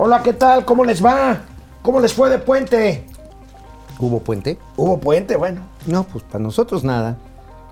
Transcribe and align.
Hola, 0.00 0.22
¿qué 0.22 0.32
tal? 0.32 0.64
¿Cómo 0.64 0.84
les 0.84 1.04
va? 1.04 1.40
¿Cómo 1.82 1.98
les 1.98 2.12
fue 2.12 2.30
de 2.30 2.38
puente? 2.38 3.04
¿Hubo 3.98 4.20
puente? 4.20 4.56
¿Hubo 4.76 5.00
puente? 5.00 5.34
Bueno. 5.34 5.62
No, 5.86 6.04
pues 6.04 6.22
para 6.22 6.38
nosotros 6.38 6.84
nada. 6.84 7.18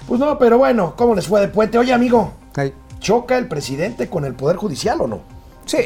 Pues 0.08 0.18
no, 0.18 0.36
pero 0.36 0.58
bueno, 0.58 0.94
¿cómo 0.96 1.14
les 1.14 1.28
fue 1.28 1.40
de 1.40 1.46
puente? 1.46 1.78
Oye, 1.78 1.92
amigo, 1.92 2.32
Ay, 2.56 2.74
¿choca 2.98 3.38
el 3.38 3.46
presidente 3.46 4.08
con 4.08 4.24
el 4.24 4.34
Poder 4.34 4.56
Judicial 4.56 5.02
o 5.02 5.06
no? 5.06 5.20
Sí, 5.66 5.78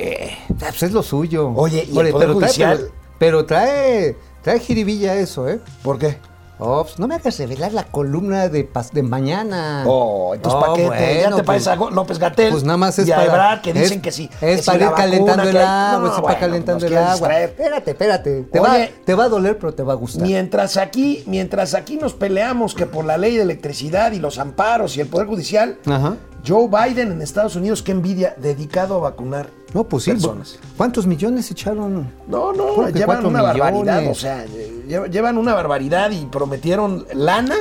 pues 0.58 0.82
es 0.82 0.92
lo 0.92 1.02
suyo. 1.02 1.52
Oye, 1.54 1.86
¿y 1.86 1.98
el 1.98 2.10
Poder 2.10 2.28
pero, 2.28 2.32
Judicial? 2.32 2.78
Trae, 2.78 2.90
pero, 3.18 3.44
pero 3.44 3.44
trae, 3.44 4.16
trae 4.40 4.60
jiribilla 4.60 5.16
eso, 5.16 5.46
¿eh? 5.46 5.60
¿Por 5.82 5.98
qué? 5.98 6.16
Pues 6.60 6.98
no 6.98 7.08
me 7.08 7.14
hagas 7.16 7.38
revelar 7.38 7.72
la 7.72 7.84
columna 7.84 8.48
de, 8.48 8.70
pas- 8.72 8.90
de 8.92 9.02
mañana. 9.02 9.84
Oh, 9.86 10.34
entonces 10.34 10.60
Oh, 10.62 10.64
¿para 10.64 10.74
qué? 10.74 10.82
te- 11.04 11.14
¿Ya 11.14 11.20
bueno, 11.22 11.36
te 11.36 11.42
pues- 11.42 11.64
parece 11.64 11.70
a 11.70 11.76
López 11.76 12.18
Gatel? 12.18 12.50
Pues 12.52 12.64
nada 12.64 12.76
más 12.76 12.98
es 12.98 13.08
y 13.08 13.10
para. 13.10 13.24
Ebrard 13.24 13.60
que 13.62 13.72
dicen 13.72 13.98
es- 13.98 14.02
que 14.02 14.12
sí. 14.12 14.30
Es 14.40 14.56
que 14.56 14.62
si 14.62 14.66
para 14.66 14.78
la 14.78 14.84
ir 14.86 14.92
calentando 14.94 15.42
el 15.48 15.56
agua, 15.56 15.98
No, 15.98 16.06
es 16.06 16.10
para 16.12 16.22
bueno, 16.22 16.38
calentando 16.40 16.80
nos 16.84 16.90
el 16.92 16.98
agua. 16.98 17.12
distraer. 17.14 17.48
Espérate, 17.50 17.90
espérate. 17.90 18.42
Te 18.42 18.60
va, 18.60 18.72
Oye. 18.74 18.94
te 19.04 19.14
va 19.14 19.24
a 19.24 19.28
doler, 19.28 19.58
pero 19.58 19.74
te 19.74 19.82
va 19.82 19.92
a 19.92 19.96
gustar. 19.96 20.22
Mientras 20.26 20.76
aquí, 20.76 21.24
mientras 21.26 21.74
aquí 21.74 21.96
nos 21.96 22.14
peleamos 22.14 22.74
que 22.74 22.86
por 22.86 23.04
la 23.04 23.16
ley 23.16 23.36
de 23.36 23.42
electricidad 23.42 24.12
y 24.12 24.18
los 24.18 24.38
amparos 24.38 24.96
y 24.96 25.00
el 25.00 25.06
Poder 25.08 25.26
Judicial, 25.26 25.78
Ajá. 25.86 26.16
Joe 26.46 26.68
Biden 26.68 27.12
en 27.12 27.20
Estados 27.22 27.54
Unidos, 27.56 27.82
qué 27.82 27.92
envidia, 27.92 28.34
dedicado 28.38 28.96
a 28.96 28.98
vacunar 29.00 29.48
No, 29.74 29.84
pues 29.84 30.04
sí. 30.04 30.10
personas. 30.10 30.58
¿Cuántos 30.76 31.06
millones 31.06 31.50
echaron? 31.50 32.10
No, 32.26 32.52
no, 32.52 32.88
llevan 32.90 33.24
una 33.24 33.42
barbaridad, 33.42 34.06
o 34.10 34.14
sea, 34.14 34.44
lle- 34.46 35.08
llevan 35.10 35.38
una 35.38 35.54
barbaridad 35.54 36.10
y 36.10 36.24
prometieron 36.26 37.06
lana 37.14 37.54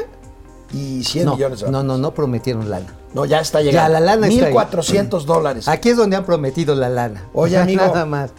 y 0.73 1.04
100 1.04 1.26
No, 1.26 1.34
millones 1.35 1.59
de 1.62 1.72
no, 1.72 1.84
no, 1.84 1.98
no 1.98 2.13
prometieron 2.13 2.70
lana. 2.70 2.88
No, 3.13 3.26
ya 3.26 3.40
está 3.40 3.62
llegando. 3.62 3.88
Ya, 3.88 3.90
la 3.90 3.99
lana 3.99 4.27
está 4.27 4.48
ahí. 4.48 4.54
1.400 4.54 5.23
dólares. 5.26 5.68
Aquí 5.68 5.90
es 5.90 5.98
donde 5.98 6.16
han 6.16 6.26
prometido 6.26 6.76
la 6.76 6.90
lana. 6.90 7.26
Oye, 7.34 7.58
amigo. 7.58 7.84
Nada 7.85 8.05
más. 8.05 8.32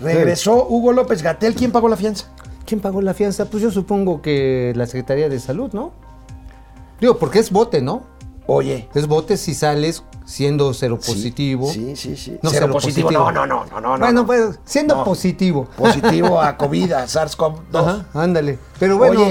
Regresó 0.00 0.66
Hugo 0.68 0.92
López 0.92 1.22
Gatel. 1.22 1.54
¿Quién 1.54 1.72
pagó 1.72 1.88
la 1.88 1.96
fianza? 1.96 2.26
¿Quién 2.66 2.80
pagó 2.80 3.00
la 3.02 3.14
fianza? 3.14 3.44
Pues 3.46 3.62
yo 3.62 3.70
supongo 3.70 4.20
que 4.20 4.72
la 4.76 4.86
Secretaría 4.86 5.28
de 5.28 5.38
Salud, 5.40 5.70
¿no? 5.72 5.92
Digo, 7.00 7.16
porque 7.18 7.38
es 7.38 7.50
bote, 7.52 7.80
¿no? 7.80 8.02
Oye. 8.46 8.88
Es 8.94 9.06
bote 9.06 9.36
si 9.36 9.54
sales 9.54 10.02
siendo 10.24 10.72
cero 10.74 10.98
positivo. 11.04 11.70
Sí, 11.72 11.94
sí, 11.96 12.16
sí. 12.16 12.38
No, 12.42 12.50
Cero 12.50 12.70
positivo. 12.72 13.10
No, 13.10 13.30
no, 13.32 13.46
no, 13.46 13.64
no, 13.66 13.80
no. 13.80 13.98
bueno, 13.98 14.12
no. 14.22 14.26
pues 14.26 14.58
siendo 14.64 15.02
positivo. 15.04 15.68
Positivo 15.76 16.40
a 16.40 16.56
COVID, 16.58 16.92
a 16.92 17.04
SARS-CoV-2. 17.06 17.60
Ajá, 17.74 18.06
ándale. 18.14 18.58
Pero 18.78 18.98
bueno, 18.98 19.24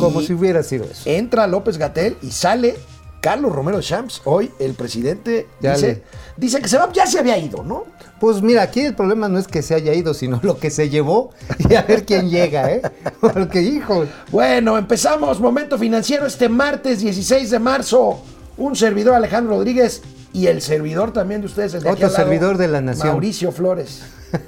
como 0.00 0.20
si 0.20 0.32
hubiera 0.32 0.62
sido 0.62 0.84
eso. 0.84 1.02
Entra 1.08 1.46
López 1.46 1.76
Gatel 1.78 2.16
y 2.22 2.30
sale 2.30 2.76
Carlos 3.20 3.52
Romero 3.52 3.80
Champs. 3.80 4.20
Hoy 4.24 4.50
el 4.58 4.74
presidente 4.74 5.46
Ya 5.60 5.74
dice, 5.74 5.86
le- 5.86 6.02
dice 6.36 6.60
que 6.60 6.68
se 6.68 6.76
va, 6.78 6.90
ya 6.92 7.06
se 7.06 7.18
había 7.18 7.38
ido, 7.38 7.62
¿no? 7.64 7.84
Pues 8.20 8.40
mira, 8.42 8.62
aquí 8.62 8.80
el 8.80 8.94
problema 8.94 9.28
no 9.28 9.38
es 9.40 9.48
que 9.48 9.62
se 9.62 9.74
haya 9.74 9.92
ido, 9.94 10.14
sino 10.14 10.38
lo 10.42 10.56
que 10.58 10.70
se 10.70 10.88
llevó 10.88 11.30
y 11.68 11.74
a 11.74 11.82
ver 11.82 12.04
quién 12.04 12.30
llega, 12.30 12.70
¿eh? 12.70 12.82
Porque, 13.20 13.60
hijo, 13.62 14.06
Bueno, 14.30 14.78
empezamos 14.78 15.40
Momento 15.40 15.76
Financiero 15.78 16.26
este 16.26 16.48
martes 16.48 17.00
16 17.00 17.50
de 17.50 17.58
marzo. 17.58 18.22
Un 18.56 18.76
servidor 18.76 19.14
Alejandro 19.14 19.56
Rodríguez 19.56 20.02
y 20.32 20.46
el 20.46 20.62
servidor 20.62 21.12
también 21.12 21.40
de 21.40 21.46
ustedes, 21.46 21.74
el 21.74 21.82
de 21.82 21.90
Otro 21.90 22.02
lado, 22.06 22.14
servidor 22.16 22.58
de 22.58 22.68
la 22.68 22.80
nación. 22.80 23.08
Mauricio 23.08 23.52
Flores. 23.52 24.02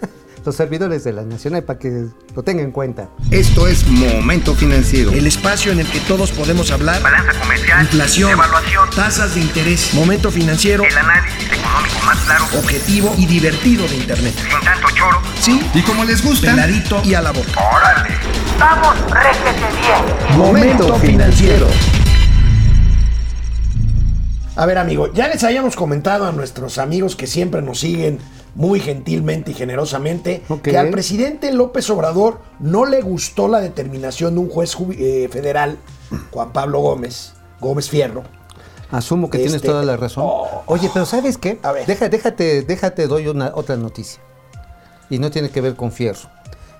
los 0.44 0.54
servidores 0.56 1.04
de 1.04 1.12
la 1.14 1.22
Nación, 1.22 1.54
ahí 1.54 1.62
para 1.62 1.78
que 1.78 2.06
lo 2.36 2.42
tengan 2.42 2.66
en 2.66 2.70
cuenta. 2.70 3.08
Esto 3.30 3.66
es 3.66 3.86
Momento 3.86 4.54
Financiero. 4.54 5.10
El 5.10 5.26
espacio 5.26 5.72
en 5.72 5.80
el 5.80 5.86
que 5.86 6.00
todos 6.00 6.32
podemos 6.32 6.70
hablar. 6.70 7.00
balanza 7.02 7.32
comercial, 7.40 7.80
Inflación, 7.82 8.30
evaluación, 8.32 8.90
tasas 8.94 9.34
de 9.34 9.40
interés, 9.40 9.94
momento 9.94 10.30
financiero, 10.30 10.84
el 10.84 10.98
análisis 10.98 11.50
económico 11.50 11.98
más 12.04 12.18
claro, 12.26 12.44
objetivo 12.58 13.14
y 13.16 13.24
divertido 13.24 13.88
de 13.88 13.96
Internet. 13.96 14.34
sin 14.36 14.60
tanto 14.60 14.86
choro. 14.94 15.22
Sí, 15.40 15.60
Y 15.72 15.80
como 15.82 16.04
les 16.04 16.22
gusta, 16.22 16.50
peladito 16.50 17.00
y 17.04 17.14
a 17.14 17.22
la 17.22 17.30
boca. 17.32 17.48
¡Órale! 17.74 18.14
¡Vamos, 18.58 18.96
réjete 19.10 19.66
bien! 19.80 20.38
Momento 20.38 20.94
financiero. 20.96 21.68
A 24.56 24.66
ver, 24.66 24.78
amigo, 24.78 25.12
ya 25.12 25.26
les 25.28 25.42
habíamos 25.42 25.74
comentado 25.74 26.26
a 26.26 26.32
nuestros 26.32 26.78
amigos 26.78 27.16
que 27.16 27.26
siempre 27.26 27.60
nos 27.60 27.80
siguen 27.80 28.18
muy 28.54 28.78
gentilmente 28.78 29.50
y 29.50 29.54
generosamente 29.54 30.42
que 30.62 30.78
al 30.78 30.90
presidente 30.90 31.52
López 31.52 31.90
Obrador 31.90 32.38
no 32.60 32.84
le 32.86 33.02
gustó 33.02 33.48
la 33.48 33.60
determinación 33.60 34.34
de 34.34 34.40
un 34.40 34.48
juez 34.48 34.76
ju- 34.76 34.94
eh, 34.96 35.28
federal, 35.28 35.76
Juan 36.30 36.52
Pablo 36.52 36.78
Gómez, 36.80 37.32
Gómez 37.60 37.88
Fierro, 37.90 38.22
Asumo 38.92 39.28
que 39.28 39.38
tienes 39.38 39.56
Este- 39.56 39.66
toda 39.68 39.82
la 39.82 39.96
razón. 39.96 40.22
Oh. 40.24 40.62
Oye, 40.66 40.88
pero 40.92 41.04
¿sabes 41.04 41.36
qué? 41.36 41.58
A 41.64 41.72
ver. 41.72 41.84
Deja- 41.86 42.08
déjate, 42.08 42.62
déjate, 42.62 43.08
doy 43.08 43.26
una 43.26 43.50
otra 43.56 43.76
noticia. 43.76 44.20
Y 45.10 45.18
no 45.18 45.32
tiene 45.32 45.50
que 45.50 45.60
ver 45.60 45.74
con 45.74 45.90
fierro. 45.90 46.28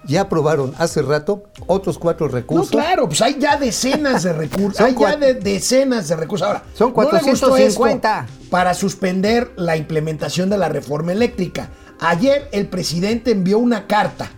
Ya 0.07 0.23
aprobaron 0.23 0.75
hace 0.79 1.01
rato 1.03 1.45
otros 1.67 1.99
cuatro 1.99 2.27
No, 2.27 2.33
recursos. 2.33 2.71
claro, 2.71 3.07
pues 3.09 3.23
hay 3.23 3.39
ya 3.39 3.57
decenas 3.57 4.23
de 4.23 4.33
recursos. 4.35 4.81
Hay 4.81 4.95
ya 4.99 5.17
de 5.17 5.35
decenas 5.35 6.09
de 6.09 6.17
recursos. 6.17 6.47
Ahora, 6.47 6.63
Son 6.75 6.93
no 6.95 7.03
le 7.03 7.09
450. 7.11 8.27
para 8.51 8.75
suspender 8.75 9.53
la 9.57 9.77
implementación 9.77 10.51
de 10.51 10.59
la 10.59 10.69
reforma 10.69 11.13
eléctrica. 11.13 11.71
Ayer 12.01 12.49
el 12.53 12.69
presidente 12.69 13.31
envió 13.31 13.59
una 13.59 13.87
carta. 13.87 14.31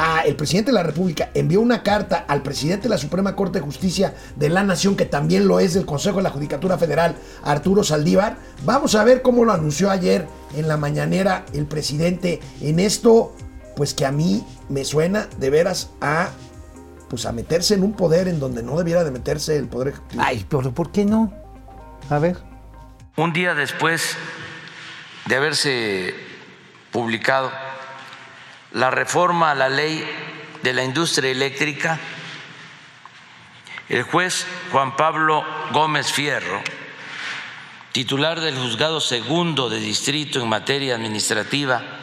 A, 0.00 0.20
el 0.20 0.36
presidente 0.36 0.70
de 0.70 0.74
la 0.76 0.84
República 0.84 1.30
envió 1.34 1.60
una 1.60 1.82
carta 1.82 2.24
al 2.28 2.42
presidente 2.42 2.84
de 2.84 2.88
la 2.90 2.98
Suprema 2.98 3.34
Corte 3.34 3.58
de 3.58 3.64
Justicia 3.64 4.14
de 4.36 4.48
la 4.48 4.62
Nación, 4.62 4.94
que 4.94 5.06
también 5.06 5.48
lo 5.48 5.58
es 5.58 5.74
del 5.74 5.86
Consejo 5.86 6.18
de 6.18 6.22
la 6.22 6.30
Judicatura 6.30 6.78
Federal, 6.78 7.16
Arturo 7.42 7.82
Saldívar. 7.82 8.36
Vamos 8.64 8.94
a 8.94 9.02
ver 9.02 9.22
cómo 9.22 9.44
lo 9.44 9.52
anunció 9.52 9.90
ayer 9.90 10.26
en 10.56 10.68
la 10.68 10.76
mañanera 10.76 11.44
el 11.52 11.66
presidente 11.66 12.38
en 12.60 12.78
esto, 12.78 13.34
pues 13.74 13.92
que 13.92 14.06
a 14.06 14.12
mí 14.12 14.44
me 14.68 14.84
suena 14.84 15.26
de 15.38 15.50
veras 15.50 15.90
a 16.00 16.30
pues 17.08 17.24
a 17.24 17.32
meterse 17.32 17.74
en 17.74 17.82
un 17.82 17.94
poder 17.94 18.28
en 18.28 18.38
donde 18.38 18.62
no 18.62 18.76
debiera 18.76 19.02
de 19.02 19.10
meterse 19.10 19.56
el 19.56 19.66
poder 19.66 19.88
ejecutivo. 19.88 20.22
Ay, 20.24 20.44
pero 20.48 20.72
¿por 20.72 20.92
qué 20.92 21.04
no? 21.04 21.32
A 22.10 22.18
ver. 22.18 22.36
Un 23.16 23.32
día 23.32 23.54
después 23.54 24.16
de 25.26 25.36
haberse 25.36 26.14
publicado 26.92 27.50
la 28.72 28.90
reforma 28.90 29.50
a 29.50 29.54
la 29.54 29.68
ley 29.68 30.04
de 30.62 30.72
la 30.72 30.84
industria 30.84 31.30
eléctrica, 31.30 31.98
el 33.88 34.02
juez 34.02 34.46
Juan 34.70 34.96
Pablo 34.96 35.44
Gómez 35.72 36.12
Fierro, 36.12 36.60
titular 37.92 38.40
del 38.40 38.56
Juzgado 38.56 39.00
Segundo 39.00 39.70
de 39.70 39.80
Distrito 39.80 40.42
en 40.42 40.48
materia 40.48 40.94
administrativa, 40.94 41.97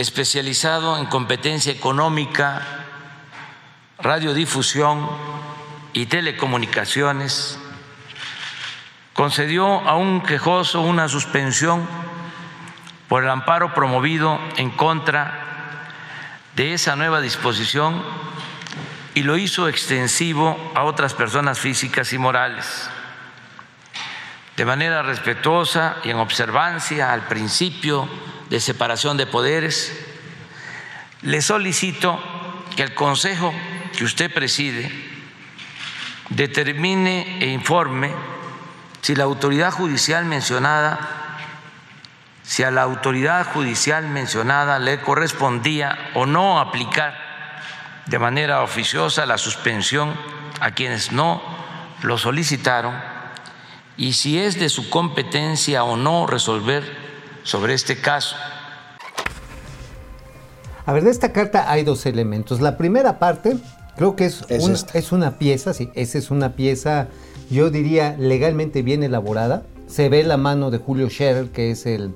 especializado 0.00 0.96
en 0.96 1.06
competencia 1.06 1.72
económica, 1.72 2.62
radiodifusión 3.98 5.08
y 5.92 6.06
telecomunicaciones, 6.06 7.58
concedió 9.12 9.66
a 9.66 9.96
un 9.96 10.20
quejoso 10.22 10.82
una 10.82 11.08
suspensión 11.08 11.84
por 13.08 13.24
el 13.24 13.30
amparo 13.30 13.74
promovido 13.74 14.38
en 14.56 14.70
contra 14.70 15.90
de 16.54 16.74
esa 16.74 16.94
nueva 16.94 17.20
disposición 17.20 18.00
y 19.14 19.24
lo 19.24 19.36
hizo 19.36 19.68
extensivo 19.68 20.56
a 20.76 20.84
otras 20.84 21.12
personas 21.14 21.58
físicas 21.58 22.12
y 22.12 22.18
morales. 22.18 22.88
De 24.58 24.64
manera 24.64 25.04
respetuosa 25.04 25.98
y 26.02 26.10
en 26.10 26.16
observancia 26.16 27.12
al 27.12 27.28
principio 27.28 28.08
de 28.50 28.58
separación 28.58 29.16
de 29.16 29.24
poderes, 29.24 29.96
le 31.22 31.40
solicito 31.42 32.18
que 32.74 32.82
el 32.82 32.92
Consejo 32.92 33.54
que 33.96 34.02
usted 34.02 34.34
preside 34.34 34.90
determine 36.30 37.38
e 37.38 37.46
informe 37.52 38.12
si 39.00 39.14
la 39.14 39.22
autoridad 39.22 39.70
judicial 39.70 40.24
mencionada, 40.24 40.98
si 42.42 42.64
a 42.64 42.72
la 42.72 42.82
autoridad 42.82 43.46
judicial 43.52 44.08
mencionada 44.08 44.80
le 44.80 45.00
correspondía 45.00 46.10
o 46.14 46.26
no 46.26 46.58
aplicar 46.58 47.16
de 48.06 48.18
manera 48.18 48.62
oficiosa 48.62 49.24
la 49.24 49.38
suspensión 49.38 50.18
a 50.58 50.72
quienes 50.72 51.12
no 51.12 51.40
lo 52.02 52.18
solicitaron 52.18 53.07
y 53.98 54.14
si 54.14 54.38
es 54.38 54.58
de 54.58 54.68
su 54.70 54.88
competencia 54.88 55.84
o 55.84 55.96
no 55.96 56.26
resolver 56.26 56.84
sobre 57.42 57.74
este 57.74 58.00
caso. 58.00 58.36
A 60.86 60.92
ver, 60.92 61.04
de 61.04 61.10
esta 61.10 61.32
carta 61.32 61.70
hay 61.70 61.84
dos 61.84 62.06
elementos. 62.06 62.60
La 62.60 62.78
primera 62.78 63.18
parte, 63.18 63.56
creo 63.96 64.16
que 64.16 64.24
es, 64.26 64.44
Es 64.48 64.64
un- 64.64 64.72
esta. 64.72 64.98
es 64.98 65.12
una 65.12 65.36
pieza, 65.38 65.74
sí, 65.74 65.90
esa 65.94 66.16
es 66.16 66.30
una 66.30 66.54
pieza, 66.54 67.08
yo 67.50 67.68
diría, 67.70 68.16
legalmente 68.18 68.82
bien 68.82 69.02
elaborada. 69.02 69.64
Se 69.86 70.08
ve 70.08 70.22
la 70.24 70.36
mano 70.36 70.70
de 70.70 70.78
Julio 70.78 71.08
Scherer, 71.10 71.48
que 71.50 71.70
es 71.70 71.84
el 71.86 72.12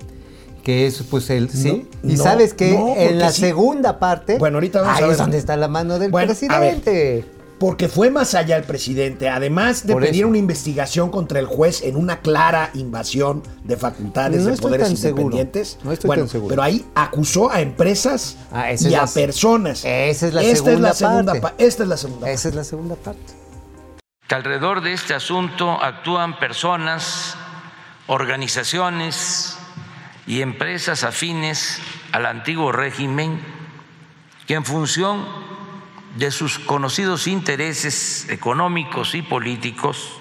que 0.62 0.86
es 0.86 1.02
pues 1.10 1.28
el 1.30 1.50
sí 1.50 1.88
y 2.04 2.12
no, 2.14 2.22
sabes 2.22 2.54
que 2.54 2.70
no, 2.78 2.94
en 2.96 3.18
la 3.18 3.32
sí. 3.32 3.40
segunda 3.40 3.98
parte 3.98 4.38
Bueno, 4.38 4.58
ahorita 4.58 4.80
vamos 4.82 4.96
ahí 4.96 5.02
a 5.02 5.06
ver. 5.06 5.12
es 5.14 5.18
donde 5.18 5.36
está 5.38 5.56
la 5.56 5.66
mano 5.66 5.98
del 5.98 6.12
Bueno, 6.12 6.30
a 6.30 6.34
ver. 6.60 6.80
presidente 6.80 7.24
Porque 7.62 7.88
fue 7.88 8.10
más 8.10 8.34
allá 8.34 8.56
el 8.56 8.64
presidente, 8.64 9.28
además 9.28 9.86
de 9.86 9.92
Por 9.92 10.02
pedir 10.02 10.22
eso. 10.22 10.28
una 10.30 10.38
investigación 10.38 11.10
contra 11.12 11.38
el 11.38 11.46
juez 11.46 11.82
en 11.82 11.94
una 11.94 12.18
clara 12.20 12.70
invasión 12.74 13.44
de 13.62 13.76
facultades 13.76 14.42
No 14.42 14.50
de 14.50 14.56
poderes 14.56 14.88
seguro, 14.98 15.22
independientes. 15.22 15.78
no 15.84 15.92
estoy 15.92 16.08
bueno, 16.08 16.22
tan 16.24 16.28
seguro. 16.28 16.48
pero 16.50 16.62
ahí 16.64 16.84
acusó 16.96 17.52
a 17.52 17.60
empresas 17.60 18.36
Ah, 18.50 18.72
y 18.72 18.74
es 18.74 18.84
a 18.86 18.90
la- 18.90 19.06
personas. 19.06 19.84
esa 19.84 20.26
es 20.26 20.34
la 20.34 20.42
Esta 20.42 20.56
segunda 20.56 20.72
es 20.74 20.80
la 20.80 20.94
segunda 20.94 21.32
parte. 21.40 21.40
pa- 21.56 21.64
Esta 21.64 21.82
es 21.84 21.88
la 21.88 21.96
segunda 21.96 22.30
Esa 22.32 22.48
es 22.48 22.54
la 22.56 22.64
segunda 22.64 22.96
parte. 22.96 23.32
que 24.26 24.34
alrededor 24.34 24.80
de 24.82 24.92
este 24.94 25.14
asunto 25.14 25.70
actúan 25.80 26.40
personas, 26.40 27.36
organizaciones 28.08 29.56
y 30.26 30.42
empresas 30.42 31.04
afines 31.04 31.78
al 32.10 32.26
antiguo 32.26 32.72
régimen 32.72 33.40
que 34.48 34.54
en 34.54 34.64
función 34.64 35.24
de 36.16 36.30
sus 36.30 36.58
conocidos 36.58 37.26
intereses 37.26 38.28
económicos 38.28 39.14
y 39.14 39.22
políticos 39.22 40.18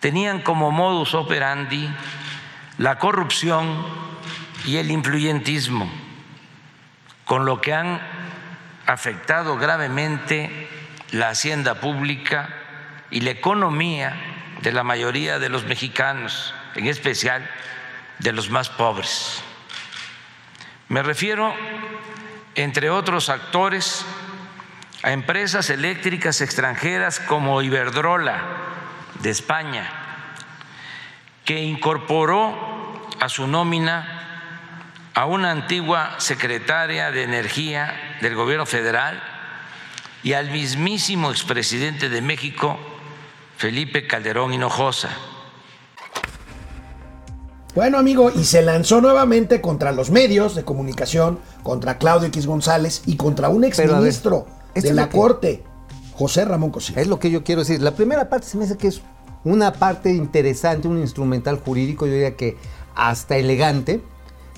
tenían 0.00 0.42
como 0.42 0.70
modus 0.70 1.14
operandi 1.14 1.88
la 2.78 2.98
corrupción 2.98 3.84
y 4.64 4.76
el 4.76 4.90
influyentismo, 4.90 5.90
con 7.24 7.44
lo 7.44 7.60
que 7.60 7.72
han 7.72 8.00
afectado 8.86 9.56
gravemente 9.56 10.68
la 11.12 11.30
hacienda 11.30 11.80
pública 11.80 12.48
y 13.10 13.20
la 13.20 13.30
economía 13.30 14.14
de 14.62 14.72
la 14.72 14.82
mayoría 14.82 15.38
de 15.38 15.48
los 15.48 15.64
mexicanos, 15.64 16.54
en 16.74 16.86
especial 16.86 17.48
de 18.18 18.32
los 18.32 18.50
más 18.50 18.68
pobres. 18.68 19.42
Me 20.88 21.02
refiero, 21.02 21.54
entre 22.54 22.90
otros 22.90 23.28
actores, 23.28 24.04
a 25.06 25.12
empresas 25.12 25.70
eléctricas 25.70 26.40
extranjeras 26.40 27.20
como 27.20 27.62
Iberdrola 27.62 28.42
de 29.22 29.30
España, 29.30 29.88
que 31.44 31.62
incorporó 31.62 32.52
a 33.20 33.28
su 33.28 33.46
nómina 33.46 34.50
a 35.14 35.26
una 35.26 35.52
antigua 35.52 36.16
secretaria 36.18 37.12
de 37.12 37.22
Energía 37.22 38.18
del 38.20 38.34
gobierno 38.34 38.66
federal 38.66 39.22
y 40.24 40.32
al 40.32 40.50
mismísimo 40.50 41.30
expresidente 41.30 42.08
de 42.08 42.20
México, 42.20 42.76
Felipe 43.58 44.08
Calderón 44.08 44.54
Hinojosa. 44.54 45.10
Bueno, 47.76 47.98
amigo, 47.98 48.32
y 48.34 48.42
se 48.42 48.60
lanzó 48.60 49.00
nuevamente 49.00 49.60
contra 49.60 49.92
los 49.92 50.10
medios 50.10 50.56
de 50.56 50.64
comunicación, 50.64 51.38
contra 51.62 51.96
Claudio 51.96 52.26
X 52.26 52.44
González 52.44 53.02
y 53.06 53.16
contra 53.16 53.50
un 53.50 53.62
exministro 53.62 54.55
esto 54.78 54.88
de 54.90 54.94
la 54.94 55.08
que- 55.08 55.16
Corte, 55.18 55.62
José 56.14 56.44
Ramón 56.44 56.70
Cosío. 56.70 56.96
Es 56.96 57.06
lo 57.08 57.18
que 57.18 57.30
yo 57.30 57.44
quiero 57.44 57.62
decir. 57.62 57.82
La 57.82 57.94
primera 57.94 58.28
parte 58.28 58.46
se 58.46 58.56
me 58.56 58.64
hace 58.64 58.76
que 58.76 58.88
es 58.88 59.02
una 59.44 59.72
parte 59.72 60.12
interesante, 60.12 60.88
un 60.88 60.98
instrumental 60.98 61.58
jurídico, 61.60 62.06
yo 62.06 62.12
diría 62.12 62.36
que 62.36 62.56
hasta 62.94 63.36
elegante, 63.36 64.02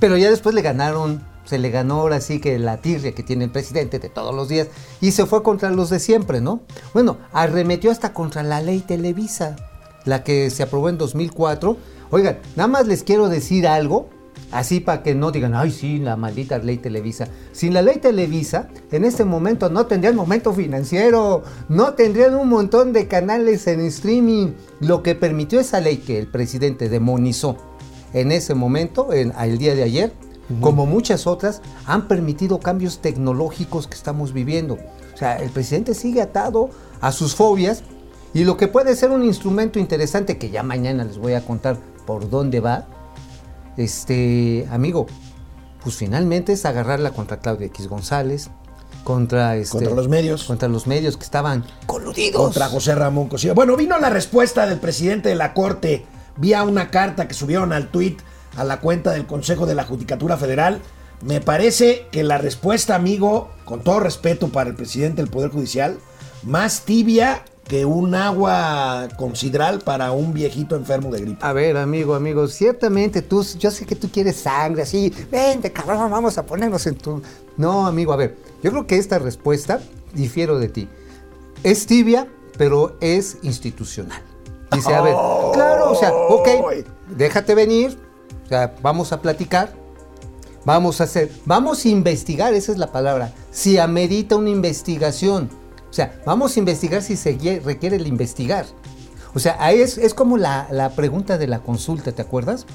pero 0.00 0.16
ya 0.16 0.30
después 0.30 0.54
le 0.54 0.62
ganaron, 0.62 1.26
se 1.44 1.58
le 1.58 1.70
ganó 1.70 2.00
ahora 2.00 2.20
sí 2.20 2.40
que 2.40 2.58
la 2.58 2.76
tirria 2.78 3.12
que 3.12 3.22
tiene 3.22 3.44
el 3.44 3.50
presidente 3.50 3.98
de 3.98 4.08
todos 4.08 4.34
los 4.34 4.48
días 4.48 4.68
y 5.00 5.10
se 5.10 5.26
fue 5.26 5.42
contra 5.42 5.70
los 5.70 5.90
de 5.90 5.98
siempre, 5.98 6.40
¿no? 6.40 6.60
Bueno, 6.94 7.18
arremetió 7.32 7.90
hasta 7.90 8.12
contra 8.12 8.42
la 8.42 8.62
ley 8.62 8.80
Televisa, 8.80 9.56
la 10.04 10.22
que 10.24 10.48
se 10.50 10.62
aprobó 10.62 10.88
en 10.88 10.98
2004. 10.98 11.76
Oigan, 12.10 12.38
nada 12.56 12.68
más 12.68 12.86
les 12.86 13.02
quiero 13.02 13.28
decir 13.28 13.66
algo, 13.66 14.08
Así 14.50 14.80
para 14.80 15.02
que 15.02 15.14
no 15.14 15.30
digan, 15.30 15.54
ay, 15.54 15.70
sí, 15.70 15.98
la 15.98 16.16
maldita 16.16 16.58
ley 16.58 16.78
Televisa. 16.78 17.28
Sin 17.52 17.74
la 17.74 17.82
ley 17.82 17.98
Televisa, 17.98 18.68
en 18.90 19.04
este 19.04 19.24
momento 19.24 19.68
no 19.68 19.86
tendrían 19.86 20.16
momento 20.16 20.54
financiero, 20.54 21.42
no 21.68 21.92
tendrían 21.94 22.34
un 22.34 22.48
montón 22.48 22.92
de 22.92 23.08
canales 23.08 23.66
en 23.66 23.80
streaming. 23.80 24.52
Lo 24.80 25.02
que 25.02 25.14
permitió 25.14 25.60
esa 25.60 25.80
ley 25.80 25.98
que 25.98 26.18
el 26.18 26.28
presidente 26.28 26.88
demonizó 26.88 27.56
en 28.14 28.32
ese 28.32 28.54
momento, 28.54 29.12
en, 29.12 29.32
el 29.38 29.58
día 29.58 29.74
de 29.74 29.82
ayer, 29.82 30.12
como 30.62 30.86
muchas 30.86 31.26
otras, 31.26 31.60
han 31.84 32.08
permitido 32.08 32.58
cambios 32.58 33.00
tecnológicos 33.00 33.86
que 33.86 33.94
estamos 33.94 34.32
viviendo. 34.32 34.78
O 35.14 35.16
sea, 35.16 35.36
el 35.36 35.50
presidente 35.50 35.94
sigue 35.94 36.22
atado 36.22 36.70
a 37.02 37.12
sus 37.12 37.34
fobias 37.34 37.82
y 38.32 38.44
lo 38.44 38.56
que 38.56 38.68
puede 38.68 38.96
ser 38.96 39.10
un 39.10 39.24
instrumento 39.24 39.78
interesante, 39.78 40.38
que 40.38 40.48
ya 40.48 40.62
mañana 40.62 41.04
les 41.04 41.18
voy 41.18 41.34
a 41.34 41.44
contar 41.44 41.76
por 42.06 42.30
dónde 42.30 42.60
va, 42.60 42.86
este, 43.78 44.66
amigo, 44.70 45.06
pues 45.82 45.96
finalmente 45.96 46.52
es 46.52 46.66
agarrarla 46.66 47.12
contra 47.12 47.38
Claudia 47.38 47.66
X 47.68 47.88
González, 47.88 48.50
contra, 49.04 49.56
este, 49.56 49.78
Contra 49.78 49.94
los 49.94 50.08
medios. 50.08 50.44
contra 50.44 50.68
los 50.68 50.86
medios 50.86 51.16
que 51.16 51.24
estaban 51.24 51.64
coludidos. 51.86 52.42
contra 52.42 52.68
José 52.68 52.94
Ramón 52.94 53.28
Cosío. 53.28 53.54
Bueno, 53.54 53.76
vino 53.76 53.98
la 53.98 54.10
respuesta 54.10 54.66
del 54.66 54.78
presidente 54.80 55.30
de 55.30 55.34
la 55.36 55.54
Corte 55.54 56.04
vía 56.36 56.62
una 56.64 56.90
carta 56.90 57.26
que 57.26 57.34
subieron 57.34 57.72
al 57.72 57.88
tuit 57.88 58.20
a 58.56 58.64
la 58.64 58.80
cuenta 58.80 59.12
del 59.12 59.26
Consejo 59.26 59.64
de 59.64 59.74
la 59.74 59.84
Judicatura 59.84 60.36
Federal. 60.36 60.80
Me 61.22 61.40
parece 61.40 62.06
que 62.12 62.22
la 62.22 62.38
respuesta, 62.38 62.94
amigo, 62.96 63.50
con 63.64 63.82
todo 63.82 64.00
respeto 64.00 64.48
para 64.48 64.68
el 64.70 64.76
presidente 64.76 65.22
del 65.22 65.30
Poder 65.30 65.50
Judicial, 65.50 65.98
más 66.42 66.82
tibia 66.82 67.44
que 67.68 67.84
un 67.84 68.14
agua 68.14 69.08
con 69.16 69.36
sidral 69.36 69.80
para 69.80 70.10
un 70.12 70.32
viejito 70.32 70.74
enfermo 70.74 71.10
de 71.10 71.20
gripe. 71.20 71.44
A 71.44 71.52
ver, 71.52 71.76
amigo, 71.76 72.14
amigo, 72.14 72.48
ciertamente 72.48 73.20
tú, 73.20 73.44
yo 73.58 73.70
sé 73.70 73.84
que 73.84 73.94
tú 73.94 74.08
quieres 74.10 74.36
sangre, 74.36 74.82
así, 74.82 75.12
vente, 75.30 75.70
cabrón, 75.70 76.10
vamos 76.10 76.38
a 76.38 76.46
ponernos 76.46 76.86
en 76.86 76.96
tu... 76.96 77.22
No, 77.56 77.86
amigo, 77.86 78.12
a 78.12 78.16
ver, 78.16 78.36
yo 78.62 78.70
creo 78.70 78.86
que 78.86 78.96
esta 78.96 79.18
respuesta, 79.18 79.80
difiero 80.14 80.58
de 80.58 80.68
ti, 80.68 80.88
es 81.62 81.86
tibia, 81.86 82.26
pero 82.56 82.96
es 83.00 83.36
institucional. 83.42 84.22
Dice, 84.72 84.94
a 84.94 85.02
ver, 85.02 85.14
claro, 85.52 85.92
o 85.92 85.94
sea, 85.94 86.12
ok, 86.12 86.48
déjate 87.16 87.54
venir, 87.54 87.98
o 88.46 88.48
sea, 88.48 88.74
vamos 88.80 89.12
a 89.12 89.20
platicar, 89.20 89.74
vamos 90.64 91.00
a 91.00 91.04
hacer, 91.04 91.30
vamos 91.44 91.84
a 91.84 91.88
investigar, 91.88 92.54
esa 92.54 92.72
es 92.72 92.78
la 92.78 92.92
palabra, 92.92 93.34
si 93.50 93.78
amerita 93.78 94.36
una 94.36 94.50
investigación. 94.50 95.50
O 95.90 95.92
sea, 95.92 96.20
vamos 96.26 96.56
a 96.56 96.58
investigar 96.58 97.02
si 97.02 97.16
se 97.16 97.60
requiere 97.64 97.96
el 97.96 98.06
investigar. 98.06 98.66
O 99.34 99.38
sea, 99.38 99.56
ahí 99.60 99.80
es, 99.80 99.98
es 99.98 100.14
como 100.14 100.36
la, 100.36 100.68
la 100.70 100.90
pregunta 100.90 101.38
de 101.38 101.46
la 101.46 101.60
consulta, 101.60 102.12
¿te 102.12 102.22
acuerdas? 102.22 102.66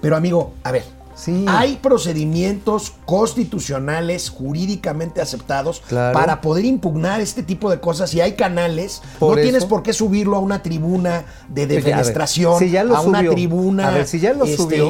Pero 0.00 0.16
amigo, 0.16 0.52
a 0.64 0.72
ver. 0.72 0.84
Sí. 1.14 1.44
Hay 1.46 1.76
procedimientos 1.76 2.94
constitucionales 3.04 4.30
jurídicamente 4.30 5.20
aceptados 5.20 5.82
Claro. 5.86 6.18
para 6.18 6.40
poder 6.40 6.64
impugnar 6.64 7.20
este 7.20 7.42
tipo 7.42 7.70
de 7.70 7.80
cosas 7.80 8.14
y 8.14 8.20
hay 8.22 8.32
canales. 8.32 9.02
Por 9.18 9.36
no 9.36 9.42
tienes 9.42 9.66
por 9.66 9.82
qué 9.82 9.92
subirlo 9.92 10.36
a 10.36 10.40
una 10.40 10.62
tribuna 10.62 11.26
de 11.48 11.66
defenestración, 11.66 12.58
si 12.58 12.70
ya 12.70 12.82
lo 12.82 12.96
a 12.96 13.02
una 13.02 13.18
subió, 13.18 13.32
tribuna. 13.32 13.88
A 13.88 13.90
ver, 13.90 14.06
si 14.06 14.20
ya 14.20 14.32
lo 14.32 14.44
este, 14.44 14.56
subió. 14.56 14.88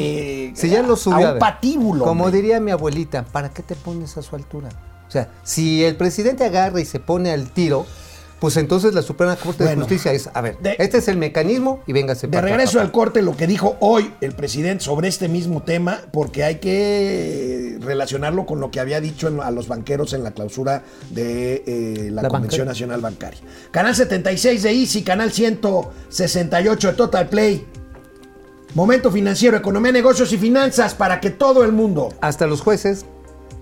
Si 0.57 0.69
ya 0.69 0.83
lo 0.83 0.97
subió. 0.97 1.29
A 1.29 1.33
un 1.33 1.39
patíbulo. 1.41 2.05
Como 2.05 2.25
hombre. 2.25 2.41
diría 2.41 2.61
mi 2.61 2.71
abuelita, 2.71 3.25
¿para 3.25 3.51
qué 3.51 3.63
te 3.63 3.75
pones 3.75 4.17
a 4.17 4.23
su 4.23 4.37
altura? 4.37 4.69
O 5.13 5.15
sea, 5.15 5.29
si 5.43 5.85
el 5.85 5.97
presidente 5.97 6.43
agarra 6.43 6.81
y 6.81 6.87
se 6.87 6.99
pone 6.99 7.31
al 7.33 7.51
tiro, 7.51 7.85
pues 8.41 8.57
entonces 8.57 8.95
la 8.95 9.03
Suprema 9.03 9.37
Corte 9.37 9.63
de 9.63 9.77
Justicia 9.77 10.11
es, 10.11 10.31
a 10.33 10.41
ver, 10.41 10.57
de- 10.61 10.75
este 10.79 10.97
es 10.97 11.09
el 11.09 11.19
mecanismo 11.19 11.81
y 11.87 11.93
véngase 11.93 12.29
De 12.29 12.41
regreso 12.41 12.81
al 12.81 12.91
corte, 12.91 13.21
lo 13.21 13.37
que 13.37 13.47
dijo 13.47 13.77
hoy 13.81 14.11
el 14.23 14.33
presidente 14.35 14.83
sobre 14.83 15.09
este 15.09 15.29
mismo 15.29 15.63
tema, 15.63 16.01
porque 16.15 16.45
hay 16.45 16.55
que 16.57 17.77
relacionarlo 17.83 18.47
con 18.47 18.59
lo 18.59 18.71
que 18.71 18.81
había 18.81 19.03
dicho 19.03 19.29
en- 19.29 19.41
a 19.43 19.51
los 19.51 19.69
banqueros 19.69 20.15
en 20.15 20.25
la 20.25 20.31
clausura 20.31 20.83
de 21.11 21.63
eh, 21.67 22.09
la, 22.11 22.23
La 22.23 22.29
Convención 22.31 22.61
banca- 22.63 22.71
Nacional 22.73 23.01
Bancaria. 23.03 23.41
Canal 23.71 23.95
76 23.95 24.63
de 24.63 24.71
Easy, 24.73 25.03
canal 25.03 25.31
168 25.31 26.89
de 26.89 26.95
Total 26.95 27.29
Play. 27.29 27.67
Momento 28.75 29.11
financiero, 29.13 29.59
economía, 29.59 29.93
negocios 29.93 30.33
y 30.33 30.39
finanzas 30.39 30.95
para 30.95 31.21
que 31.21 31.29
todo 31.29 31.65
el 31.65 31.73
mundo 31.73 32.09
Hasta 32.23 32.47
los 32.47 32.63
jueces. 32.63 33.05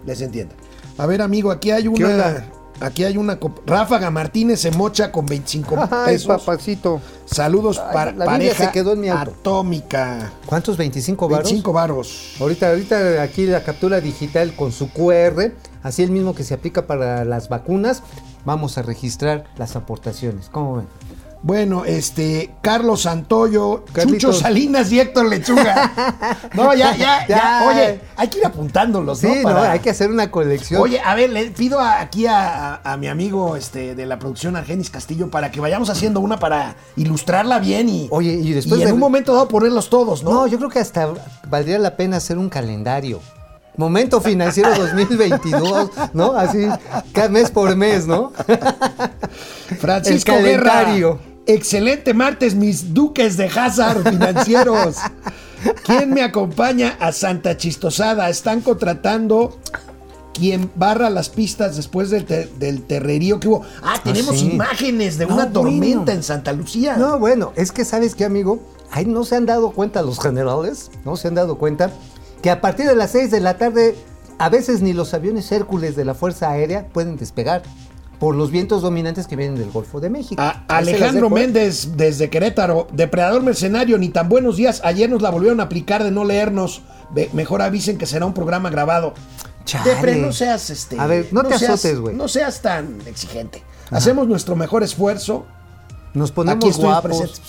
les 0.07 0.21
entienda. 0.21 0.55
A 1.01 1.07
ver, 1.07 1.23
amigo, 1.23 1.51
aquí 1.51 1.71
hay 1.71 1.85
¿Qué 1.95 2.05
una. 2.05 2.45
Aquí 2.79 3.05
hay 3.05 3.17
una. 3.17 3.39
Ráfaga 3.65 4.11
Martínez 4.11 4.61
se 4.61 4.71
mocha 4.71 5.11
con 5.11 5.25
25 5.25 5.89
pesos. 6.05 6.27
papacito. 6.45 7.01
Saludos 7.25 7.79
Ay, 7.79 7.95
para 7.95 8.13
la 8.13 8.27
pareja 8.27 8.67
se 8.67 8.71
quedó 8.71 8.93
en 8.93 9.01
mi 9.01 9.09
auto. 9.09 9.31
atómica. 9.31 10.31
¿Cuántos? 10.45 10.79
¿25 10.79 11.17
varos? 11.23 11.45
25 11.49 11.73
varos. 11.73 12.37
Ahorita, 12.39 12.69
ahorita 12.69 13.23
aquí 13.23 13.47
la 13.47 13.65
captura 13.65 14.03
digital 14.03 14.55
con 14.55 14.73
su 14.73 14.91
QR, 14.91 15.53
así 15.83 16.03
el 16.03 16.11
mismo 16.11 16.35
que 16.35 16.45
se 16.45 16.53
aplica 16.53 16.87
para 16.87 17.25
las 17.25 17.49
vacunas, 17.49 18.03
vamos 18.45 18.77
a 18.77 18.83
registrar 18.83 19.45
las 19.57 19.77
aportaciones. 19.77 20.51
¿Cómo 20.51 20.77
ven? 20.77 20.87
Bueno, 21.43 21.87
este, 21.87 22.51
Carlos 22.61 23.03
Santoyo, 23.03 23.85
Carlitos. 23.95 24.21
Chucho 24.21 24.33
Salinas 24.35 24.93
y 24.93 25.01
Héctor 25.01 25.27
Lechuga. 25.27 25.93
No, 26.55 26.75
ya, 26.75 26.95
ya, 26.97 27.27
ya. 27.27 27.29
Ya. 27.29 27.65
Oye, 27.69 28.01
hay 28.17 28.29
que 28.29 28.39
ir 28.41 28.47
apuntándolos, 28.47 29.21
Sí, 29.21 29.27
¿no? 29.29 29.35
no, 29.37 29.43
Para- 29.45 29.73
hay 29.73 29.79
que 29.79 29.89
hacer 29.91 30.11
una 30.11 30.31
colección. 30.31 30.83
Oye, 30.83 31.01
a 31.01 31.15
ver, 31.15 31.31
le 31.31 31.47
pido 31.51 31.81
a- 31.81 32.01
aquí 32.01 32.27
a, 32.27 32.75
a- 32.75 32.93
a 32.93 32.97
mi 32.99 33.09
amigo 33.09 33.57
este, 33.57 33.95
de 33.95 34.05
la 34.05 34.19
producción 34.19 34.55
Argenis 34.57 34.91
Castillo 34.91 35.31
para 35.31 35.51
que 35.51 35.61
vayamos 35.61 35.89
haciendo 35.89 36.21
una 36.21 36.39
para 36.39 36.77
ilustrarla 36.97 37.59
bien 37.59 37.89
y, 37.89 38.09
Oye, 38.11 38.33
y 38.33 38.53
después 38.53 38.81
en 38.83 38.89
de- 38.89 38.93
un 38.93 38.99
momento 38.99 39.33
dado 39.33 39.49
ponerlos 39.49 39.89
todos, 39.89 40.23
¿no? 40.23 40.31
no, 40.33 40.47
yo 40.47 40.59
creo 40.59 40.69
que 40.71 40.81
hasta 40.81 41.09
valdría 41.49 41.79
la 41.79 41.97
pena 41.97 42.19
hacer 42.19 42.37
un 42.37 42.51
calendario. 42.51 43.21
Momento 43.77 44.21
financiero 44.21 44.75
2022, 44.77 45.91
¿no? 46.13 46.33
Así, 46.37 46.67
cada 47.15 47.29
mes 47.31 47.51
por 47.51 47.75
mes, 47.77 48.07
¿no? 48.07 48.33
Francisco 49.79 50.33
El 50.33 50.43
Guerra. 50.45 51.21
Excelente 51.55 52.15
martes, 52.15 52.55
mis 52.55 52.95
duques 52.95 53.37
de 53.37 53.47
Hazard 53.47 54.09
financieros. 54.09 54.97
¿Quién 55.85 56.11
me 56.15 56.23
acompaña 56.23 56.97
a 57.01 57.13
Santa 57.13 57.57
Chistosada? 57.57 58.29
Están 58.29 58.61
contratando 58.61 59.59
quien 60.33 60.71
barra 60.77 61.11
las 61.11 61.29
pistas 61.29 61.77
después 61.77 62.09
del, 62.11 62.25
te- 62.25 62.47
del 62.59 62.83
terrerío 62.83 63.41
que 63.41 63.49
hubo. 63.49 63.63
Ah, 63.83 64.01
tenemos 64.03 64.39
sí. 64.39 64.51
imágenes 64.53 65.19
de 65.19 65.27
No, 65.27 65.35
una 65.35 65.53
tormenta 65.53 65.97
bueno. 65.99 66.13
en 66.13 66.23
Santa 66.23 66.53
Lucía. 66.53 66.97
No, 66.97 67.19
bueno, 67.19 67.53
es 67.57 67.73
que 67.73 67.85
sabes 67.85 68.15
qué, 68.15 68.25
amigo, 68.25 68.61
Ay, 68.93 69.07
no 69.07 69.25
se 69.25 69.37
han 69.37 69.47
dado 69.47 69.71
cuenta 69.73 70.03
los 70.03 70.19
generales, 70.21 70.91
no 71.05 71.17
se 71.17 71.29
han 71.29 71.35
dado 71.35 71.59
cuenta 71.59 71.91
que 72.43 72.51
a 72.51 72.61
partir 72.61 72.87
de 72.87 72.97
las 72.97 73.11
6 73.13 73.31
de 73.31 73.41
la 73.41 73.57
tarde 73.59 73.95
a 74.39 74.49
veces 74.49 74.83
ni 74.83 74.93
los 74.93 75.15
aviones 75.15 75.51
Hércules 75.53 75.95
de 75.95 76.05
la 76.05 76.15
Fuerza 76.15 76.51
Aérea 76.51 76.87
pueden 76.89 77.17
despegar 77.17 77.63
por 78.21 78.37
los 78.37 78.51
vientos 78.53 78.83
dominantes 78.83 79.27
que 79.27 79.35
vienen 79.35 79.57
del 79.59 79.71
Golfo 79.73 79.99
de 79.99 80.11
México. 80.11 80.41
A- 80.41 80.63
Alejandro. 80.69 81.29
Méndez 81.31 81.97
desde 81.97 82.31
Querétaro, 82.31 82.87
depredador 82.93 83.43
mercenario, 83.43 83.99
ni 83.99 84.11
tan 84.11 84.29
buenos 84.29 84.57
días. 84.57 84.81
Ayer 84.85 85.11
nos 85.11 85.23
la 85.23 85.31
volvieron 85.31 85.59
a 85.59 85.65
aplicar 85.65 86.05
de 86.05 86.13
no 86.13 86.25
leernos. 86.25 86.83
Mejor 87.33 87.63
avisen 87.63 87.99
que 87.99 88.07
será 88.07 88.27
un 88.27 88.35
programa 88.35 88.71
grabado. 88.71 89.15
Chale. 89.65 89.91
Depre, 89.95 90.17
no 90.17 90.33
seas 90.33 90.71
este. 90.71 91.01
A 91.01 91.07
ver, 91.07 91.29
no 91.33 91.43
te 91.43 91.59
seas- 91.59 91.73
azotes, 91.75 91.99
güey. 91.99 92.15
No 92.15 92.29
seas 92.29 92.63
tan 92.63 92.99
exigente. 93.07 93.63
Hacemos 93.91 94.29
nuestro 94.29 94.55
mejor 94.55 94.83
esfuerzo. 94.85 95.47
Nos 96.15 96.31
ponemos 96.31 96.57
Aquí 96.63 96.69
estoy 96.69 96.85
guapos. 96.85 97.19
presente. 97.19 97.41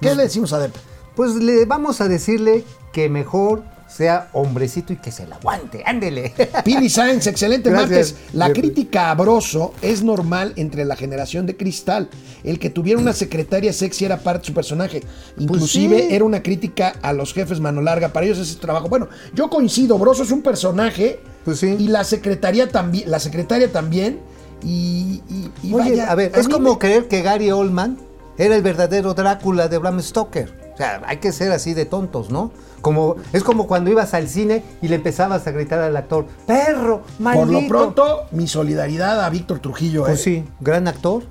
¿Qué 0.00 0.14
le 0.14 0.24
decimos 0.24 0.52
a 0.52 0.58
Depre? 0.58 0.80
Pues 1.16 1.34
le 1.36 1.64
vamos 1.64 2.00
a 2.00 2.08
decirle 2.08 2.64
que 2.92 3.08
mejor 3.08 3.62
sea 3.94 4.28
hombrecito 4.32 4.92
y 4.92 4.96
que 4.96 5.12
se 5.12 5.26
la 5.26 5.36
aguante. 5.36 5.82
Ándele. 5.86 6.32
Pili 6.64 6.88
Sáenz, 6.88 7.26
excelente 7.28 7.70
Gracias, 7.70 8.12
martes. 8.14 8.34
La 8.34 8.52
crítica 8.52 9.10
a 9.10 9.14
Broso 9.14 9.72
es 9.82 10.02
normal 10.02 10.52
entre 10.56 10.84
la 10.84 10.96
generación 10.96 11.46
de 11.46 11.56
cristal. 11.56 12.08
El 12.42 12.58
que 12.58 12.70
tuviera 12.70 12.98
una 13.00 13.12
secretaria 13.12 13.72
sexy 13.72 14.04
era 14.04 14.18
parte 14.18 14.40
de 14.40 14.46
su 14.46 14.54
personaje. 14.54 15.02
Inclusive 15.38 15.94
Pues 15.96 16.08
sí. 16.08 16.14
era 16.14 16.24
una 16.24 16.42
crítica 16.42 16.94
a 17.02 17.12
los 17.12 17.32
jefes 17.32 17.60
mano 17.60 17.80
larga. 17.82 18.08
Para 18.12 18.26
ellos 18.26 18.38
es 18.38 18.48
su 18.48 18.56
trabajo. 18.58 18.88
Bueno, 18.88 19.08
yo 19.34 19.48
coincido. 19.48 19.96
Broso 19.98 20.24
es 20.24 20.30
un 20.32 20.42
personaje. 20.42 21.20
Pues 21.44 21.60
sí. 21.60 21.76
Y 21.78 21.88
la 21.88 22.02
secretaria 22.04 22.68
también. 22.68 23.10
La 23.10 23.20
secretaria 23.20 23.70
también. 23.70 24.18
Y, 24.62 25.22
y- 25.28 25.50
y 25.68 25.74
Oye, 25.74 25.90
vaya, 25.90 26.10
a 26.10 26.14
ver, 26.14 26.32
es 26.34 26.48
como 26.48 26.72
me- 26.72 26.78
creer 26.78 27.06
que 27.06 27.22
Gary 27.22 27.50
Oldman 27.50 27.98
era 28.38 28.56
el 28.56 28.62
verdadero 28.62 29.14
Drácula 29.14 29.68
de 29.68 29.78
Bram 29.78 30.00
Stoker. 30.02 30.63
O 30.74 30.76
sea, 30.76 31.02
hay 31.06 31.18
que 31.18 31.32
ser 31.32 31.52
así 31.52 31.72
de 31.72 31.84
tontos, 31.86 32.30
¿no? 32.30 32.50
Como, 32.80 33.16
es 33.32 33.44
como 33.44 33.66
cuando 33.66 33.90
ibas 33.90 34.12
al 34.12 34.28
cine 34.28 34.62
y 34.82 34.88
le 34.88 34.96
empezabas 34.96 35.46
a 35.46 35.52
gritar 35.52 35.78
al 35.80 35.96
actor, 35.96 36.26
perro, 36.46 37.02
maldito. 37.18 37.46
Por 37.46 37.62
lo 37.62 37.68
pronto, 37.68 38.24
mi 38.32 38.48
solidaridad 38.48 39.24
a 39.24 39.30
Víctor 39.30 39.60
Trujillo. 39.60 40.04
Pues 40.04 40.20
eh. 40.20 40.22
sí, 40.22 40.44
gran 40.60 40.88
actor. 40.88 41.22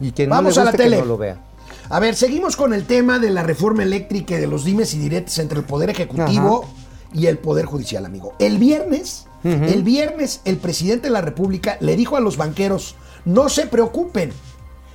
Y 0.00 0.12
quien 0.12 0.28
Vamos 0.30 0.56
no 0.56 0.62
a 0.62 0.64
le 0.64 0.66
la 0.66 0.70
guste 0.72 0.82
tele. 0.84 0.96
que 0.96 1.02
no 1.02 1.08
lo 1.08 1.18
vea. 1.18 1.38
A 1.88 2.00
ver, 2.00 2.14
seguimos 2.16 2.56
con 2.56 2.74
el 2.74 2.84
tema 2.84 3.18
de 3.18 3.30
la 3.30 3.42
reforma 3.42 3.82
eléctrica 3.82 4.36
y 4.36 4.40
de 4.40 4.46
los 4.46 4.64
dimes 4.64 4.92
y 4.94 4.98
diretes 4.98 5.38
entre 5.38 5.58
el 5.58 5.64
Poder 5.64 5.88
Ejecutivo 5.88 6.66
y 7.14 7.26
el 7.26 7.38
Poder 7.38 7.64
Judicial, 7.64 8.04
amigo. 8.04 8.34
El 8.38 8.58
viernes, 8.58 9.26
el 9.44 9.82
viernes, 9.84 10.40
el 10.44 10.56
presidente 10.58 11.06
de 11.06 11.12
la 11.12 11.20
República 11.20 11.78
le 11.80 11.96
dijo 11.96 12.16
a 12.16 12.20
los 12.20 12.36
banqueros, 12.36 12.96
no 13.24 13.48
se 13.48 13.66
preocupen, 13.66 14.32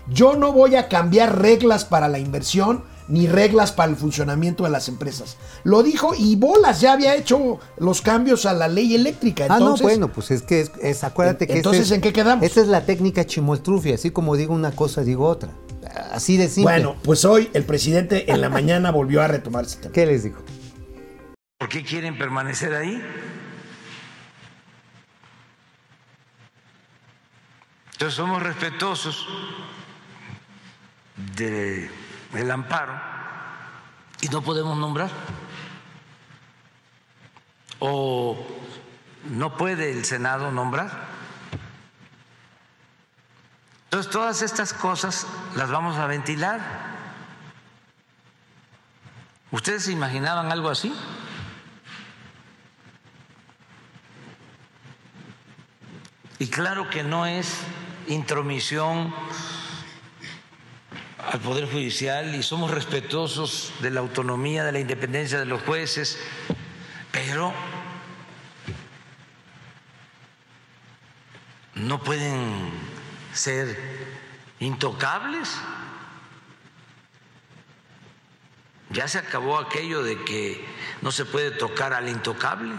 yo 0.09 0.35
no 0.35 0.51
voy 0.51 0.75
a 0.75 0.89
cambiar 0.89 1.41
reglas 1.41 1.85
para 1.85 2.09
la 2.09 2.19
inversión 2.19 2.83
ni 3.11 3.27
reglas 3.27 3.71
para 3.71 3.91
el 3.91 3.97
funcionamiento 3.97 4.63
de 4.63 4.69
las 4.69 4.87
empresas. 4.87 5.37
Lo 5.63 5.83
dijo 5.83 6.13
y 6.17 6.35
Bolas 6.37 6.79
ya 6.81 6.93
había 6.93 7.13
hecho 7.15 7.59
los 7.77 8.01
cambios 8.01 8.45
a 8.45 8.53
la 8.53 8.67
ley 8.67 8.95
eléctrica. 8.95 9.45
ah, 9.45 9.47
no, 9.49 9.55
Entonces, 9.57 9.83
bueno, 9.83 10.07
pues 10.11 10.31
es 10.31 10.41
que 10.41 10.61
es, 10.61 10.71
es- 10.81 11.03
acuérdate 11.03 11.45
que 11.45 11.53
Entonces, 11.53 11.81
este 11.83 11.93
es- 11.93 11.97
¿en 11.97 12.01
qué 12.01 12.13
quedamos? 12.13 12.45
Esta 12.45 12.61
es 12.61 12.67
la 12.67 12.85
técnica 12.85 13.25
chimoltrufia, 13.25 13.95
así 13.95 14.11
como 14.11 14.35
digo 14.35 14.53
una 14.53 14.71
cosa, 14.71 15.01
digo 15.03 15.27
otra. 15.27 15.51
Así 16.11 16.37
de 16.37 16.47
simple. 16.47 16.63
Bueno, 16.63 16.95
pues 17.03 17.25
hoy 17.25 17.49
el 17.53 17.63
presidente 17.65 18.31
en 18.31 18.39
la 18.39 18.49
mañana 18.49 18.91
volvió 18.91 19.21
a 19.21 19.27
retomar 19.27 19.65
ese 19.65 19.77
tema. 19.79 19.93
¿Qué 19.93 20.05
les 20.05 20.23
digo? 20.23 20.37
¿Por 21.57 21.67
qué 21.69 21.83
quieren 21.83 22.17
permanecer 22.17 22.73
ahí? 22.73 23.01
Entonces 27.93 28.15
somos 28.15 28.41
respetuosos 28.41 29.27
de- 31.35 31.89
del 32.33 32.51
amparo 32.51 32.93
y 34.21 34.27
no 34.29 34.41
podemos 34.41 34.77
nombrar. 34.77 35.09
¿O 37.79 38.37
no 39.25 39.57
puede 39.57 39.91
el 39.91 40.05
Senado 40.05 40.51
nombrar? 40.51 41.09
Entonces 43.85 44.11
todas 44.11 44.41
estas 44.41 44.73
cosas 44.73 45.27
las 45.55 45.69
vamos 45.69 45.97
a 45.97 46.07
ventilar. 46.07 46.61
¿Ustedes 49.51 49.83
se 49.83 49.91
imaginaban 49.91 50.51
algo 50.51 50.69
así? 50.69 50.93
Y 56.39 56.47
claro 56.47 56.89
que 56.89 57.03
no 57.03 57.25
es 57.25 57.61
intromisión 58.07 59.13
al 61.31 61.39
Poder 61.39 61.65
Judicial 61.71 62.35
y 62.35 62.43
somos 62.43 62.71
respetuosos 62.71 63.71
de 63.79 63.89
la 63.89 64.01
autonomía, 64.01 64.65
de 64.65 64.73
la 64.73 64.79
independencia 64.79 65.39
de 65.39 65.45
los 65.45 65.61
jueces, 65.61 66.19
pero 67.09 67.53
no 71.75 72.03
pueden 72.03 72.69
ser 73.31 73.79
intocables. 74.59 75.55
Ya 78.89 79.07
se 79.07 79.17
acabó 79.17 79.57
aquello 79.57 80.03
de 80.03 80.21
que 80.25 80.65
no 81.01 81.13
se 81.13 81.23
puede 81.23 81.51
tocar 81.51 81.93
al 81.93 82.09
intocable. 82.09 82.75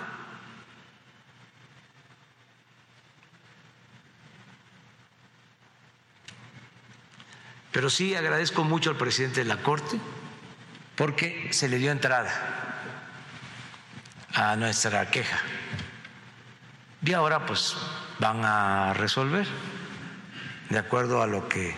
Pero 7.73 7.89
sí 7.89 8.15
agradezco 8.15 8.65
mucho 8.65 8.91
al 8.91 8.97
presidente 8.97 9.41
de 9.41 9.47
la 9.47 9.63
Corte 9.63 9.99
porque 10.95 11.49
se 11.53 11.69
le 11.69 11.79
dio 11.79 11.91
entrada 11.91 12.31
a 14.35 14.57
nuestra 14.57 15.11
queja. 15.11 15.39
Y 17.05 17.13
ahora 17.15 17.47
pues 17.47 17.75
van 18.19 18.45
a 18.45 18.93
resolver 18.95 19.47
de 20.69 20.79
acuerdo 20.79 21.23
a 21.23 21.27
lo 21.27 21.49
que 21.49 21.75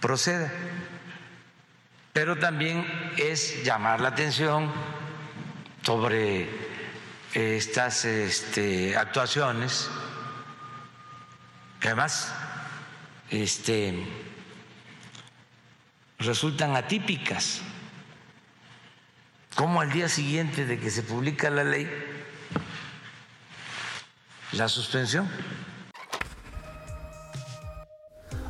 proceda. 0.00 0.50
Pero 2.12 2.36
también 2.36 2.86
es 3.16 3.62
llamar 3.62 4.00
la 4.00 4.08
atención 4.08 4.72
sobre 5.82 6.48
estas 7.32 8.04
este, 8.04 8.96
actuaciones 8.96 9.90
que 11.80 11.88
además 11.88 12.34
este, 13.30 13.94
resultan 16.18 16.76
atípicas. 16.76 17.60
Como 19.54 19.80
al 19.80 19.92
día 19.92 20.08
siguiente 20.08 20.66
de 20.66 20.78
que 20.78 20.90
se 20.90 21.02
publica 21.02 21.50
la 21.50 21.64
ley, 21.64 21.88
la 24.52 24.68
suspensión. 24.68 25.28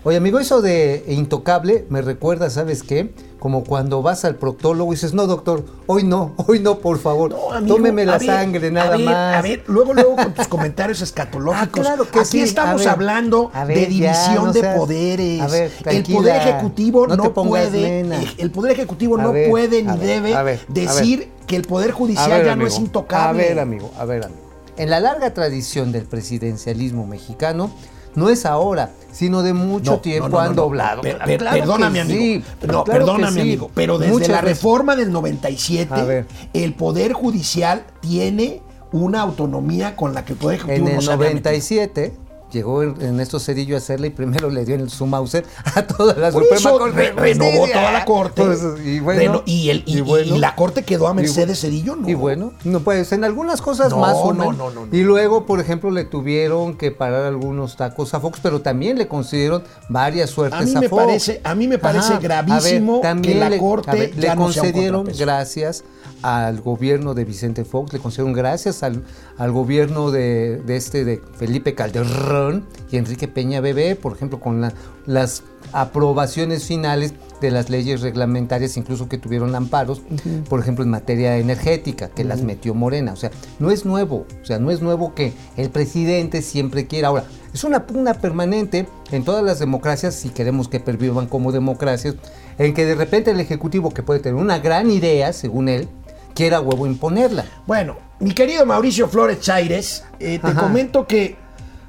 Oye, 0.05 0.17
amigo, 0.17 0.39
eso 0.39 0.63
de 0.63 1.05
intocable 1.09 1.87
me 1.89 2.03
recuerda, 2.03 2.51
¿sabes 2.51 2.83
qué? 2.83 3.13
Como 3.39 3.63
cuando 3.63 4.03
vas 4.03 4.25
al 4.25 4.35
proctólogo 4.35 4.93
y 4.93 4.97
dices, 4.97 5.15
no, 5.15 5.27
doctor, 5.27 5.65
hoy 5.87 6.03
no, 6.03 6.33
hoy 6.49 6.59
no, 6.59 6.79
por 6.79 6.99
favor. 6.99 7.31
No, 7.31 7.53
amigo, 7.53 7.77
Tómeme 7.77 8.05
la 8.05 8.19
ver, 8.19 8.27
sangre, 8.27 8.69
a 8.69 8.71
nada 8.71 8.97
ver, 8.97 9.07
más. 9.07 9.37
A 9.37 9.43
ver, 9.43 9.63
luego, 9.69 9.95
luego 9.95 10.17
con 10.17 10.35
tus 10.35 10.49
comentarios 10.49 11.01
escatológicos. 11.03 11.69
Ah, 11.69 11.83
claro 11.83 12.11
que 12.11 12.19
Aquí 12.19 12.29
sí, 12.29 12.41
estamos 12.41 12.81
ver, 12.81 12.89
hablando 12.89 13.51
de 13.67 13.87
división 13.87 14.47
no 14.47 14.53
de 14.53 14.63
poderes. 14.63 15.41
a 15.41 15.47
ver, 15.47 15.73
el 15.87 16.03
poder 16.03 16.37
ejecutivo 16.37 17.07
no 17.07 17.17
no, 17.17 17.23
te 17.25 17.31
pongas 17.31 17.69
puede, 17.69 18.03
nena. 18.03 18.21
el 18.39 18.51
poder 18.51 18.73
ejecutivo 18.73 19.17
no 19.17 19.33
puede 19.49 19.83
ni 19.83 19.97
debe 19.99 20.59
decir 20.69 21.29
que 21.47 21.57
el 21.57 21.63
poder 21.63 21.93
judicial 21.93 22.45
ya 22.45 22.57
no 22.57 22.67
es 22.67 22.77
intocable. 22.79 23.45
A 23.45 23.49
ver, 23.49 23.61
amigo, 23.61 23.91
a 23.99 24.05
ver, 24.05 24.25
amigo. 24.25 24.41
En 24.77 24.91
la 24.91 25.01
larga 25.01 25.33
tradición 25.35 25.91
del 25.93 26.05
presidencialismo 26.05 27.07
mexicano, 27.07 27.71
no 28.19 28.29
es 28.29 28.45
ahora, 28.47 28.91
sino 29.13 29.43
de 29.43 29.53
mucho 29.53 29.93
No, 29.93 29.99
tiempo 30.01 30.29
no, 30.29 30.37
no, 30.37 30.41
han 30.41 30.55
doblado. 30.55 31.01
Per- 31.03 31.19
per- 31.19 31.39
perdóname, 31.45 32.01
amigo. 32.01 32.19
sí, 32.19 32.45
no, 32.67 32.85
claro 32.85 32.85
perdóname, 32.85 33.33
sí. 33.35 33.41
amigo. 33.41 33.71
Pero 33.75 33.99
desde 33.99 34.13
Muchas 34.13 34.29
la 34.29 34.41
veces- 34.43 34.59
reforma 34.59 34.97
del 34.97 35.11
97, 35.13 35.95
A 35.95 36.05
ver. 36.05 36.27
el 36.53 36.75
poder 36.75 37.13
judicial 37.13 37.85
tiene 38.01 38.63
una 38.93 39.21
autonomía 39.23 39.97
con 39.97 40.15
la 40.15 40.25
que 40.25 40.33
el 40.35 40.39
poder 40.39 40.57
ejecutivo 40.59 40.89
En 40.89 40.95
el 40.97 41.03
se 41.03 41.11
había 41.13 41.29
metido. 41.31 41.43
97, 41.51 42.13
llegó 42.53 42.83
en- 42.83 43.01
Ernesto 43.01 43.39
Cedillo 43.41 43.75
a 43.75 43.79
hacerla 43.79 44.07
y 44.07 44.11
primero 44.11 44.51
le 44.51 44.65
dio 44.65 44.75
en 44.75 44.89
su 44.89 45.07
Mauser 45.07 45.45
a 45.75 45.83
toda 45.87 46.15
la 46.15 46.31
Por 46.31 46.43
Suprema 46.45 46.57
eso 46.71 46.79
Corte 46.79 46.97
re- 46.97 47.11
de 47.13 47.13
renovó 47.13 47.67
toda 47.69 47.93
la 47.93 48.05
corte. 48.05 48.43
Pues, 48.45 48.61
y, 48.85 49.01
bueno, 49.01 49.43
y, 49.47 49.71
el, 49.71 49.83
y, 49.87 50.01
bueno. 50.01 50.37
y 50.37 50.39
la 50.39 50.55
corte 50.55 50.83
quedó 50.85 51.09
a 51.09 51.13
Y 51.13 51.15
Mercedes 51.15 51.59
bu- 51.59 51.61
Cedillo, 51.63 51.97
¿no? 51.97 52.09
Y 52.09 52.15
bueno, 52.15 52.53
no 52.65 52.81
pues 52.81 53.13
en 53.13 53.25
algunas 53.25 53.61
cosas 53.61 53.91
No, 53.91 53.99
más 53.99 54.15
o 54.15 54.33
no, 54.33 54.41
menos. 54.51 54.57
no, 54.57 54.71
no, 54.71 54.87
no. 54.87 54.97
Y 54.97 55.03
luego, 55.03 55.47
por 55.47 55.61
ejemplo, 55.61 55.91
le 55.91 56.05
tuvieron 56.05 56.77
que 56.77 56.91
parar 56.91 57.25
algunos 57.25 57.77
tacos 57.77 58.15
a 58.15 58.21
Fox, 58.21 58.39
pero 58.43 58.61
también 58.63 58.99
le 58.99 59.09
concedieron 59.09 59.63
varias 59.89 60.31
suertes 60.31 60.61
A 60.61 60.65
mí 60.65 60.73
a, 60.77 60.81
me 60.81 60.89
Fox. 60.89 61.03
parece- 61.05 61.41
a 61.45 61.55
mí 61.55 61.69
me 61.69 61.79
parece 61.79 62.17
gravísimo 62.19 63.01
que 63.23 63.35
la 63.35 63.51
le, 63.51 63.59
Corte 63.59 63.91
a 63.91 63.95
ver, 63.95 64.15
ya 64.15 64.35
le 64.35 64.37
concedieron 64.37 65.09
gracias 65.19 65.85
al 66.23 66.61
gobierno 66.61 67.15
de 67.15 67.25
Vicente 67.25 67.65
Fox, 67.65 67.93
le 67.93 67.99
concedieron 67.99 68.33
gracias 68.33 68.83
al, 68.83 69.03
al 69.37 69.53
gobierno 69.53 70.11
de, 70.11 70.57
de 70.59 70.77
este 70.77 71.05
de 71.05 71.21
Felipe 71.37 71.75
Calderón 71.75 72.67
y 72.91 72.97
Enrique 72.97 73.29
Peña 73.29 73.61
Bebé, 73.61 73.95
por 73.97 74.13
ejemplo, 74.15 74.41
con 74.41 74.61
la- 74.61 74.73
las 75.07 75.43
aprobaciones 75.73 76.65
finales 76.65 77.15
de 77.41 77.51
las 77.51 77.71
leyes 77.71 78.01
reglamentarias, 78.01 78.77
incluso 78.77 79.09
que 79.09 79.17
tuvieron 79.19 79.55
amparos, 79.55 80.03
por 80.49 80.61
ejemplo, 80.61 80.85
en 80.85 80.91
materia 80.91 81.37
energética, 81.39 82.09
que 82.09 82.25
las 82.25 82.43
metió 82.43 82.75
Morena. 82.75 83.13
O 83.13 83.17
sea, 83.17 83.31
no 83.59 83.71
es 83.71 83.85
nuevo, 83.85 84.27
o 84.43 84.45
sea, 84.45 84.59
no 84.59 84.71
es 84.71 84.83
nuevo 84.83 85.15
que 85.15 85.33
el 85.57 85.71
presidente 85.71 86.43
siempre 86.43 86.87
quiera. 86.87 87.09
Ahora, 87.09 87.25
es 87.55 87.65
una 87.65 87.87
pugna 87.87 88.15
permanente 88.15 88.87
en 89.11 89.25
todas 89.25 89.43
las 89.45 89.59
democracias, 89.59 90.15
si 90.15 90.29
queremos 90.31 90.69
que 90.69 90.81
pervivan 90.81 91.27
como 91.27 91.53
democracias, 91.53 92.17
en 92.59 92.75
que 92.75 92.85
de 92.85 92.95
repente 92.95 93.31
el 93.31 93.41
Ejecutivo, 93.41 93.91
que 93.91 94.03
puede 94.03 94.21
tener 94.21 94.41
una 94.41 94.59
gran 94.59 94.91
idea, 94.91 95.33
según 95.33 95.69
él, 95.69 95.89
quiera 96.35 96.61
huevo 96.61 96.87
imponerla. 96.87 97.45
Bueno, 97.67 97.97
mi 98.21 98.33
querido 98.33 98.65
Mauricio 98.67 99.09
Flores 99.09 99.41
Chaires, 99.41 100.05
eh, 100.21 100.39
te 100.39 100.47
Ajá. 100.49 100.61
comento 100.61 101.07
que 101.07 101.37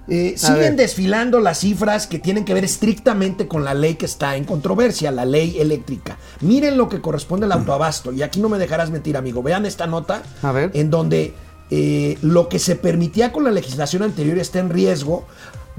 eh, 0.07 0.33
siguen 0.37 0.59
ver. 0.59 0.75
desfilando 0.75 1.39
las 1.39 1.59
cifras 1.59 2.07
que 2.07 2.17
tienen 2.17 2.43
que 2.43 2.53
ver 2.55 2.63
estrictamente 2.65 3.47
con 3.47 3.63
la 3.63 3.75
ley 3.75 3.93
que 3.95 4.05
está 4.05 4.35
en 4.35 4.43
controversia, 4.43 5.11
la 5.11 5.25
ley 5.25 5.59
eléctrica. 5.59 6.17
Miren 6.41 6.77
lo 6.77 6.89
que 6.89 6.99
corresponde 6.99 7.45
al 7.45 7.51
autoabasto, 7.51 8.11
y 8.11 8.23
aquí 8.23 8.39
no 8.39 8.49
me 8.49 8.57
dejarás 8.57 8.89
mentir, 8.89 9.17
amigo. 9.17 9.43
Vean 9.43 9.65
esta 9.67 9.85
nota 9.85 10.23
A 10.41 10.51
ver. 10.51 10.71
en 10.73 10.89
donde 10.89 11.35
eh, 11.69 12.17
lo 12.23 12.49
que 12.49 12.57
se 12.57 12.75
permitía 12.75 13.31
con 13.31 13.43
la 13.43 13.51
legislación 13.51 14.01
anterior 14.01 14.39
está 14.39 14.57
en 14.57 14.71
riesgo 14.71 15.27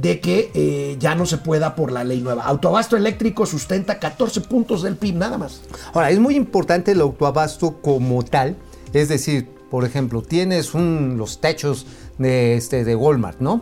de 0.00 0.20
que 0.20 0.50
eh, 0.54 0.96
ya 0.98 1.14
no 1.14 1.26
se 1.26 1.38
pueda 1.38 1.74
por 1.74 1.92
la 1.92 2.04
ley 2.04 2.20
nueva. 2.20 2.44
Autoabasto 2.44 2.96
eléctrico 2.96 3.44
sustenta 3.44 3.98
14 3.98 4.40
puntos 4.42 4.82
del 4.82 4.96
PIB, 4.96 5.16
nada 5.16 5.36
más. 5.36 5.62
Ahora, 5.92 6.10
es 6.10 6.18
muy 6.18 6.36
importante 6.36 6.92
el 6.92 7.00
autoabasto 7.00 7.80
como 7.82 8.24
tal, 8.24 8.56
es 8.92 9.08
decir, 9.08 9.48
por 9.70 9.84
ejemplo, 9.84 10.22
tienes 10.22 10.74
los 10.74 11.40
techos 11.40 11.86
de, 12.18 12.56
este, 12.56 12.84
de 12.84 12.96
Walmart, 12.96 13.40
¿no? 13.40 13.60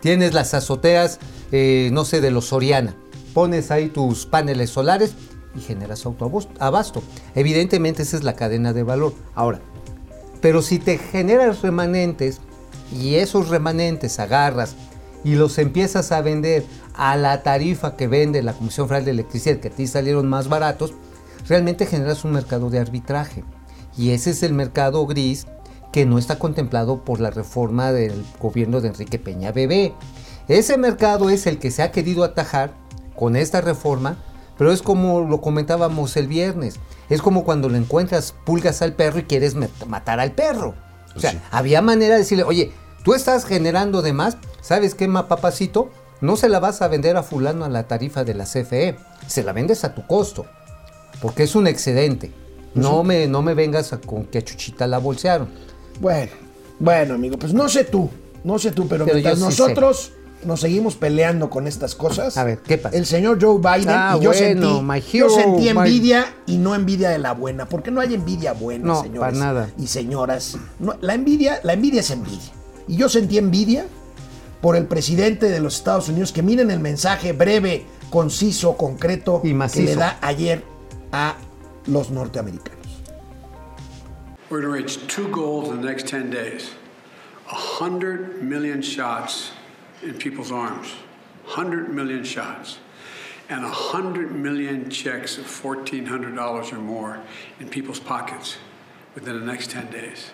Tienes 0.00 0.34
las 0.34 0.54
azoteas, 0.54 1.18
eh, 1.50 1.88
no 1.92 2.04
sé, 2.04 2.20
de 2.20 2.30
los 2.30 2.46
Soriana. 2.46 2.94
Pones 3.32 3.70
ahí 3.70 3.88
tus 3.88 4.26
paneles 4.26 4.70
solares 4.70 5.14
y 5.56 5.60
generas 5.60 6.04
autoabasto. 6.04 7.02
Evidentemente 7.34 8.02
esa 8.02 8.16
es 8.16 8.22
la 8.22 8.34
cadena 8.34 8.72
de 8.72 8.82
valor. 8.82 9.14
Ahora, 9.34 9.60
pero 10.40 10.62
si 10.62 10.78
te 10.78 10.98
generas 10.98 11.62
remanentes 11.62 12.40
y 12.92 13.14
esos 13.14 13.48
remanentes 13.48 14.20
agarras 14.20 14.76
y 15.24 15.34
los 15.34 15.58
empiezas 15.58 16.12
a 16.12 16.20
vender 16.20 16.64
a 16.94 17.16
la 17.16 17.42
tarifa 17.42 17.96
que 17.96 18.06
vende 18.06 18.42
la 18.42 18.52
Comisión 18.52 18.86
Federal 18.86 19.06
de 19.06 19.10
Electricidad, 19.12 19.56
que 19.56 19.68
a 19.68 19.70
ti 19.70 19.86
salieron 19.86 20.28
más 20.28 20.48
baratos, 20.48 20.92
realmente 21.48 21.86
generas 21.86 22.24
un 22.24 22.32
mercado 22.32 22.70
de 22.70 22.78
arbitraje. 22.78 23.42
Y 23.96 24.10
ese 24.10 24.30
es 24.30 24.42
el 24.42 24.52
mercado 24.52 25.06
gris 25.06 25.46
que 25.92 26.06
no 26.06 26.18
está 26.18 26.38
contemplado 26.38 27.04
por 27.04 27.20
la 27.20 27.30
reforma 27.30 27.92
del 27.92 28.24
gobierno 28.40 28.80
de 28.80 28.88
Enrique 28.88 29.18
Peña 29.18 29.52
Bebé. 29.52 29.94
Ese 30.48 30.76
mercado 30.76 31.30
es 31.30 31.46
el 31.46 31.58
que 31.58 31.70
se 31.70 31.82
ha 31.82 31.90
querido 31.90 32.24
atajar 32.24 32.72
con 33.16 33.36
esta 33.36 33.60
reforma, 33.60 34.16
pero 34.58 34.72
es 34.72 34.82
como 34.82 35.20
lo 35.20 35.40
comentábamos 35.40 36.16
el 36.16 36.26
viernes. 36.26 36.80
Es 37.08 37.22
como 37.22 37.44
cuando 37.44 37.68
le 37.68 37.78
encuentras 37.78 38.34
pulgas 38.44 38.82
al 38.82 38.94
perro 38.94 39.20
y 39.20 39.24
quieres 39.24 39.54
matar 39.86 40.20
al 40.20 40.32
perro. 40.32 40.74
O 41.16 41.20
sea, 41.20 41.40
había 41.52 41.80
manera 41.80 42.14
de 42.14 42.20
decirle, 42.20 42.42
oye, 42.42 42.72
tú 43.04 43.14
estás 43.14 43.44
generando 43.44 44.02
de 44.02 44.12
más, 44.12 44.36
¿sabes 44.60 44.94
qué, 44.94 45.06
ma 45.08 45.28
papacito? 45.28 45.90
No 46.20 46.36
se 46.36 46.48
la 46.48 46.58
vas 46.58 46.80
a 46.82 46.88
vender 46.88 47.16
a 47.16 47.22
fulano 47.22 47.64
a 47.64 47.68
la 47.68 47.86
tarifa 47.86 48.24
de 48.24 48.34
la 48.34 48.44
CFE, 48.44 48.96
se 49.26 49.42
la 49.42 49.52
vendes 49.52 49.84
a 49.84 49.94
tu 49.94 50.06
costo, 50.06 50.46
porque 51.20 51.42
es 51.44 51.54
un 51.54 51.66
excedente. 51.66 52.32
No 52.74 53.04
me, 53.04 53.28
no 53.28 53.42
me 53.42 53.54
vengas 53.54 53.92
a- 53.92 54.00
con 54.00 54.24
que 54.24 54.38
a 54.38 54.42
Chuchita 54.42 54.86
la 54.86 54.98
bolsearon. 54.98 55.48
Bueno, 56.00 56.32
bueno, 56.80 57.14
amigo, 57.14 57.38
pues 57.38 57.52
no 57.54 57.68
sé 57.68 57.84
tú, 57.84 58.10
no 58.42 58.58
sé 58.58 58.70
tú, 58.72 58.88
pero, 58.88 59.04
Pero 59.04 59.14
mientras 59.16 59.38
sí 59.38 59.44
nosotros 59.44 60.12
nos 60.44 60.60
seguimos 60.60 60.96
peleando 60.96 61.48
con 61.50 61.66
estas 61.66 61.94
cosas. 61.94 62.36
A 62.36 62.44
ver, 62.44 62.58
¿qué 62.58 62.76
pasa? 62.78 62.96
El 62.96 63.06
señor 63.06 63.38
Joe 63.40 63.58
Biden 63.58 63.94
Ah, 63.94 64.16
y 64.18 64.22
yo 64.24 64.30
bueno, 64.32 64.82
sentí, 64.82 65.18
yo 65.18 65.30
sentí 65.30 65.62
my- 65.62 65.68
envidia 65.70 66.34
y 66.46 66.56
no 66.58 66.74
envidia 66.74 67.10
de 67.10 67.18
la 67.18 67.32
buena, 67.32 67.66
porque 67.68 67.90
no 67.90 68.00
hay 68.00 68.12
envidia 68.14 68.52
buena, 68.54 68.84
No, 68.86 69.02
señores 69.02 69.20
para 69.20 69.32
nada. 69.32 69.70
y 69.78 69.86
señoras. 69.86 70.56
No, 70.80 70.94
la 71.00 71.14
envidia, 71.14 71.60
la 71.62 71.74
envidia 71.74 72.00
es 72.00 72.10
envidia. 72.10 72.52
Y 72.88 72.96
yo 72.96 73.08
sentí 73.08 73.38
envidia 73.38 73.86
por 74.60 74.76
el 74.76 74.86
presidente 74.86 75.50
de 75.50 75.60
los 75.60 75.76
Estados 75.76 76.08
Unidos 76.08 76.32
que 76.32 76.42
miren 76.42 76.70
el 76.70 76.80
mensaje 76.80 77.32
breve, 77.32 77.84
conciso, 78.10 78.76
concreto 78.76 79.40
Y 79.44 79.52
que 79.68 79.82
le 79.82 79.94
da 79.96 80.18
ayer 80.20 80.64
a 81.12 81.36
los 81.86 82.10
norteamericanos. 82.10 82.84
We're 84.50 84.60
going 84.60 84.72
to 84.72 84.82
reach 84.84 85.06
two 85.08 85.28
goals 85.28 85.68
in 85.70 85.80
the 85.80 85.86
next 85.86 86.06
10 86.06 86.30
days 86.30 86.70
100 87.46 88.42
million 88.42 88.80
shots 88.80 89.52
in 90.02 90.14
people's 90.14 90.50
arms, 90.50 90.88
100 91.44 91.92
million 91.92 92.24
shots, 92.24 92.78
and 93.48 93.62
100 93.62 94.32
million 94.32 94.88
checks 94.88 95.36
of 95.36 95.44
$1,400 95.44 96.72
or 96.72 96.76
more 96.76 97.20
in 97.60 97.68
people's 97.68 98.00
pockets 98.00 98.56
within 99.14 99.38
the 99.38 99.44
next 99.44 99.70
10 99.70 99.90
days. 99.90 100.30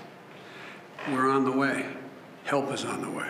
We're 1.08 1.28
on 1.28 1.44
the 1.44 1.52
way. 1.52 1.86
Help 2.48 2.72
is 2.74 2.85
on 2.85 3.00
the 3.00 3.07
way. 3.09 3.26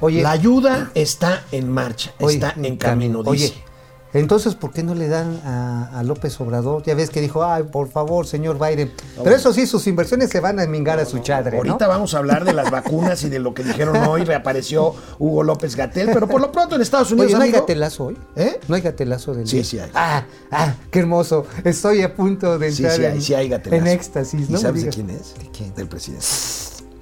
Oye, 0.00 0.22
la 0.22 0.32
ayuda 0.32 0.90
está 0.94 1.44
en 1.52 1.70
marcha, 1.70 2.12
oye, 2.20 2.34
está 2.34 2.54
en 2.56 2.76
camino, 2.76 3.22
dice. 3.22 3.30
Oye, 3.54 3.66
entonces, 4.12 4.54
¿por 4.54 4.72
qué 4.72 4.82
no 4.82 4.94
le 4.94 5.08
dan 5.08 5.40
a, 5.44 5.98
a 5.98 6.02
López 6.02 6.38
Obrador? 6.40 6.82
Ya 6.84 6.94
ves 6.94 7.10
que 7.10 7.20
dijo, 7.20 7.44
ay, 7.44 7.64
por 7.64 7.90
favor, 7.90 8.26
señor 8.26 8.58
Biden. 8.58 8.92
Pero 9.22 9.36
eso 9.36 9.52
sí, 9.52 9.66
sus 9.66 9.86
inversiones 9.86 10.30
se 10.30 10.40
van 10.40 10.58
a 10.60 10.66
mingar 10.66 10.98
a 11.00 11.04
su 11.06 11.18
chadre, 11.18 11.52
¿no? 11.52 11.58
Ahorita 11.58 11.86
vamos 11.86 12.14
a 12.14 12.18
hablar 12.18 12.44
de 12.44 12.52
las 12.54 12.70
vacunas 12.70 13.22
y 13.24 13.28
de 13.30 13.38
lo 13.38 13.52
que 13.52 13.62
dijeron 13.62 13.96
hoy. 14.06 14.24
Reapareció 14.24 14.94
Hugo 15.18 15.42
López 15.42 15.76
Gatel, 15.76 16.10
pero 16.14 16.26
por 16.28 16.40
lo 16.40 16.52
pronto 16.52 16.76
en 16.76 16.82
Estados 16.82 17.10
Unidos. 17.12 17.28
Oye, 17.30 17.36
¿no 17.38 17.44
hay 17.44 17.50
gatelazo 17.52 18.04
hoy? 18.06 18.18
¿Eh? 18.36 18.60
¿No 18.68 18.74
hay 18.76 18.80
gatelazo 18.82 19.34
del 19.34 19.46
Sí, 19.48 19.56
día? 19.56 19.64
sí 19.64 19.78
hay. 19.80 19.90
Ah, 19.94 20.24
ah, 20.50 20.74
qué 20.90 21.00
hermoso. 21.00 21.46
Estoy 21.64 22.00
a 22.02 22.14
punto 22.14 22.58
de 22.58 22.70
Sí, 22.72 22.84
entrar 22.84 22.96
sí 22.98 23.04
hay, 23.04 23.12
en, 23.16 23.22
sí 23.22 23.34
hay 23.34 23.48
gatelazo. 23.48 23.82
en 23.82 23.86
éxtasis, 23.88 24.48
¿Y 24.50 24.56
sabes 24.58 24.84
de 24.84 24.90
quién 24.90 25.10
es? 25.10 25.34
¿De 25.38 25.50
quién? 25.50 25.74
Del 25.74 25.88
presidente. 25.88 26.24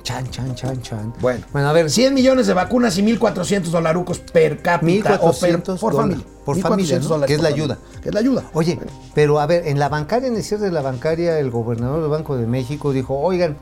Chan, 0.04 0.30
chan, 0.30 0.54
chan, 0.54 0.82
chan. 0.82 1.14
Bueno, 1.18 1.46
Bueno, 1.50 1.68
a 1.68 1.72
ver. 1.72 1.90
100 1.90 2.12
millones 2.12 2.46
de 2.46 2.52
vacunas 2.52 2.98
y 2.98 3.02
1.400 3.02 3.62
dolarucos 3.70 4.18
per 4.18 4.60
cápita 4.60 5.14
o 5.14 5.32
per, 5.32 5.58
1,400 5.58 5.80
por 5.80 5.96
familia. 5.96 6.24
Por 6.44 6.56
1,400 6.56 6.62
familia, 6.62 6.98
¿no? 6.98 7.08
dólares 7.08 7.26
Que 7.26 7.34
es 7.36 7.42
la 7.42 7.48
ayuda. 7.48 7.78
Que 8.02 8.08
es 8.10 8.14
la 8.14 8.20
ayuda. 8.20 8.44
Oye, 8.52 8.74
Bueno, 8.76 8.92
pero 9.14 9.40
a 9.40 9.46
ver, 9.46 9.66
en 9.66 9.78
la 9.78 9.88
bancaria, 9.88 10.28
en 10.28 10.36
el 10.36 10.44
cierre 10.44 10.66
de 10.66 10.72
la 10.72 10.82
bancaria, 10.82 11.38
el 11.38 11.50
gobernador 11.50 12.02
del 12.02 12.10
Banco 12.10 12.36
de 12.36 12.46
México 12.46 12.92
dijo, 12.92 13.18
oigan, 13.18 13.56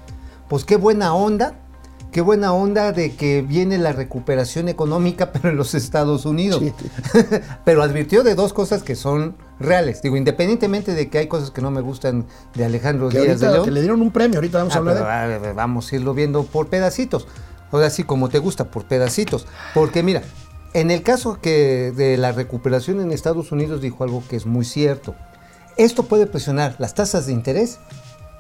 pues 0.49 0.65
qué 0.65 0.75
buena 0.75 1.15
onda, 1.15 1.55
qué 2.13 2.21
buena 2.21 2.53
onda 2.53 2.93
de 2.93 3.17
que 3.17 3.43
viene 3.43 3.79
la 3.79 3.93
recuperación 3.93 4.69
económica, 4.69 5.33
pero 5.33 5.49
en 5.49 5.57
los 5.57 5.75
Estados 5.75 6.25
Unidos. 6.25 6.63
Sí. 6.63 6.73
pero 7.65 7.83
advirtió 7.83 8.23
de 8.23 8.35
dos 8.37 8.53
cosas 8.53 8.83
que 8.85 8.95
son 8.95 9.35
reales. 9.59 10.03
Digo, 10.03 10.17
independientemente 10.17 10.95
de 10.95 11.09
que 11.11 11.19
hay 11.19 11.27
cosas 11.27 11.51
que 11.51 11.61
no 11.63 11.71
me 11.71 11.81
gustan 11.81 12.27
de 12.55 12.65
Alejandro 12.65 13.09
que 13.09 13.21
Díaz 13.21 13.41
de 13.41 13.51
León. 13.51 13.65
que 13.65 13.71
le 13.73 13.81
dieron 13.81 14.03
un 14.03 14.13
premio, 14.13 14.39
ahorita 14.39 14.59
vamos 14.59 14.75
a 14.75 14.77
Ah, 14.77 14.79
hablar 14.79 14.97
de 14.97 15.35
a 15.35 15.39
ver, 15.39 15.55
vamos 15.55 15.91
a 15.93 15.97
irlo 15.97 16.15
viendo 16.15 16.45
por 16.45 16.69
pedacitos. 16.69 17.27
Ahora 17.73 17.89
sí, 17.91 18.05
como 18.05 18.29
te 18.29 18.39
gusta, 18.39 18.71
por 18.71 18.85
pedacitos. 18.85 19.47
Porque 19.73 20.03
mira, 20.03 20.23
en 20.75 20.91
el 20.91 21.03
caso 21.03 21.41
que 21.41 21.93
de 21.97 22.17
la 22.19 22.33
recuperación 22.33 23.01
en 23.01 23.11
Estados 23.13 23.51
Unidos 23.51 23.81
dijo 23.81 24.05
algo 24.05 24.23
que 24.29 24.37
es 24.37 24.47
muy 24.47 24.65
cierto. 24.65 25.15
Esto 25.79 26.03
puede 26.03 26.27
presionar 26.27 26.77
las 26.79 26.95
tasas 26.95 27.25
de 27.27 27.33
interés 27.33 27.79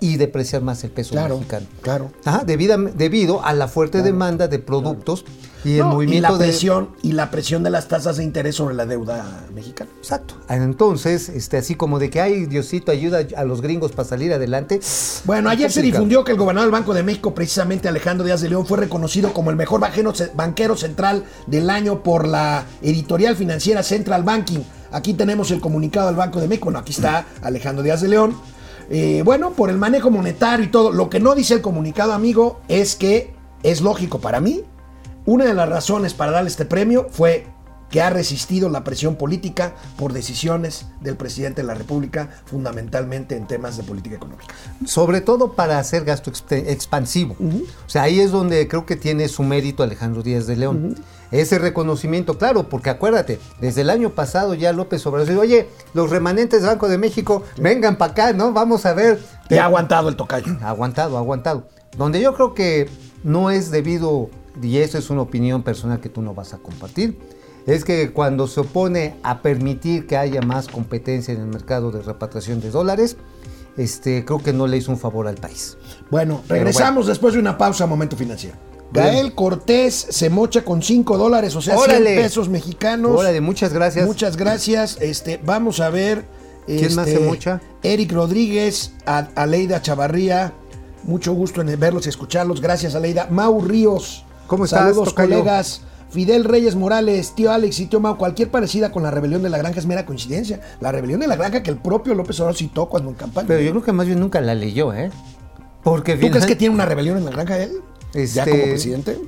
y 0.02 0.16
depreciar 0.16 0.62
más 0.62 0.82
el 0.84 0.90
peso 0.90 1.12
Claro, 1.12 1.36
mexicano. 1.36 1.66
claro. 1.80 2.10
Ajá, 2.24 2.42
debida- 2.44 2.76
debido 2.76 3.44
a 3.44 3.52
la 3.52 3.68
fuerte 3.68 4.02
demanda 4.02 4.48
de 4.48 4.58
productos 4.58 5.24
y 5.64 5.74
el 5.74 5.78
No, 5.78 5.90
movimiento 5.90 6.18
y 6.18 6.20
la 6.32 6.32
de... 6.38 6.44
presión 6.44 6.88
y 7.02 7.12
la 7.12 7.30
presión 7.30 7.62
de 7.62 7.70
las 7.70 7.86
tasas 7.86 8.16
de 8.16 8.24
interés 8.24 8.56
sobre 8.56 8.74
la 8.74 8.84
deuda 8.84 9.44
mexicana. 9.54 9.88
Exacto. 9.98 10.34
Entonces, 10.48 11.28
este, 11.28 11.56
así 11.58 11.76
como 11.76 12.00
de 12.00 12.10
que, 12.10 12.20
ay, 12.20 12.46
Diosito, 12.46 12.90
ayuda 12.90 13.20
a 13.36 13.44
los 13.44 13.62
gringos 13.62 13.92
para 13.92 14.08
salir 14.08 14.32
adelante. 14.32 14.80
Bueno, 15.24 15.48
ayer 15.50 15.70
se 15.70 15.80
difundió 15.82 16.24
que 16.24 16.32
el 16.32 16.38
gobernador 16.38 16.66
del 16.68 16.80
Banco 16.80 16.94
de 16.94 17.04
México, 17.04 17.32
precisamente 17.32 17.88
Alejandro 17.88 18.26
Díaz 18.26 18.40
de 18.40 18.48
León, 18.48 18.66
fue 18.66 18.78
reconocido 18.78 19.32
como 19.32 19.50
el 19.50 19.56
mejor 19.56 19.80
banquero, 19.80 20.12
banquero 20.34 20.76
central 20.76 21.24
del 21.46 21.70
año 21.70 22.02
por 22.02 22.26
la 22.26 22.66
editorial 22.82 23.36
financiera 23.36 23.84
Central 23.84 24.24
Banking. 24.24 24.60
Aquí 24.90 25.14
tenemos 25.14 25.50
el 25.52 25.60
comunicado 25.60 26.08
del 26.08 26.16
Banco 26.16 26.40
de 26.40 26.48
México. 26.48 26.64
Bueno, 26.66 26.80
aquí 26.80 26.90
está 26.92 27.24
Alejandro 27.40 27.82
Díaz 27.84 28.00
de 28.02 28.08
León. 28.08 28.34
Eh, 28.94 29.22
bueno, 29.24 29.52
por 29.52 29.70
el 29.70 29.78
manejo 29.78 30.11
monetario 30.11 30.66
y 30.66 30.68
todo. 30.68 30.92
Lo 30.92 31.09
que 31.09 31.18
no 31.18 31.35
dice 31.35 31.55
el 31.55 31.62
comunicado, 31.62 32.12
amigo, 32.12 32.61
es 32.68 32.94
que 32.94 33.33
es 33.62 33.81
lógico 33.81 34.20
para 34.20 34.38
mí 34.40 34.64
Una 35.24 35.44
de 35.44 35.55
las 35.55 35.68
razones 35.68 36.14
para 36.14 36.33
darle 36.33 36.50
este 36.50 36.64
premio 36.64 37.07
fue 37.11 37.46
que 37.90 38.00
ha 38.02 38.11
resistido 38.11 38.68
la 38.70 38.85
presión 38.85 39.16
política 39.16 39.74
por 39.96 40.12
decisiones 40.12 40.87
del 41.00 41.16
presidente 41.16 41.61
de 41.61 41.66
la 41.66 41.74
República, 41.74 42.31
fundamentalmente 42.46 43.37
en 43.37 43.46
temas 43.46 43.76
de 43.76 43.83
política 43.83 44.16
económica. 44.16 44.52
Sobre 44.87 45.20
todo 45.20 45.52
para 45.52 45.78
hacer 45.78 46.05
gasto 46.05 46.33
exp- 46.33 46.64
expansivo. 46.68 47.37
O 47.38 47.88
sea, 47.88 48.02
ahí 48.05 48.18
es 48.20 48.31
donde 48.31 48.66
creo 48.66 48.87
que 48.87 48.96
tiene 48.96 49.28
su 49.28 49.42
mérito 49.42 49.83
Alejandro 49.83 50.22
Díaz 50.22 50.46
de 50.46 50.57
León. 50.57 50.96
Ese 51.32 51.58
reconocimiento, 51.58 52.36
claro, 52.36 52.68
porque 52.68 52.90
acuérdate, 52.90 53.40
desde 53.58 53.80
el 53.80 53.90
año 53.90 54.10
pasado 54.10 54.52
ya 54.52 54.72
López 54.72 55.04
Obrador 55.06 55.28
dijo, 55.28 55.40
oye, 55.40 55.66
los 55.94 56.10
remanentes 56.10 56.60
del 56.60 56.70
Banco 56.70 56.88
de 56.88 56.98
México, 56.98 57.42
vengan 57.56 57.96
para 57.96 58.12
acá, 58.12 58.32
¿no? 58.34 58.52
Vamos 58.52 58.84
a 58.84 58.92
ver. 58.92 59.18
Te 59.48 59.58
ha 59.58 59.64
aguantado 59.64 60.10
el 60.10 60.16
tocayo. 60.16 60.52
Aguantado, 60.62 61.16
aguantado. 61.16 61.64
Donde 61.96 62.20
yo 62.20 62.34
creo 62.34 62.54
que 62.54 62.88
no 63.24 63.50
es 63.50 63.70
debido, 63.70 64.28
y 64.60 64.78
eso 64.78 64.98
es 64.98 65.08
una 65.08 65.22
opinión 65.22 65.62
personal 65.62 66.00
que 66.00 66.10
tú 66.10 66.20
no 66.20 66.34
vas 66.34 66.52
a 66.52 66.58
compartir, 66.58 67.18
es 67.66 67.84
que 67.84 68.12
cuando 68.12 68.46
se 68.46 68.60
opone 68.60 69.16
a 69.22 69.40
permitir 69.40 70.06
que 70.06 70.18
haya 70.18 70.42
más 70.42 70.68
competencia 70.68 71.32
en 71.32 71.40
el 71.40 71.46
mercado 71.46 71.90
de 71.90 72.02
repatriación 72.02 72.60
de 72.60 72.70
dólares, 72.70 73.16
este, 73.78 74.24
creo 74.24 74.42
que 74.42 74.52
no 74.52 74.66
le 74.66 74.76
hizo 74.76 74.90
un 74.90 74.98
favor 74.98 75.28
al 75.28 75.36
país. 75.36 75.78
Bueno, 76.10 76.42
regresamos 76.48 77.06
después 77.06 77.34
de 77.34 77.40
una 77.40 77.56
pausa 77.56 77.84
a 77.84 77.86
Momento 77.86 78.16
Financiero. 78.16 78.56
Gael 78.92 79.35
Cortés 79.35 79.94
se 80.11 80.28
mocha 80.31 80.64
con 80.64 80.83
5 80.83 81.16
dólares, 81.18 81.55
o 81.57 81.62
sea, 81.62 81.76
100 81.76 81.90
Órale. 81.90 82.16
pesos 82.16 82.48
mexicanos. 82.48 83.18
Órale, 83.18 83.40
muchas 83.40 83.72
gracias. 83.72 84.07
Muchas 84.07 84.37
gracias. 84.37 84.98
Este, 85.00 85.40
vamos 85.44 85.81
a 85.81 85.90
ver. 85.90 86.24
¿Quién 86.66 86.94
más 86.94 87.09
este, 87.09 87.20
se 87.20 87.26
mocha? 87.26 87.61
Eric 87.83 88.12
Rodríguez, 88.12 88.92
a- 89.07 89.28
Aleida 89.35 89.83
Chavarría. 89.83 90.52
Mucho 91.05 91.33
gusto 91.33 91.61
en 91.61 91.78
verlos 91.81 92.07
y 92.07 92.11
escucharlos. 92.11 92.61
Gracias, 92.61 92.94
Aleida. 92.94 93.26
Mau 93.31 93.61
Ríos. 93.61 94.24
¿Cómo 94.46 94.64
estás, 94.66 94.81
Saludos, 94.81 95.09
tocayo? 95.09 95.31
colegas. 95.31 95.81
Fidel 96.11 96.44
Reyes 96.44 96.76
Morales, 96.76 97.35
tío 97.35 97.50
Alex 97.50 97.81
y 97.81 97.87
tío 97.87 97.98
Mau, 97.98 98.18
cualquier 98.18 98.50
parecida 98.50 98.92
con 98.92 99.02
la 99.02 99.11
rebelión 99.11 99.42
de 99.42 99.48
la 99.48 99.57
granja 99.57 99.81
es 99.81 99.87
mera 99.87 100.05
coincidencia. 100.05 100.61
La 100.78 100.92
rebelión 100.92 101.20
de 101.20 101.26
la 101.26 101.37
granja 101.37 101.62
que 101.62 101.70
el 101.70 101.78
propio 101.78 102.14
López 102.14 102.38
Obrador 102.40 102.55
citó 102.57 102.87
cuando 102.90 103.09
en 103.09 103.16
campaña. 103.16 103.48
Pero 103.48 103.62
yo 103.62 103.70
creo 103.70 103.83
que 103.83 103.92
más 103.92 104.07
bien 104.07 104.20
nunca 104.20 104.40
la 104.42 104.55
leyó, 104.55 104.92
¿eh? 104.92 105.11
Porque 105.83 106.16
¿Tú 106.16 106.28
crees 106.28 106.44
que 106.46 106.55
tiene 106.55 106.74
una 106.74 106.85
rebelión 106.85 107.16
en 107.16 107.24
la 107.24 107.31
granja 107.31 107.59
él? 107.59 107.72
¿Ya 108.14 108.22
Este, 108.22 108.51
como 108.51 108.62
presidente? 108.64 109.18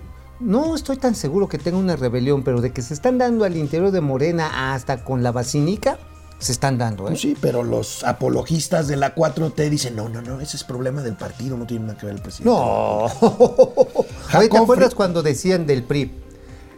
No 0.41 0.75
estoy 0.75 0.97
tan 0.97 1.15
seguro 1.15 1.49
que 1.49 1.59
tenga 1.59 1.79
una 1.79 1.97
rebelión, 1.97 2.43
pero 2.43 2.61
de 2.61 2.73
que 2.73 2.83
se 2.83 2.93
están 2.93 3.19
dando 3.19 3.45
al 3.45 3.57
interior 3.57 3.91
de 3.91 4.01
Morena 4.01 4.75
hasta 4.75 5.05
con 5.05 5.23
la 5.23 5.33
basínica, 5.33 5.99
se 6.39 6.53
están 6.53 6.77
dando, 6.77 7.05
¿eh? 7.05 7.11
Pues 7.11 7.21
sí, 7.21 7.37
pero 7.41 7.63
los 7.63 8.05
apologistas 8.05 8.89
de 8.89 8.97
la 8.97 9.15
4T 9.15 9.71
dicen, 9.71 9.97
no, 9.97 10.09
no, 10.09 10.21
no, 10.21 10.41
ese 10.41 10.57
es 10.57 10.65
problema 10.65 11.03
del 11.03 11.15
partido, 11.15 11.57
no 11.57 11.67
tiene 11.67 11.87
nada 11.87 11.99
que 11.99 12.07
ver 12.07 12.17
el 12.17 12.21
presidente. 12.23 12.51
No. 12.51 13.05
Oye, 14.39 14.49
¿te 14.49 14.59
acuerdas 14.59 14.95
cuando 14.95 15.23
decían 15.23 15.67
del 15.67 15.85
PRI? 15.85 16.13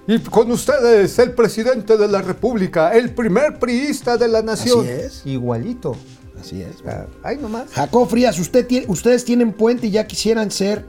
Y 0.07 0.21
con 0.21 0.53
ustedes, 0.53 1.19
el 1.19 1.33
presidente 1.33 1.97
de 1.97 2.07
la 2.07 2.23
República, 2.23 2.95
el 2.95 3.13
primer 3.13 3.59
priista 3.59 4.17
de 4.17 4.29
la 4.29 4.43
nación. 4.43 4.81
Así 4.81 4.89
es. 4.89 5.23
Igualito. 5.25 5.97
Así 6.39 6.63
es. 6.63 6.77
Ah, 6.87 7.07
Ay, 7.25 7.39
nomás. 7.39 7.71
Jacob 7.73 8.09
Frías, 8.09 8.39
usted 8.39 8.67
tiene, 8.67 8.87
ustedes 8.89 9.25
tienen 9.25 9.53
puente 9.53 9.89
y 9.89 9.91
ya 9.91 10.07
quisieran 10.07 10.53
ser 10.53 10.85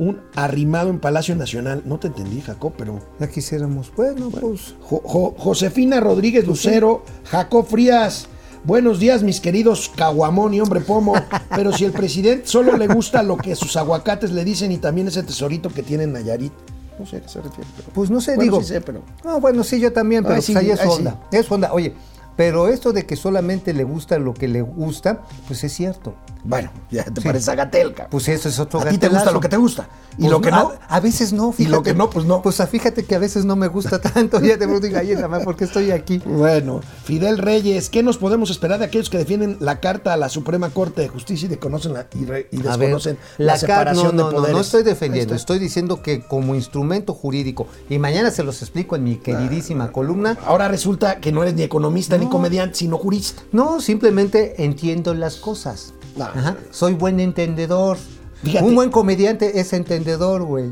un 0.00 0.18
arrimado 0.34 0.88
en 0.88 0.98
Palacio 0.98 1.36
Nacional. 1.36 1.82
No 1.84 1.98
te 1.98 2.08
entendí, 2.08 2.40
Jacob, 2.40 2.72
pero... 2.76 2.98
Ya 3.20 3.28
quisiéramos. 3.28 3.92
Bueno, 3.94 4.30
pues. 4.30 4.74
Jo- 4.80 5.02
Jo- 5.04 5.34
Josefina 5.36 6.00
Rodríguez 6.00 6.46
Lucero, 6.46 7.04
Jacob 7.26 7.66
Frías. 7.66 8.26
Buenos 8.64 8.98
días, 8.98 9.22
mis 9.22 9.40
queridos 9.40 9.90
Caguamón 9.94 10.54
y 10.54 10.60
hombre 10.60 10.80
pomo. 10.80 11.12
Pero 11.54 11.72
si 11.72 11.84
el 11.84 11.92
presidente 11.92 12.46
solo 12.46 12.76
le 12.78 12.88
gusta 12.88 13.22
lo 13.22 13.36
que 13.36 13.54
sus 13.54 13.76
aguacates 13.76 14.32
le 14.32 14.42
dicen 14.42 14.72
y 14.72 14.78
también 14.78 15.06
ese 15.08 15.22
tesorito 15.22 15.68
que 15.68 15.82
tiene 15.82 16.04
en 16.04 16.12
Nayarit. 16.14 16.52
No 16.98 17.04
sé 17.06 17.16
a 17.18 17.20
qué 17.20 17.28
se 17.28 17.40
refiere. 17.42 17.68
pero- 17.76 17.88
Pues 17.92 18.10
no 18.10 18.20
sé, 18.22 18.36
Bueno, 18.36 18.42
digo. 18.52 18.60
sí 18.62 18.68
sé, 18.68 18.80
pero- 18.80 19.02
No, 19.22 19.38
bueno, 19.38 19.62
sí, 19.64 19.78
yo 19.80 19.92
también, 19.92 20.22
pero 20.22 20.36
pues 20.36 20.46
sí, 20.46 20.56
ahí 20.56 20.70
es 20.70 20.80
sí. 20.80 20.88
onda. 20.88 21.20
Es 21.30 21.50
onda. 21.52 21.72
Oye, 21.74 21.94
pero 22.36 22.68
esto 22.68 22.92
de 22.94 23.04
que 23.04 23.16
solamente 23.16 23.74
le 23.74 23.84
gusta 23.84 24.18
lo 24.18 24.32
que 24.32 24.48
le 24.48 24.62
gusta, 24.62 25.22
pues 25.46 25.62
es 25.62 25.72
cierto. 25.74 26.14
Bueno, 26.44 26.70
ya 26.90 27.04
te 27.04 27.20
Sí. 27.20 27.26
parece 27.26 27.54
cabrón. 27.56 28.06
Pues 28.10 28.28
eso 28.28 28.48
es 28.48 28.58
otro 28.58 28.80
A 28.80 28.84
ti 28.86 28.98
te 28.98 29.08
gusta 29.08 29.30
lo 29.30 29.40
que 29.40 29.48
te 29.48 29.56
gusta. 29.56 29.88
Y 30.16 30.22
Pues 30.22 30.30
lo 30.32 30.40
que 30.40 30.50
no. 30.50 30.72
A, 30.88 30.96
a 30.96 31.00
veces 31.00 31.32
no, 31.32 31.50
Y 31.50 31.52
fíjate. 31.52 31.76
lo 31.76 31.82
que 31.82 31.94
no, 31.94 32.10
pues 32.10 32.26
no. 32.26 32.42
Pues 32.42 32.56
fíjate 32.68 33.04
que 33.04 33.14
a 33.14 33.18
veces 33.18 33.44
no 33.44 33.56
me 33.56 33.68
gusta 33.68 34.00
tanto. 34.00 34.40
Ya 34.40 34.52
te 34.58 34.64
pregunto, 34.64 34.86
y 34.86 34.90
gallina, 34.90 35.28
más 35.28 35.44
porque 35.44 35.64
estoy 35.64 35.90
aquí. 35.90 36.20
Bueno, 36.24 36.80
Fidel 37.04 37.38
Reyes, 37.38 37.88
¿qué 37.90 38.02
nos 38.02 38.18
podemos 38.18 38.50
esperar 38.50 38.78
de 38.78 38.86
aquellos 38.86 39.08
que 39.10 39.18
defienden 39.18 39.56
la 39.60 39.80
carta 39.80 40.12
a 40.12 40.16
la 40.16 40.28
Suprema 40.28 40.70
Corte 40.70 41.02
de 41.02 41.08
Justicia 41.08 41.46
y 41.46 41.48
desconocen 41.48 41.92
la, 41.92 42.06
y, 42.14 42.24
re- 42.24 42.48
y 42.50 42.58
A 42.66 42.76
ver, 42.76 42.78
desconocen 42.78 43.18
la 43.38 43.56
separación 43.56 44.16
no, 44.16 44.22
no, 44.24 44.28
de 44.28 44.32
no, 44.34 44.36
poderes? 44.38 44.54
no 44.56 44.60
estoy 44.60 44.82
defendiendo, 44.82 45.34
Ahí 45.34 45.38
estoy 45.38 45.58
diciendo 45.58 46.02
que 46.02 46.20
como 46.26 46.54
instrumento 46.54 47.14
jurídico, 47.14 47.66
y 47.88 47.98
mañana 47.98 48.30
se 48.30 48.42
los 48.42 48.60
explico 48.62 48.96
en 48.96 49.04
mi 49.04 49.16
queridísima 49.16 49.92
columna, 49.92 50.36
Ahora 50.44 50.68
resulta 50.68 51.20
que 51.20 51.32
no 51.32 51.42
eres 51.42 51.54
ni 51.54 51.62
economista 51.62 52.16
ni 52.18 52.24
No. 52.24 52.30
comediante, 52.30 52.76
sino 52.78 52.98
jurista. 52.98 53.42
no, 53.52 53.80
simplemente 53.80 54.64
entiendo 54.64 55.14
las 55.14 55.36
cosas. 55.36 55.94
Ajá, 56.18 56.56
Soy 56.70 56.94
buen 56.94 57.20
entendedor. 57.20 57.96
Fíjate. 58.42 58.64
Un 58.64 58.74
buen 58.74 58.90
comediante 58.90 59.60
es 59.60 59.72
entendedor, 59.72 60.42
güey. 60.44 60.70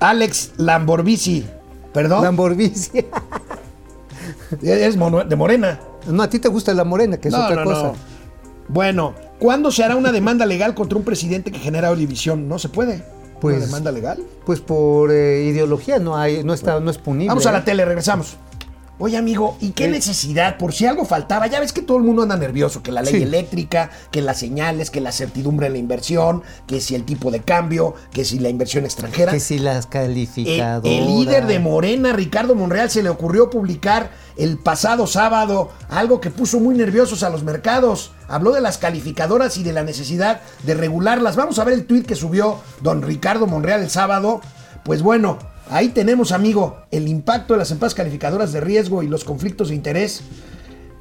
Alex 0.00 0.52
Lamborbici, 0.56 1.44
perdón, 1.92 2.22
Lamborghini. 2.24 2.72
eres 4.62 4.96
mono- 4.96 5.24
de 5.24 5.36
Morena. 5.36 5.80
No, 6.06 6.22
a 6.22 6.30
ti 6.30 6.38
te 6.38 6.48
gusta 6.48 6.72
la 6.72 6.84
morena, 6.84 7.18
que 7.18 7.28
es 7.28 7.34
no, 7.34 7.44
otra 7.44 7.56
no, 7.64 7.70
cosa. 7.70 7.82
no. 7.82 7.94
Bueno, 8.68 9.14
¿cuándo 9.38 9.70
se 9.70 9.84
hará 9.84 9.96
una 9.96 10.12
demanda 10.12 10.46
legal 10.46 10.74
contra 10.74 10.96
un 10.98 11.04
presidente 11.04 11.50
que 11.52 11.58
genera 11.58 11.94
división? 11.94 12.48
No 12.48 12.58
se 12.58 12.68
puede. 12.68 13.02
Pues- 13.40 13.56
¿Una 13.56 13.66
demanda 13.66 13.92
legal? 13.92 14.22
Pues 14.46 14.60
por 14.60 15.10
eh, 15.12 15.44
ideología 15.44 15.98
no 15.98 16.16
hay, 16.16 16.42
no 16.44 16.54
está, 16.54 16.80
no 16.80 16.90
es 16.90 16.98
punible. 16.98 17.28
Vamos 17.28 17.46
a 17.46 17.52
la 17.52 17.58
¿eh? 17.58 17.62
tele, 17.64 17.84
regresamos. 17.84 18.36
Oye, 19.00 19.16
amigo, 19.16 19.56
¿y 19.60 19.70
qué 19.70 19.86
necesidad? 19.86 20.56
Por 20.58 20.72
si 20.74 20.84
algo 20.84 21.04
faltaba, 21.04 21.46
ya 21.46 21.60
ves 21.60 21.72
que 21.72 21.82
todo 21.82 21.98
el 21.98 22.02
mundo 22.02 22.22
anda 22.22 22.36
nervioso, 22.36 22.82
que 22.82 22.90
la 22.90 23.00
ley 23.02 23.14
Sí. 23.14 23.22
eléctrica, 23.22 23.90
que 24.10 24.20
las 24.22 24.40
señales, 24.40 24.90
que 24.90 25.00
la 25.00 25.12
certidumbre 25.12 25.68
en 25.68 25.74
la 25.74 25.78
inversión, 25.78 26.42
que 26.66 26.80
si 26.80 26.96
el 26.96 27.04
tipo 27.04 27.30
de 27.30 27.38
cambio, 27.40 27.94
que 28.12 28.24
si 28.24 28.40
la 28.40 28.48
inversión 28.48 28.84
extranjera. 28.84 29.30
Que 29.30 29.38
si 29.38 29.60
las 29.60 29.84
El, 29.84 29.90
calificadoras. 29.90 30.82
el 30.92 31.06
líder 31.06 31.46
de 31.46 31.60
Morena, 31.60 32.12
Ricardo 32.12 32.56
Monreal, 32.56 32.90
se 32.90 33.04
le 33.04 33.08
ocurrió 33.08 33.50
publicar 33.50 34.10
el 34.36 34.58
pasado 34.58 35.06
sábado 35.06 35.70
algo 35.88 36.20
que 36.20 36.30
puso 36.30 36.58
muy 36.58 36.74
nerviosos 36.76 37.22
a 37.22 37.30
los 37.30 37.44
mercados. 37.44 38.10
Habló 38.26 38.50
de 38.50 38.60
las 38.60 38.78
calificadoras 38.78 39.56
y 39.58 39.62
de 39.62 39.72
la 39.74 39.84
necesidad 39.84 40.40
de 40.64 40.74
regularlas. 40.74 41.36
Vamos 41.36 41.60
a 41.60 41.64
ver 41.64 41.74
el 41.74 41.86
tuit 41.86 42.04
que 42.04 42.16
subió 42.16 42.58
don 42.82 43.02
Ricardo 43.02 43.46
Monreal 43.46 43.80
el 43.80 43.90
sábado. 43.90 44.40
Pues 44.82 45.02
bueno, 45.02 45.38
ahí 45.70 45.88
tenemos, 45.88 46.32
amigo, 46.32 46.78
el 46.90 47.08
impacto 47.08 47.54
de 47.54 47.58
las 47.58 47.70
empresas 47.70 47.94
calificadoras 47.94 48.52
de 48.52 48.60
riesgo 48.60 49.02
y 49.02 49.08
los 49.08 49.24
conflictos 49.24 49.68
de 49.70 49.74
interés. 49.74 50.22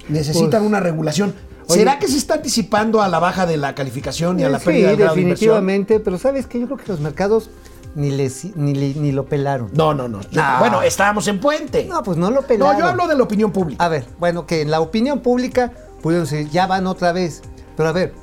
Necesitan 0.10 0.50
Pues, 0.50 0.62
una 0.64 0.80
regulación. 0.80 1.34
oye- 1.68 1.80
¿Será 1.80 2.00
que 2.00 2.08
se 2.08 2.18
está 2.18 2.36
anticipando 2.36 3.02
a 3.02 3.08
la 3.10 3.20
baja 3.20 3.46
de 3.46 3.58
la 3.58 3.76
calificación 3.76 4.40
y 4.40 4.44
a 4.44 4.50
la 4.50 4.60
Sí, 4.60 4.66
pérdida 4.66 4.90
de 4.96 4.98
definitivamente, 4.98 6.00
pero 6.00 6.18
sabes 6.18 6.48
que 6.48 6.60
yo 6.60 6.66
creo 6.68 6.78
que 6.78 6.88
los 6.88 7.00
mercados 7.02 7.50
ni, 7.96 8.12
les, 8.12 8.56
ni, 8.56 8.74
ni 8.74 9.12
lo 9.12 9.26
pelaron. 9.26 9.70
No, 9.74 9.94
no, 9.94 10.08
no. 10.08 10.22
Yo- 10.30 10.42
No. 10.42 10.60
Bueno, 10.60 10.82
estábamos 10.82 11.28
en 11.28 11.40
puente. 11.40 11.86
No, 11.86 12.04
pues 12.04 12.18
no 12.18 12.30
lo 12.32 12.44
pelaron. 12.44 12.74
No, 12.74 12.80
yo 12.80 12.86
hablo 12.88 13.08
de 13.08 13.16
la 13.18 13.24
opinión 13.24 13.52
pública. 13.52 13.84
A 13.84 13.90
ver, 13.90 14.06
bueno, 14.20 14.46
que 14.46 14.62
en 14.62 14.72
la 14.72 14.80
opinión 14.80 15.20
pública 15.20 15.72
pudieron 16.02 16.26
decir, 16.30 16.50
ya 16.50 16.68
van 16.68 16.88
otra 16.88 17.12
vez. 17.12 17.42
Pero 17.76 17.90
a 17.90 17.92
ver, 17.92 18.14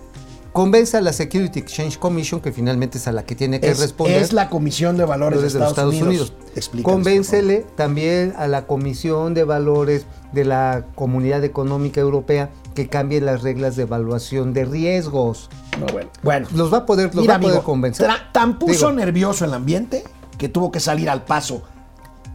convence 0.54 0.96
a 0.96 1.00
la 1.02 1.12
Security 1.12 1.58
Exchange 1.58 1.98
Commission, 1.98 2.40
que 2.40 2.52
finalmente 2.52 2.96
es 2.98 3.06
a 3.08 3.12
la 3.12 3.24
que 3.24 3.34
tiene 3.34 3.60
que 3.60 3.68
es, 3.68 3.80
responder. 3.80 4.22
es 4.22 4.32
la 4.32 4.48
Comisión 4.48 4.96
de 4.96 5.04
Valores 5.04 5.40
de 5.40 5.48
Valores 5.48 5.52
de 5.52 5.58
los 5.58 5.68
Estados, 5.68 5.92
Estados 5.94 6.08
Unidos. 6.08 6.30
Unidos. 6.30 6.56
Explícanos, 6.56 6.94
Convéncele 6.94 7.66
también 7.76 8.32
a 8.38 8.46
la 8.46 8.66
Comisión 8.66 9.34
de 9.34 9.44
Valores 9.44 10.06
de 10.32 10.44
la 10.44 10.86
Comunidad 10.94 11.42
Económica 11.44 12.00
Europea 12.00 12.50
que 12.74 12.88
cambie 12.88 13.20
las 13.20 13.42
reglas 13.42 13.76
de 13.76 13.82
evaluación 13.82 14.52
de 14.54 14.64
riesgos. 14.64 15.50
No, 15.78 15.86
bueno. 15.92 16.08
Bueno, 16.22 16.48
Los 16.54 16.72
va 16.72 16.78
a 16.78 16.86
poder, 16.86 17.06
los 17.14 17.22
mira, 17.22 17.34
va 17.34 17.36
a 17.36 17.40
poder 17.40 17.54
amigo, 17.56 17.64
convencer. 17.64 18.08
tan 18.32 18.58
puso 18.58 18.72
Digo, 18.72 18.92
nervioso 18.92 19.44
el 19.44 19.54
ambiente 19.54 20.04
que 20.38 20.48
tuvo 20.48 20.70
que 20.70 20.78
salir 20.80 21.10
al 21.10 21.24
paso. 21.24 21.62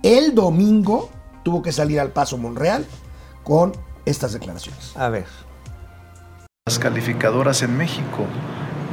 El 0.04 0.36
domingo 0.36 1.10
tuvo 1.44 1.62
que 1.62 1.72
salir 1.72 2.00
al 2.00 2.12
paso 2.12 2.38
Monreal 2.38 2.86
con 3.44 3.72
estas 4.06 4.34
declaraciones. 4.34 4.92
A 4.96 5.10
ver. 5.10 5.26
Las 6.70 6.78
calificadoras 6.78 7.64
en 7.64 7.76
México. 7.76 8.28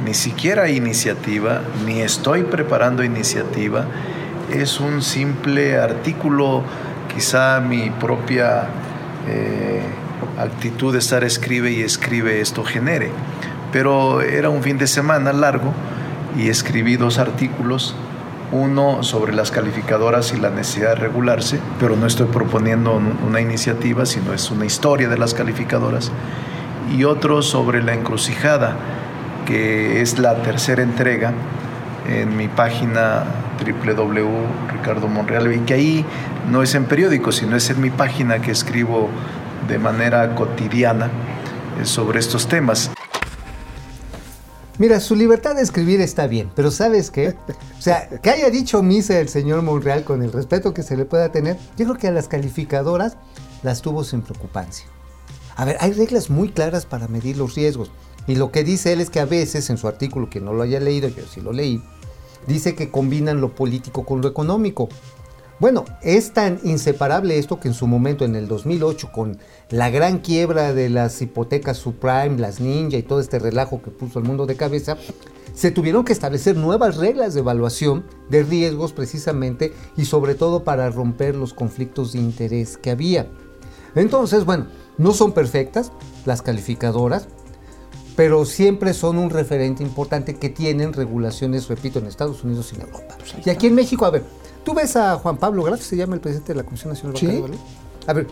Ni 0.03 0.15
siquiera 0.15 0.67
iniciativa, 0.67 1.61
ni 1.85 2.01
estoy 2.01 2.41
preparando 2.41 3.03
iniciativa. 3.03 3.85
Es 4.51 4.79
un 4.79 5.03
simple 5.03 5.77
artículo, 5.77 6.63
quizá 7.13 7.59
mi 7.59 7.91
propia 7.91 8.63
eh, 9.27 9.83
actitud 10.39 10.91
de 10.91 10.97
estar 10.97 11.23
escribe 11.23 11.69
y 11.69 11.81
escribe 11.81 12.41
esto 12.41 12.63
genere. 12.63 13.11
Pero 13.71 14.21
era 14.21 14.49
un 14.49 14.63
fin 14.63 14.79
de 14.79 14.87
semana 14.87 15.31
largo 15.31 15.71
y 16.35 16.49
escribí 16.49 16.95
dos 16.97 17.19
artículos, 17.19 17.93
uno 18.51 19.03
sobre 19.03 19.33
las 19.35 19.51
calificadoras 19.51 20.33
y 20.33 20.37
la 20.39 20.49
necesidad 20.49 20.95
de 20.95 20.95
regularse, 20.95 21.59
pero 21.79 21.95
no 21.95 22.07
estoy 22.07 22.25
proponiendo 22.25 22.95
un- 22.95 23.19
una 23.27 23.39
iniciativa, 23.39 24.07
sino 24.07 24.33
es 24.33 24.49
una 24.49 24.65
historia 24.65 25.09
de 25.09 25.17
las 25.19 25.35
calificadoras 25.35 26.11
y 26.95 27.03
otro 27.03 27.41
sobre 27.41 27.83
la 27.83 27.93
encrucijada, 27.93 28.75
que 29.45 30.01
es 30.01 30.19
la 30.19 30.41
tercera 30.41 30.83
entrega 30.83 31.33
en 32.07 32.35
mi 32.37 32.47
página 32.47 33.23
www.ricardomonreal 33.59 35.53
y 35.53 35.59
que 35.59 35.73
ahí 35.73 36.05
no 36.49 36.63
es 36.63 36.75
en 36.75 36.85
periódico, 36.85 37.31
sino 37.31 37.55
es 37.55 37.69
en 37.69 37.81
mi 37.81 37.89
página 37.89 38.41
que 38.41 38.51
escribo 38.51 39.09
de 39.67 39.79
manera 39.79 40.35
cotidiana 40.35 41.09
eh, 41.79 41.85
sobre 41.85 42.19
estos 42.19 42.47
temas. 42.47 42.91
Mira, 44.79 44.99
su 44.99 45.15
libertad 45.15 45.55
de 45.55 45.63
escribir 45.63 46.01
está 46.01 46.27
bien, 46.27 46.51
pero 46.55 46.69
¿sabes 46.69 47.09
qué? 47.09 47.29
O 47.29 47.81
sea, 47.81 48.07
que 48.07 48.29
haya 48.29 48.51
dicho 48.51 48.83
misa 48.83 49.19
el 49.19 49.27
señor 49.27 49.63
Monreal 49.63 50.03
con 50.03 50.21
el 50.21 50.31
respeto 50.31 50.73
que 50.73 50.83
se 50.83 50.95
le 50.95 51.05
pueda 51.05 51.31
tener, 51.31 51.57
yo 51.77 51.85
creo 51.85 51.97
que 51.97 52.07
a 52.07 52.11
las 52.11 52.27
calificadoras 52.27 53.17
las 53.63 53.81
tuvo 53.81 54.03
sin 54.03 54.21
preocupancia. 54.21 54.85
A 55.57 55.65
ver, 55.65 55.75
hay 55.79 55.91
reglas 55.91 56.29
muy 56.29 56.49
claras 56.49 56.85
para 56.85 57.07
medir 57.07 57.35
los 57.35 57.55
riesgos. 57.55 57.91
Y 58.27 58.35
lo 58.35 58.51
que 58.51 58.63
dice 58.63 58.93
él 58.93 59.01
es 59.01 59.09
que 59.09 59.19
a 59.19 59.25
veces, 59.25 59.71
en 59.71 59.77
su 59.77 59.87
artículo, 59.87 60.29
que 60.29 60.39
no 60.39 60.53
lo 60.53 60.61
haya 60.61 60.79
leído, 60.79 61.09
yo 61.09 61.23
sí 61.25 61.41
lo 61.41 61.51
leí, 61.51 61.81
dice 62.45 62.75
que 62.75 62.91
combinan 62.91 63.41
lo 63.41 63.55
político 63.55 64.05
con 64.05 64.21
lo 64.21 64.27
económico. 64.27 64.87
Bueno, 65.59 65.85
es 66.03 66.33
tan 66.33 66.59
inseparable 66.63 67.39
esto 67.39 67.59
que 67.59 67.69
en 67.69 67.73
su 67.73 67.87
momento, 67.87 68.23
en 68.23 68.35
el 68.35 68.47
2008, 68.47 69.11
con 69.11 69.39
la 69.71 69.89
gran 69.89 70.19
quiebra 70.19 70.75
de 70.75 70.89
las 70.89 71.19
hipotecas 71.19 71.77
subprime, 71.77 72.37
las 72.37 72.59
ninja 72.59 72.97
y 72.97 73.03
todo 73.03 73.19
este 73.19 73.39
relajo 73.39 73.81
que 73.81 73.89
puso 73.89 74.19
el 74.19 74.25
mundo 74.25 74.45
de 74.45 74.55
cabeza, 74.55 74.97
se 75.55 75.71
tuvieron 75.71 76.05
que 76.05 76.13
establecer 76.13 76.55
nuevas 76.55 76.97
reglas 76.97 77.33
de 77.33 77.39
evaluación 77.39 78.05
de 78.29 78.43
riesgos 78.43 78.93
precisamente 78.93 79.73
y 79.95 80.05
sobre 80.05 80.35
todo 80.35 80.63
para 80.63 80.91
romper 80.91 81.33
los 81.33 81.55
conflictos 81.55 82.13
de 82.13 82.19
interés 82.19 82.77
que 82.77 82.91
había. 82.91 83.27
Entonces, 83.95 84.45
bueno, 84.45 84.67
no 84.97 85.13
son 85.13 85.31
perfectas 85.31 85.91
las 86.25 86.41
calificadoras, 86.41 87.27
pero 88.15 88.45
siempre 88.45 88.93
son 88.93 89.17
un 89.17 89.29
referente 89.29 89.83
importante 89.83 90.35
que 90.35 90.49
tienen 90.49 90.93
regulaciones, 90.93 91.67
repito, 91.67 91.99
en 91.99 92.07
Estados 92.07 92.43
Unidos 92.43 92.71
y 92.73 92.75
en 92.77 92.81
Europa. 92.81 93.15
Y 93.45 93.49
aquí 93.49 93.67
en 93.67 93.75
México, 93.75 94.05
a 94.05 94.09
ver, 94.09 94.23
tú 94.63 94.73
ves 94.73 94.95
a 94.95 95.15
Juan 95.17 95.37
Pablo 95.37 95.63
Graf, 95.63 95.81
se 95.81 95.95
llama 95.95 96.15
el 96.15 96.21
presidente 96.21 96.53
de 96.53 96.57
la 96.57 96.63
Comisión 96.63 96.93
Nacional 96.93 97.15
Sí. 97.15 97.27
Bancaria, 97.27 97.47
¿vale? 97.47 97.57
A 98.07 98.13
ver, 98.13 98.27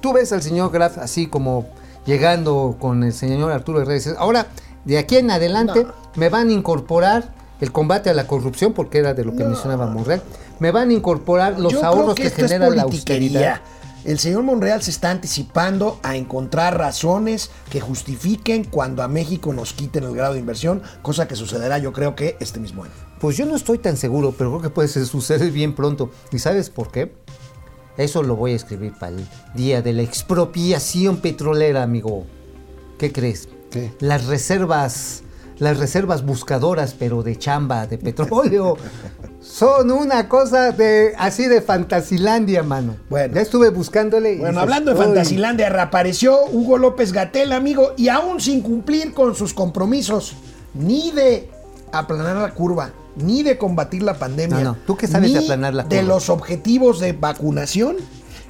tú 0.00 0.12
ves 0.12 0.32
al 0.32 0.42
señor 0.42 0.70
Graf 0.70 0.98
así 0.98 1.26
como 1.26 1.66
llegando 2.06 2.76
con 2.78 3.02
el 3.02 3.12
señor 3.12 3.50
Arturo 3.50 3.80
Herrera 3.80 3.96
y 3.96 3.98
dices, 3.98 4.14
ahora, 4.16 4.46
de 4.84 4.98
aquí 4.98 5.16
en 5.16 5.30
adelante 5.30 5.86
me 6.14 6.28
van 6.28 6.48
a 6.48 6.52
incorporar 6.52 7.34
el 7.60 7.72
combate 7.72 8.10
a 8.10 8.14
la 8.14 8.26
corrupción, 8.26 8.72
porque 8.72 8.98
era 8.98 9.12
de 9.12 9.24
lo 9.24 9.34
que 9.34 9.44
mencionaba 9.44 9.86
Monreal, 9.86 10.22
me 10.60 10.70
van 10.70 10.90
a 10.90 10.92
incorporar 10.92 11.58
los 11.58 11.72
Yo 11.72 11.84
ahorros 11.84 12.14
creo 12.14 12.30
que, 12.30 12.34
que, 12.34 12.42
genera 12.42 12.70
la 12.70 12.82
austeridad. 12.82 13.60
El 14.04 14.18
señor 14.18 14.44
Monreal 14.44 14.82
se 14.82 14.90
está 14.90 15.10
anticipando 15.10 16.00
a 16.02 16.16
encontrar 16.16 16.78
razones 16.78 17.50
que 17.70 17.80
justifiquen 17.80 18.64
cuando 18.64 19.02
a 19.02 19.08
México 19.08 19.52
nos 19.52 19.74
quiten 19.74 20.04
el 20.04 20.14
grado 20.14 20.32
de 20.34 20.40
inversión, 20.40 20.82
cosa 21.02 21.28
que 21.28 21.36
sucederá 21.36 21.76
yo 21.76 21.92
creo 21.92 22.16
que 22.16 22.36
este 22.40 22.60
mismo 22.60 22.84
año. 22.84 22.92
Pues 23.20 23.36
yo 23.36 23.44
no 23.44 23.54
estoy 23.54 23.76
tan 23.76 23.98
seguro, 23.98 24.34
pero 24.36 24.50
creo 24.50 24.62
que 24.62 24.70
puede 24.70 24.88
suceder 24.88 25.50
bien 25.50 25.74
pronto. 25.74 26.10
¿Y 26.32 26.38
sabes 26.38 26.70
por 26.70 26.90
qué? 26.90 27.12
Eso 27.98 28.22
lo 28.22 28.36
voy 28.36 28.52
a 28.52 28.56
escribir 28.56 28.94
para 28.98 29.16
el 29.16 29.28
día 29.54 29.82
de 29.82 29.92
la 29.92 30.00
expropiación 30.00 31.18
petrolera, 31.18 31.82
amigo. 31.82 32.24
¿Qué 32.98 33.12
crees? 33.12 33.50
¿Qué? 33.70 33.92
Las 34.00 34.24
reservas, 34.24 35.22
las 35.58 35.78
reservas 35.78 36.24
buscadoras, 36.24 36.94
pero 36.98 37.22
de 37.22 37.36
chamba, 37.36 37.86
de 37.86 37.98
petróleo, 37.98 38.78
son 39.40 39.90
una 39.90 40.28
cosa 40.28 40.72
de 40.72 41.14
así 41.18 41.46
de 41.46 41.62
fantasilandia, 41.62 42.62
mano. 42.62 42.96
Bueno. 43.08 43.34
ya 43.34 43.40
estuve 43.40 43.70
buscándole. 43.70 44.36
Bueno, 44.36 44.48
dices, 44.48 44.62
hablando 44.62 44.92
de. 44.92 44.98
Fantasilandia, 44.98 45.68
reapareció 45.70 46.38
Hugo 46.46 46.78
López 46.78 47.12
Gatel, 47.12 47.52
amigo, 47.52 47.94
y 47.96 48.08
aún 48.08 48.40
sin 48.40 48.60
cumplir 48.60 49.14
con 49.14 49.34
sus 49.34 49.54
compromisos, 49.54 50.34
ni 50.74 51.10
de 51.10 51.48
aplanar 51.92 52.36
la 52.36 52.52
curva, 52.52 52.90
ni 53.16 53.42
de 53.42 53.56
combatir 53.56 54.02
la 54.02 54.14
pandemia. 54.14 54.58
No, 54.58 54.64
no, 54.72 54.76
¿tú 54.86 54.96
qué 54.96 55.06
sabes 55.06 55.32
de 55.32 55.38
aplanar 55.38 55.74
la 55.74 55.84
De 55.84 56.00
curva? 56.00 56.14
los 56.14 56.28
objetivos 56.28 57.00
de 57.00 57.12
vacunación, 57.12 57.96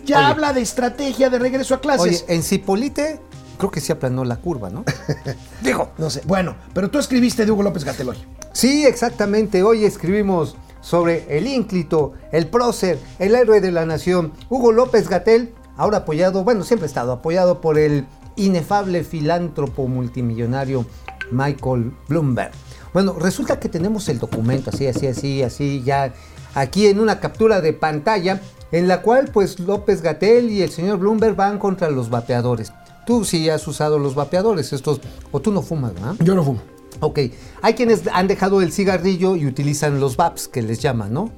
ya 0.04 0.18
Oye. 0.18 0.26
habla 0.26 0.52
de 0.52 0.60
estrategia 0.60 1.30
de 1.30 1.38
regreso 1.38 1.74
a 1.74 1.80
clases. 1.80 2.24
Oye, 2.24 2.34
en 2.34 2.42
Cipolite 2.42 3.20
creo 3.58 3.70
que 3.70 3.80
sí 3.80 3.92
aplanó 3.92 4.24
la 4.24 4.36
curva, 4.36 4.70
¿no? 4.70 4.84
Digo, 5.62 5.90
no 5.98 6.10
sé. 6.10 6.22
Bueno, 6.26 6.56
pero 6.72 6.90
tú 6.90 6.98
escribiste 6.98 7.44
de 7.44 7.52
Hugo 7.52 7.62
López 7.62 7.84
Gatel 7.84 8.08
hoy. 8.08 8.16
Sí, 8.52 8.84
exactamente. 8.86 9.62
Hoy 9.62 9.84
escribimos 9.84 10.56
sobre 10.80 11.36
el 11.36 11.46
ínclito, 11.46 12.12
el 12.32 12.46
prócer, 12.48 12.98
el 13.18 13.34
héroe 13.34 13.60
de 13.60 13.72
la 13.72 13.86
nación, 13.86 14.32
Hugo 14.48 14.72
López 14.72 15.08
Gatel, 15.08 15.52
ahora 15.76 15.98
apoyado, 15.98 16.44
bueno, 16.44 16.64
siempre 16.64 16.86
ha 16.86 16.88
estado 16.88 17.12
apoyado 17.12 17.60
por 17.60 17.78
el 17.78 18.06
inefable 18.36 19.04
filántropo 19.04 19.86
multimillonario 19.88 20.86
Michael 21.30 21.92
Bloomberg. 22.08 22.52
Bueno, 22.92 23.14
resulta 23.18 23.60
que 23.60 23.68
tenemos 23.68 24.08
el 24.08 24.18
documento, 24.18 24.70
así, 24.70 24.86
así, 24.86 25.06
así, 25.06 25.42
así, 25.42 25.82
ya 25.84 26.12
aquí 26.54 26.86
en 26.86 26.98
una 26.98 27.20
captura 27.20 27.60
de 27.60 27.72
pantalla, 27.72 28.40
en 28.72 28.88
la 28.88 29.02
cual 29.02 29.30
pues 29.32 29.60
López 29.60 30.02
Gatel 30.02 30.50
y 30.50 30.62
el 30.62 30.70
señor 30.70 30.98
Bloomberg 30.98 31.36
van 31.36 31.58
contra 31.58 31.90
los 31.90 32.10
vapeadores. 32.10 32.72
Tú 33.06 33.24
sí 33.24 33.48
has 33.48 33.66
usado 33.66 33.98
los 33.98 34.14
vapeadores, 34.14 34.72
estos, 34.72 35.00
o 35.30 35.40
tú 35.40 35.50
no 35.52 35.62
fumas, 35.62 35.94
¿verdad? 35.94 36.14
Yo 36.20 36.34
no 36.34 36.44
fumo. 36.44 36.60
Ok, 37.00 37.18
hay 37.62 37.74
quienes 37.74 38.02
han 38.12 38.28
dejado 38.28 38.60
el 38.62 38.72
cigarrillo 38.72 39.36
y 39.36 39.46
utilizan 39.46 40.00
los 40.00 40.16
VAPs, 40.16 40.48
que 40.48 40.62
les 40.62 40.80
llaman, 40.80 41.12
¿no? 41.12 41.30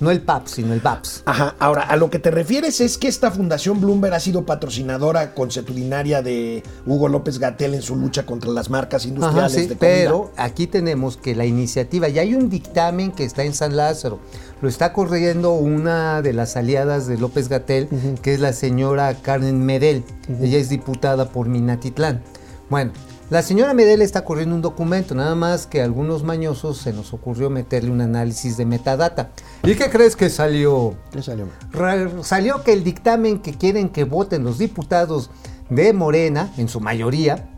No 0.00 0.12
el 0.12 0.20
PAP, 0.22 0.46
sino 0.46 0.74
el 0.74 0.80
VAPs. 0.80 1.24
Ajá, 1.26 1.56
ahora, 1.58 1.82
a 1.82 1.96
lo 1.96 2.08
que 2.08 2.20
te 2.20 2.30
refieres 2.30 2.80
es 2.80 2.98
que 2.98 3.08
esta 3.08 3.32
Fundación 3.32 3.80
Bloomberg 3.80 4.14
ha 4.14 4.20
sido 4.20 4.46
patrocinadora 4.46 5.34
consuetudinaria 5.34 6.22
de 6.22 6.62
Hugo 6.86 7.08
López 7.08 7.40
Gatel 7.40 7.74
en 7.74 7.82
su 7.82 7.96
lucha 7.96 8.24
contra 8.24 8.48
las 8.52 8.70
marcas 8.70 9.02
Ajá, 9.02 9.08
industriales 9.08 9.52
sí, 9.52 9.60
de 9.62 9.76
comida. 9.76 9.78
pero 9.80 10.30
aquí 10.36 10.68
tenemos 10.68 11.16
que 11.16 11.34
la 11.34 11.46
iniciativa, 11.46 12.08
y 12.08 12.20
hay 12.20 12.36
un 12.36 12.48
dictamen 12.48 13.10
que 13.10 13.24
está 13.24 13.42
en 13.42 13.54
San 13.54 13.76
Lázaro, 13.76 14.20
lo 14.62 14.68
está 14.68 14.92
corriendo 14.92 15.54
una 15.54 16.22
de 16.22 16.32
las 16.32 16.56
aliadas 16.56 17.08
de 17.08 17.18
López 17.18 17.48
Gatel, 17.48 17.88
que 18.22 18.34
es 18.34 18.38
la 18.38 18.52
señora 18.52 19.12
Karen 19.14 19.66
Medel, 19.66 20.04
ella 20.40 20.58
es 20.58 20.68
diputada 20.68 21.30
por 21.30 21.48
Minatitlán. 21.48 22.22
Bueno, 22.70 22.92
la 23.30 23.42
señora 23.42 23.74
Medel 23.74 24.00
está 24.02 24.24
corriendo 24.24 24.54
un 24.54 24.62
documento, 24.62 25.14
nada 25.14 25.34
más 25.34 25.66
que 25.66 25.80
a 25.82 25.84
algunos 25.84 26.22
mañosos 26.24 26.78
se 26.78 26.92
nos 26.92 27.12
ocurrió 27.12 27.50
meterle 27.50 27.90
un 27.90 28.00
análisis 28.00 28.56
de 28.56 28.64
metadata. 28.64 29.30
¿Y 29.64 29.74
qué 29.74 29.90
crees 29.90 30.16
que 30.16 30.30
salió? 30.30 30.94
¿Qué 31.12 31.22
salió? 31.22 31.46
Ra- 31.70 32.22
salió 32.22 32.62
que 32.62 32.72
el 32.72 32.84
dictamen 32.84 33.40
que 33.40 33.52
quieren 33.52 33.90
que 33.90 34.04
voten 34.04 34.44
los 34.44 34.56
diputados 34.58 35.30
de 35.68 35.92
Morena, 35.92 36.50
en 36.56 36.68
su 36.68 36.80
mayoría, 36.80 37.50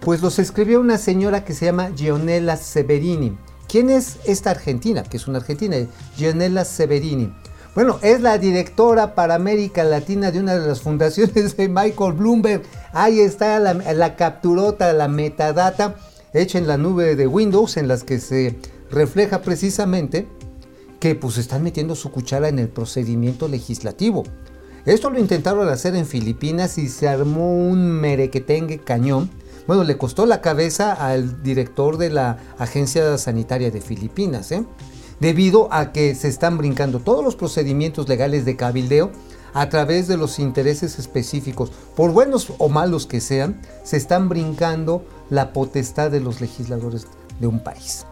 pues 0.00 0.22
los 0.22 0.38
escribió 0.38 0.80
una 0.80 0.96
señora 0.96 1.44
que 1.44 1.52
se 1.52 1.66
llama 1.66 1.90
Gionela 1.94 2.56
Severini. 2.56 3.36
¿Quién 3.68 3.90
es 3.90 4.16
esta 4.24 4.50
argentina? 4.50 5.02
Que 5.02 5.18
es 5.18 5.28
una 5.28 5.38
argentina, 5.38 5.76
Gionela 6.16 6.64
Severini. 6.64 7.32
Bueno, 7.74 8.00
es 8.02 8.20
la 8.20 8.36
directora 8.36 9.14
para 9.14 9.36
América 9.36 9.84
Latina 9.84 10.32
de 10.32 10.40
una 10.40 10.58
de 10.58 10.66
las 10.66 10.80
fundaciones 10.80 11.56
de 11.56 11.68
Michael 11.68 12.14
Bloomberg. 12.14 12.62
Ahí 12.92 13.20
está 13.20 13.60
la, 13.60 13.74
la 13.74 14.16
capturota, 14.16 14.92
la 14.92 15.06
metadata 15.06 15.94
hecha 16.32 16.58
en 16.58 16.66
la 16.66 16.76
nube 16.76 17.14
de 17.14 17.28
Windows 17.28 17.76
en 17.76 17.86
las 17.86 18.02
que 18.02 18.18
se 18.18 18.58
refleja 18.90 19.42
precisamente 19.42 20.26
que 20.98 21.14
pues 21.14 21.38
están 21.38 21.62
metiendo 21.62 21.94
su 21.94 22.10
cuchara 22.10 22.48
en 22.48 22.58
el 22.58 22.68
procedimiento 22.68 23.46
legislativo. 23.46 24.24
Esto 24.84 25.08
lo 25.08 25.20
intentaron 25.20 25.68
hacer 25.68 25.94
en 25.94 26.06
Filipinas 26.06 26.76
y 26.76 26.88
se 26.88 27.08
armó 27.08 27.54
un 27.54 27.88
merequetengue 27.92 28.78
cañón. 28.78 29.30
Bueno, 29.68 29.84
le 29.84 29.96
costó 29.96 30.26
la 30.26 30.40
cabeza 30.40 30.92
al 30.92 31.42
director 31.44 31.98
de 31.98 32.10
la 32.10 32.38
Agencia 32.58 33.16
Sanitaria 33.16 33.70
de 33.70 33.80
Filipinas, 33.80 34.50
¿eh? 34.50 34.64
Debido 35.20 35.72
a 35.72 35.92
que 35.92 36.14
se 36.14 36.28
están 36.28 36.58
brincando 36.58 36.98
todos 37.00 37.24
los 37.24 37.36
procedimientos 37.36 38.08
legales 38.08 38.44
de 38.44 38.56
cabildeo 38.56 39.10
a 39.52 39.68
través 39.68 40.06
de 40.08 40.16
los 40.16 40.38
intereses 40.38 40.98
específicos, 40.98 41.70
por 41.96 42.12
buenos 42.12 42.52
o 42.58 42.68
malos 42.68 43.06
que 43.06 43.20
sean, 43.20 43.60
se 43.84 43.96
están 43.96 44.28
brincando 44.28 45.04
la 45.28 45.52
potestad 45.52 46.10
de 46.10 46.20
los 46.20 46.40
legisladores 46.40 47.06
de 47.40 47.46
un 47.46 47.60
país. 47.60 48.06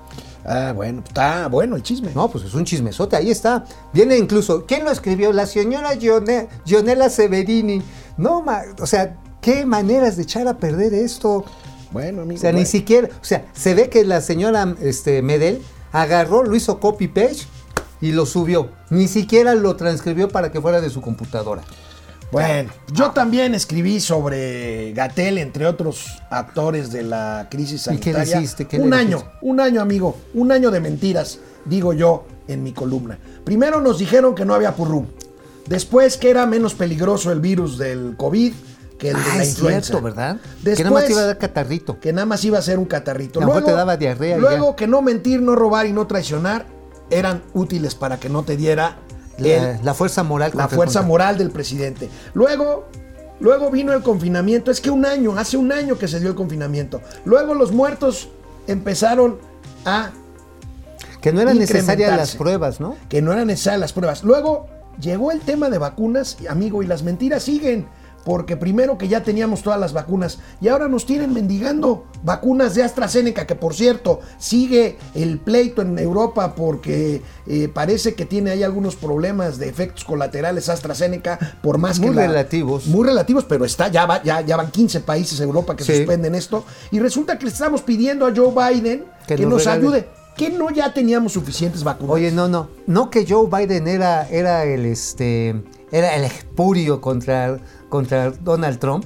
Ah, 0.45 0.73
bueno, 0.75 1.03
está 1.07 1.47
bueno 1.49 1.77
el 1.77 1.83
chisme. 1.83 2.11
No, 2.15 2.31
pues 2.31 2.45
es 2.45 2.55
un 2.55 2.65
chismesote, 2.65 3.17
ahí 3.17 3.31
está. 3.31 3.65
Viene 3.93 4.17
incluso, 4.17 4.65
¿quién 4.67 4.85
lo 4.85 4.91
escribió? 4.91 5.33
La 5.33 5.47
señora 5.47 5.95
Gione- 5.95 6.49
Gionela 6.65 7.11
Severini. 7.11 7.83
No, 8.17 8.41
ma- 8.43 8.63
o 8.81 8.87
sea, 8.87 9.17
qué 9.41 9.67
maneras 9.67 10.17
de 10.17 10.23
echar 10.23 10.49
a 10.49 10.57
perder 10.57 10.95
esto. 10.95 11.45
Bueno, 11.93 12.23
amigo. 12.23 12.39
O 12.39 12.41
sea, 12.41 12.53
ni 12.53 12.65
siquiera, 12.67 13.09
o 13.21 13.25
sea, 13.25 13.47
se 13.53 13.75
ve 13.75 13.91
que 13.91 14.05
la 14.05 14.21
señora 14.23 14.75
este, 14.81 15.23
Medel 15.23 15.63
agarró, 15.93 16.43
lo 16.43 16.55
hizo 16.57 16.81
copy 16.81 17.09
paste 17.09 17.47
y 18.01 18.13
lo 18.13 18.27
subió. 18.27 18.71
Ni 18.91 19.09
siquiera 19.09 19.55
lo 19.55 19.77
transcribió 19.77 20.29
para 20.29 20.51
que 20.53 20.61
fuera 20.61 20.81
de 20.81 20.91
su 20.91 21.01
computadora. 21.01 21.63
Bueno, 22.31 22.71
yo 22.93 23.13
también 23.13 23.55
escribí 23.55 24.01
sobre 24.01 24.93
Gatel, 24.93 25.39
entre 25.39 25.67
otros 25.67 26.07
actores 26.29 26.93
de 26.93 27.03
la 27.03 27.49
crisis 27.51 27.87
¿Y 27.87 27.97
qué 27.97 28.13
sanitaria. 28.13 28.37
le 28.37 28.43
hiciste? 28.43 28.67
¿Qué 28.67 28.77
le 28.77 28.85
un 28.85 28.91
dijiste? 28.91 29.15
año, 29.17 29.25
un 29.41 29.61
año, 29.61 29.81
amigo, 29.81 30.19
un 30.35 30.53
año 30.53 30.71
de 30.71 30.81
mentiras, 30.81 31.39
digo 31.65 31.95
yo 31.95 32.27
en 32.47 32.63
mi 32.63 32.73
columna. 32.73 33.19
Primero 33.45 33.81
nos 33.81 33.99
dijeron 33.99 34.35
que 34.35 34.45
no 34.45 34.53
había 34.55 34.75
purrum. 34.77 35.07
Después 35.69 36.19
que 36.19 36.29
era 36.29 36.45
menos 36.45 36.75
peligroso 36.75 37.33
el 37.33 37.41
virus 37.41 37.79
del 37.79 38.15
COVID. 38.17 38.53
Que 38.99 39.11
el 39.11 39.15
de 39.17 39.21
Ah, 39.23 39.37
la 39.37 39.43
es 39.43 39.51
influenza. 39.51 39.87
cierto, 39.87 40.03
¿verdad? 40.03 40.37
Después, 40.63 40.77
que 40.77 40.83
nada 40.85 40.95
más 40.95 41.05
te 41.07 41.13
iba 41.13 41.21
a 41.23 41.27
dar 41.27 41.39
catarrito. 41.39 42.01
que 42.01 42.13
nada 42.13 42.27
más 42.27 42.45
iba 42.45 42.59
a 42.59 42.63
ser 42.63 42.79
un 42.79 42.85
catarrito. 42.87 43.41
Mejor 43.41 43.65
te 43.65 43.73
daba 43.73 43.97
diarrea 43.97 44.39
Luego 44.39 44.71
ya. 44.71 44.77
que 44.77 44.87
no 44.89 45.03
mentir, 45.03 45.41
no 45.41 45.55
robar 45.55 45.87
y 45.87 45.93
no 45.93 46.07
traicionar 46.07 46.67
eran 47.11 47.43
útiles 47.55 47.95
para 47.95 48.19
que 48.19 48.29
no 48.29 48.43
te 48.43 48.57
diera 48.57 48.97
La, 49.39 49.49
el- 49.49 49.85
la 49.85 49.95
fuerza 49.95 50.23
moral. 50.25 50.51
la 50.55 50.69
fuerza 50.69 51.03
moral 51.03 51.39
del 51.39 51.51
presidente. 51.51 52.11
Luego, 52.35 52.87
luego 53.41 53.71
vino 53.71 53.93
el 53.93 54.03
confinamiento. 54.03 54.71
Es 54.73 54.81
que 54.81 54.91
un 54.91 55.07
año, 55.07 55.39
hace 55.39 55.57
un 55.57 55.71
año 55.73 55.97
que 55.97 56.09
se 56.09 56.19
dio 56.19 56.29
el 56.31 56.35
confinamiento. 56.35 57.01
Luego 57.25 57.55
los 57.55 57.71
muertos 57.73 58.29
empezaron 58.67 59.39
a 59.85 60.11
Que 61.21 61.33
no 61.33 61.41
eran 61.41 61.59
necesarias 61.59 62.17
las 62.17 62.35
pruebas, 62.37 62.81
¿no? 62.81 62.97
que 63.09 63.23
no 63.23 63.33
eran 63.33 63.47
necesarias 63.47 63.81
las 63.81 63.93
pruebas. 63.93 64.23
Luego 64.25 64.67
llegó 65.01 65.31
el 65.33 65.41
tema 65.41 65.71
de 65.71 65.79
vacunas, 65.79 66.37
amigo, 66.49 66.83
y 66.83 66.87
las 66.87 67.03
mentiras 67.05 67.43
siguen. 67.45 67.87
Porque 68.29 68.59
primero 68.59 68.99
que 68.99 69.09
ya 69.09 69.23
teníamos 69.23 69.63
todas 69.63 69.81
las 69.81 69.95
vacunas 69.95 70.39
y 70.61 70.69
ahora 70.69 70.87
nos 70.87 71.07
tienen 71.07 71.33
mendigando 71.33 72.05
vacunas 72.23 72.75
de 72.75 72.83
AstraZeneca, 72.83 73.47
que 73.47 73.55
por 73.55 73.73
cierto 73.75 74.21
sigue 74.37 74.99
el 75.15 75.39
pleito 75.39 75.81
en 75.81 75.99
Europa 75.99 76.55
porque 76.55 77.23
eh, 77.47 77.69
parece 77.73 78.13
que 78.13 78.27
tiene 78.27 78.51
ahí 78.51 78.63
algunos 78.63 78.97
problemas 78.97 79.57
de 79.57 79.71
efectos 79.71 80.05
colaterales 80.05 80.69
AstraZeneca, 80.69 81.39
por 81.63 81.79
más 81.79 81.99
Muy 82.01 82.11
que 82.11 82.17
la- 82.17 82.27
relativos. 82.27 82.87
Muy 82.87 83.07
relativos, 83.07 83.47
pero 83.47 83.65
está, 83.65 83.89
ya, 83.89 84.05
va, 84.05 84.23
ya, 84.23 84.43
ya 84.43 84.59
van 84.59 84.71
15 84.71 85.01
países 85.01 85.39
de 85.39 85.45
Europa 85.47 85.75
que 85.75 85.85
Sí. 85.85 85.97
suspenden 85.97 86.35
esto. 86.35 86.65
Y 86.91 86.99
resulta 86.99 87.39
que 87.39 87.47
le 87.47 87.51
estamos 87.51 87.81
pidiendo 87.81 88.27
a 88.27 88.33
Joe 88.37 88.53
Biden 88.75 89.07
que, 89.27 89.37
Que 89.37 89.43
nos, 89.45 89.53
nos 89.55 89.67
ayude. 89.69 90.07
Que 90.37 90.51
no 90.51 90.69
ya 90.71 90.93
teníamos 90.93 91.33
suficientes 91.33 91.83
vacunas. 91.83 92.13
Oye, 92.15 92.31
no, 92.31 92.47
no. 92.47 92.69
No 92.87 93.09
que 93.09 93.25
Joe 93.27 93.49
Biden 93.51 93.89
era, 93.89 94.29
era 94.29 94.65
el 94.65 94.85
este. 94.85 95.55
Era 95.91 96.15
el 96.17 96.25
espurio 96.25 97.01
contra, 97.01 97.59
contra 97.89 98.31
Donald 98.31 98.79
Trump. 98.79 99.05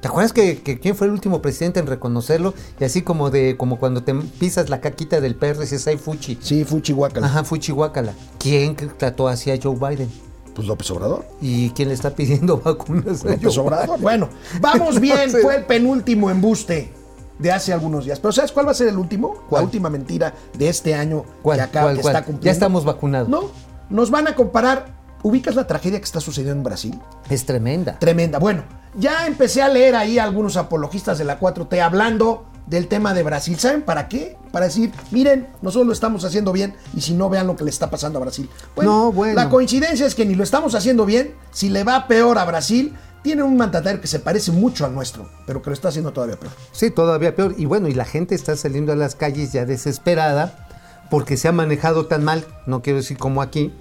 ¿Te 0.00 0.06
acuerdas 0.06 0.32
que, 0.32 0.62
que 0.62 0.78
quién 0.78 0.94
fue 0.94 1.08
el 1.08 1.12
último 1.12 1.42
presidente 1.42 1.80
en 1.80 1.86
reconocerlo? 1.86 2.54
Y 2.78 2.84
así 2.84 3.02
como 3.02 3.30
de, 3.30 3.56
como 3.56 3.78
cuando 3.80 4.04
te 4.04 4.14
pisas 4.14 4.68
la 4.68 4.80
caquita 4.80 5.20
del 5.20 5.34
perro 5.34 5.60
y 5.60 5.62
dices 5.62 5.86
ay 5.88 5.96
fuchi. 5.96 6.38
Sí, 6.40 6.64
Fuchi 6.64 6.92
Guacala. 6.92 7.26
Ajá, 7.26 7.42
fuchi 7.42 7.72
guácala. 7.72 8.12
¿Quién 8.38 8.76
trató 8.76 9.26
así 9.26 9.50
a 9.50 9.58
Joe 9.60 9.74
Biden? 9.74 10.08
Pues 10.54 10.68
López 10.68 10.90
Obrador. 10.92 11.24
¿Y 11.40 11.70
quién 11.70 11.88
le 11.88 11.94
está 11.94 12.10
pidiendo 12.10 12.58
vacunas 12.64 13.24
a 13.24 13.30
López 13.30 13.54
Joe 13.56 13.64
Obrador. 13.64 14.00
Bueno, 14.00 14.28
vamos 14.60 15.00
bien. 15.00 15.30
Fue 15.30 15.56
el 15.56 15.64
penúltimo 15.64 16.30
embuste 16.30 16.92
de 17.40 17.50
hace 17.50 17.72
algunos 17.72 18.04
días. 18.04 18.20
Pero 18.20 18.30
¿sabes 18.30 18.52
cuál 18.52 18.68
va 18.68 18.70
a 18.70 18.74
ser 18.74 18.88
el 18.88 18.98
último? 18.98 19.34
¿Cuál? 19.48 19.62
La 19.62 19.64
última 19.64 19.90
mentira 19.90 20.32
de 20.56 20.68
este 20.68 20.94
año 20.94 21.24
¿Cuál? 21.42 21.58
que 21.58 21.62
acaba 21.62 21.86
¿Cuál? 21.86 21.96
que 21.96 22.02
¿Cuál? 22.02 22.14
está 22.14 22.24
cumpliendo. 22.24 22.44
Ya 22.44 22.52
estamos 22.52 22.84
vacunados. 22.84 23.28
No, 23.28 23.50
nos 23.90 24.12
van 24.12 24.28
a 24.28 24.36
comparar. 24.36 24.97
¿Ubicas 25.22 25.54
la 25.54 25.66
tragedia 25.66 25.98
que 25.98 26.04
está 26.04 26.20
sucediendo 26.20 26.58
en 26.58 26.64
Brasil? 26.64 27.00
Es 27.28 27.44
tremenda. 27.44 27.98
Tremenda. 27.98 28.38
Bueno, 28.38 28.64
ya 28.94 29.26
empecé 29.26 29.62
a 29.62 29.68
leer 29.68 29.96
ahí 29.96 30.18
a 30.18 30.24
algunos 30.24 30.56
apologistas 30.56 31.18
de 31.18 31.24
la 31.24 31.40
4T 31.40 31.80
hablando 31.80 32.46
del 32.66 32.86
tema 32.86 33.14
de 33.14 33.22
Brasil. 33.22 33.58
¿Saben 33.58 33.82
para 33.82 34.08
qué? 34.08 34.36
Para 34.52 34.66
decir, 34.66 34.92
miren, 35.10 35.48
nosotros 35.62 35.86
lo 35.86 35.92
estamos 35.92 36.24
haciendo 36.24 36.52
bien 36.52 36.74
y 36.94 37.00
si 37.00 37.14
no, 37.14 37.28
vean 37.28 37.46
lo 37.46 37.56
que 37.56 37.64
le 37.64 37.70
está 37.70 37.90
pasando 37.90 38.18
a 38.18 38.22
Brasil. 38.22 38.48
No, 38.80 39.10
bueno. 39.10 39.34
La 39.34 39.48
coincidencia 39.48 40.06
es 40.06 40.14
que 40.14 40.24
ni 40.24 40.34
lo 40.34 40.44
estamos 40.44 40.74
haciendo 40.74 41.04
bien, 41.04 41.34
si 41.50 41.68
le 41.68 41.84
va 41.84 42.06
peor 42.06 42.38
a 42.38 42.44
Brasil, 42.44 42.94
tiene 43.22 43.42
un 43.42 43.56
mandatario 43.56 44.00
que 44.00 44.06
se 44.06 44.20
parece 44.20 44.52
mucho 44.52 44.84
al 44.84 44.94
nuestro, 44.94 45.28
pero 45.46 45.62
que 45.62 45.70
lo 45.70 45.74
está 45.74 45.88
haciendo 45.88 46.12
todavía 46.12 46.38
peor. 46.38 46.52
Sí, 46.72 46.90
todavía 46.90 47.34
peor. 47.34 47.54
Y 47.58 47.66
bueno, 47.66 47.88
y 47.88 47.94
la 47.94 48.04
gente 48.04 48.34
está 48.34 48.56
saliendo 48.56 48.92
a 48.92 48.96
las 48.96 49.14
calles 49.14 49.52
ya 49.52 49.64
desesperada 49.64 50.66
porque 51.10 51.36
se 51.36 51.48
ha 51.48 51.52
manejado 51.52 52.06
tan 52.06 52.22
mal, 52.22 52.44
no 52.66 52.82
quiero 52.82 52.98
decir 52.98 53.16
como 53.16 53.42
aquí, 53.42 53.72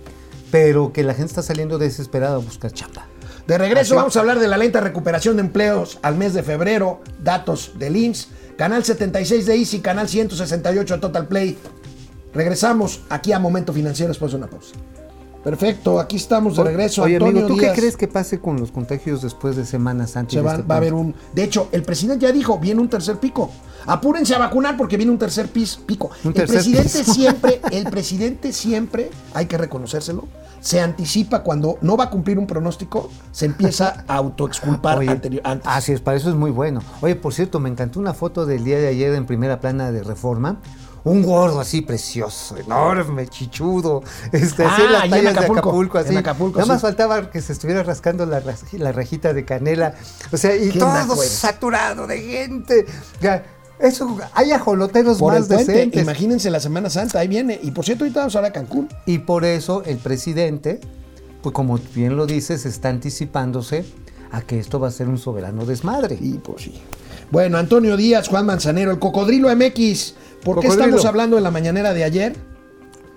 pero 0.52 0.94
que 0.94 1.04
la 1.04 1.14
gente 1.14 1.28
está 1.28 1.42
saliendo 1.42 1.78
desesperada 1.78 2.36
a 2.36 2.40
buscar 2.40 2.72
chamba. 2.72 3.08
De 3.48 3.58
regreso 3.58 3.96
vamos 3.96 4.16
a 4.18 4.20
hablar 4.20 4.40
de 4.40 4.48
la 4.48 4.58
lenta 4.58 4.82
recuperación 4.82 5.38
de 5.38 5.42
empleos 5.42 6.00
al 6.02 6.16
mes 6.16 6.34
de 6.34 6.44
febrero, 6.44 7.02
datos 7.24 7.72
del 7.80 7.96
IMSS, 7.96 8.28
canal 8.58 8.84
76 8.84 9.46
de 9.46 9.56
Easy, 9.56 9.80
canal 9.80 10.10
168 10.10 10.96
de 10.96 11.00
Total 11.00 11.28
Play. 11.28 11.58
Regresamos 12.34 13.02
aquí 13.10 13.32
a 13.32 13.40
Momento 13.40 13.72
Financiero 13.72 14.10
después 14.10 14.32
de 14.32 14.38
una 14.38 14.48
pausa. 14.48 14.74
Perfecto, 15.44 16.00
aquí 16.00 16.18
estamos 16.18 16.58
de 16.58 16.64
regreso. 16.64 17.04
Oye, 17.04 17.16
Antonio 17.16 17.42
amigo, 17.42 17.48
¿tú 17.48 17.60
Díaz. 17.60 17.74
qué 17.74 17.80
crees 17.82 17.96
que 17.96 18.08
pase 18.08 18.40
con 18.40 18.60
los 18.60 18.72
contagios 18.72 19.22
después 19.22 19.56
de 19.56 19.66
Semana 19.66 20.06
Santa? 20.08 20.32
y 20.32 20.34
Se 20.34 20.38
de 20.40 20.44
va, 20.46 20.52
este 20.56 20.64
va 20.64 20.76
a 20.76 20.78
haber 20.78 20.94
un. 20.94 21.16
De 21.34 21.44
hecho, 21.44 21.70
el 21.72 21.84
presidente 21.84 22.26
ya 22.26 22.32
dijo: 22.34 22.60
viene 22.60 22.82
un 22.82 22.90
tercer 22.90 23.18
pico. 23.18 23.50
Apúrense 23.86 24.36
a 24.36 24.40
vacunar 24.40 24.76
porque 24.76 24.98
viene 24.98 25.12
un 25.12 25.18
tercer 25.18 25.48
pis- 25.48 25.78
pico. 25.86 26.10
Un 26.24 26.30
el 26.30 26.34
tercer 26.34 26.56
presidente 26.58 27.00
piso. 27.00 27.14
siempre, 27.14 27.62
el 27.72 27.84
presidente 27.86 28.52
siempre, 28.52 29.10
hay 29.34 29.46
que 29.46 29.58
reconocérselo, 29.58 30.28
se 30.60 30.82
anticipa 30.82 31.44
cuando 31.44 31.78
no 31.82 31.96
va 31.96 32.06
a 32.06 32.10
cumplir 32.10 32.38
un 32.40 32.48
pronóstico, 32.48 33.10
se 33.32 33.46
empieza 33.46 34.04
a 34.08 34.16
autoexculpar 34.16 34.98
Oye, 35.00 35.10
anterior, 35.12 35.42
antes. 35.46 35.66
Así 35.72 35.94
es, 35.94 36.02
para 36.02 36.18
eso 36.18 36.30
es 36.30 36.36
muy 36.36 36.52
bueno. 36.52 36.82
Oye, 37.00 37.16
por 37.16 37.34
cierto, 37.34 37.62
me 37.62 37.70
encantó 37.70 38.02
una 38.02 38.14
foto 38.14 38.46
del 38.46 38.66
día 38.66 38.80
de 38.80 38.88
ayer 38.88 39.14
en 39.14 39.26
primera 39.26 39.62
plana 39.62 39.92
de 39.92 40.04
Reforma. 40.04 40.58
Un 41.04 41.24
gordo 41.24 41.60
así 41.60 41.82
precioso, 41.82 42.58
enorme, 42.58 43.28
chichudo. 43.28 44.04
Este, 44.32 44.64
así 44.66 44.82
en 44.82 44.88
Ah, 44.88 44.92
las 44.92 45.04
en 45.04 45.10
playas 45.10 45.24
de 45.24 45.30
Acapulco, 45.40 45.60
Acapulco, 45.70 45.98
así. 46.00 46.10
en 46.12 46.18
Acapulco, 46.18 46.60
Nada 46.60 46.74
más 46.74 46.82
sí. 46.82 46.88
faltaba 46.88 47.30
que 47.32 47.42
se 47.42 47.54
estuviera 47.54 47.84
rascando 47.84 48.26
la, 48.26 48.42
la 48.74 48.92
rajita 48.92 49.34
de 49.34 49.46
canela. 49.46 49.96
O 50.32 50.38
sea, 50.38 50.56
y 50.56 50.70
todo 50.72 51.16
saturado 51.24 52.08
de 52.08 52.20
gente. 52.22 52.86
Eso, 53.80 54.18
hay 54.34 54.52
ajoloteros 54.52 55.20
Por 55.20 55.34
el 55.36 55.42
más 55.42 55.48
puente, 55.50 55.72
decentes. 55.72 56.02
imagínense 56.02 56.50
la 56.50 56.60
Semana 56.60 56.90
Santa, 56.90 57.20
ahí 57.20 57.28
viene. 57.28 57.60
Y 57.62 57.72
por 57.72 57.86
cierto, 57.86 58.04
ahorita 58.06 58.22
vamos 58.22 58.36
a 58.36 58.40
hablar 58.40 58.50
a 58.52 58.54
Cancún. 58.54 58.90
Y 59.06 59.20
por 59.20 59.46
eso 59.46 59.84
el 59.86 59.98
presidente, 59.98 60.82
pues 61.44 61.54
como 61.54 61.78
bien 61.94 62.18
lo 62.18 62.26
dices, 62.26 62.66
está 62.66 62.90
anticipándose 62.90 63.86
a 64.32 64.42
que 64.42 64.60
esto 64.60 64.80
va 64.80 64.88
a 64.88 64.92
ser 64.92 65.08
un 65.08 65.20
soberano 65.20 65.64
desmadre. 65.66 66.18
Y 66.20 66.34
pues 66.40 66.64
sí. 66.64 66.82
Bueno, 67.30 67.58
Antonio 67.60 67.96
Díaz, 67.98 68.30
Juan 68.30 68.46
Manzanero, 68.48 68.90
el 68.92 68.98
Cocodrilo 69.00 69.56
MX. 69.56 70.16
¿Por 70.56 70.60
qué 70.62 70.68
estamos 70.68 71.06
hablando 71.06 71.38
en 71.38 71.44
la 71.44 71.52
mañanera 71.52 71.94
de 71.94 72.04
ayer? 72.04 72.36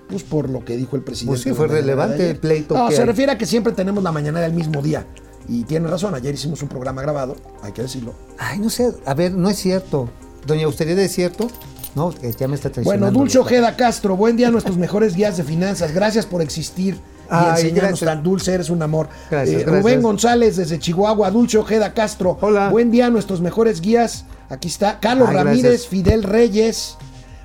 Pues 0.09 0.23
por 0.25 0.51
lo 0.51 0.65
que 0.65 0.77
dijo 0.77 0.97
el 0.97 1.03
presidente. 1.03 1.31
Pues 1.31 1.43
sí, 1.43 1.53
fue 1.53 1.69
de 1.69 1.75
relevante 1.75 2.31
el 2.31 2.37
pleito 2.37 2.75
No, 2.77 2.89
que 2.89 2.97
se 2.97 3.03
hay. 3.03 3.07
refiere 3.07 3.33
a 3.33 3.39
que 3.39 3.47
siempre 3.47 3.73
tenemos 3.73 4.03
la 4.03 4.11
mañanera 4.13 4.45
el 4.47 4.53
mismo 4.53 4.83
día. 4.83 5.07
Y 5.49 5.65
tiene 5.65 5.89
razón, 5.89 6.15
ayer 6.15 6.35
hicimos 6.35 6.61
un 6.63 6.69
programa 6.69 7.01
grabado, 7.03 7.37
hay 7.63 7.73
que 7.73 7.83
decirlo. 7.83 8.13
Ay, 8.39 8.59
no 8.59 8.71
sé, 8.71 8.93
a 9.07 9.15
ver, 9.15 9.33
no 9.33 9.49
es 9.49 9.57
cierto. 9.59 10.09
Doña 10.47 10.65
Austeridad 10.67 10.99
es 11.03 11.13
cierto. 11.13 11.49
No, 11.95 12.13
ya 12.13 12.47
me 12.49 12.55
está 12.55 12.71
traicionando. 12.71 13.07
Bueno, 13.07 13.11
Dulce 13.19 13.39
Ojeda 13.39 13.77
Castro, 13.77 14.17
buen 14.17 14.37
día 14.37 14.49
a 14.49 14.51
nuestros 14.51 14.77
mejores 14.77 15.15
guías 15.17 15.37
de 15.37 15.45
finanzas. 15.45 15.93
Gracias 15.93 16.27
por 16.27 16.41
existir 16.43 16.95
y 16.95 16.99
Ay, 17.31 17.51
enseñarnos 17.51 17.91
gracias. 18.01 18.11
tan 18.11 18.23
dulce, 18.23 18.55
eres 18.55 18.71
un 18.71 18.83
amor. 18.83 19.09
Gracias, 19.31 19.61
Eh, 19.61 19.65
gracias. 19.65 19.83
Rubén 19.83 20.03
González 20.03 20.57
desde 20.57 20.79
Chihuahua, 20.79 21.31
Dulce 21.31 21.59
Ojeda 21.59 21.93
Castro. 21.95 22.39
Hola. 22.41 22.69
Buen 22.71 22.91
día 22.91 23.07
a 23.07 23.11
nuestros 23.11 23.41
mejores 23.41 23.81
guías. 23.81 24.25
Aquí 24.51 24.69
está 24.69 24.99
Carlos 25.01 25.29
Ay, 25.31 25.37
Ramírez. 25.37 25.87
Fidel 25.87 26.23
Reyes. 26.23 26.97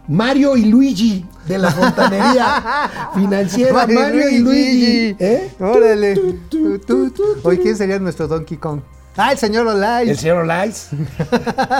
Mario 0.07 0.55
y 0.57 0.65
Luigi 0.65 1.25
de 1.47 1.57
la 1.57 1.71
fontanería 1.71 2.89
financiera. 3.15 3.87
Mario, 3.87 4.29
y 4.29 4.39
Luigi. 4.39 5.15
¿Eh? 5.19 5.51
Órale. 5.59 6.15
Tu. 6.49 7.13
Hoy, 7.43 7.57
¿quién 7.59 7.75
sería 7.75 7.99
nuestro 7.99 8.27
Donkey 8.27 8.57
Kong? 8.57 8.81
Ah, 9.17 9.31
el 9.31 9.37
señor 9.37 9.65
Olay. 9.67 10.09
El 10.09 10.17
señor 10.17 10.39
Olais. 10.39 10.89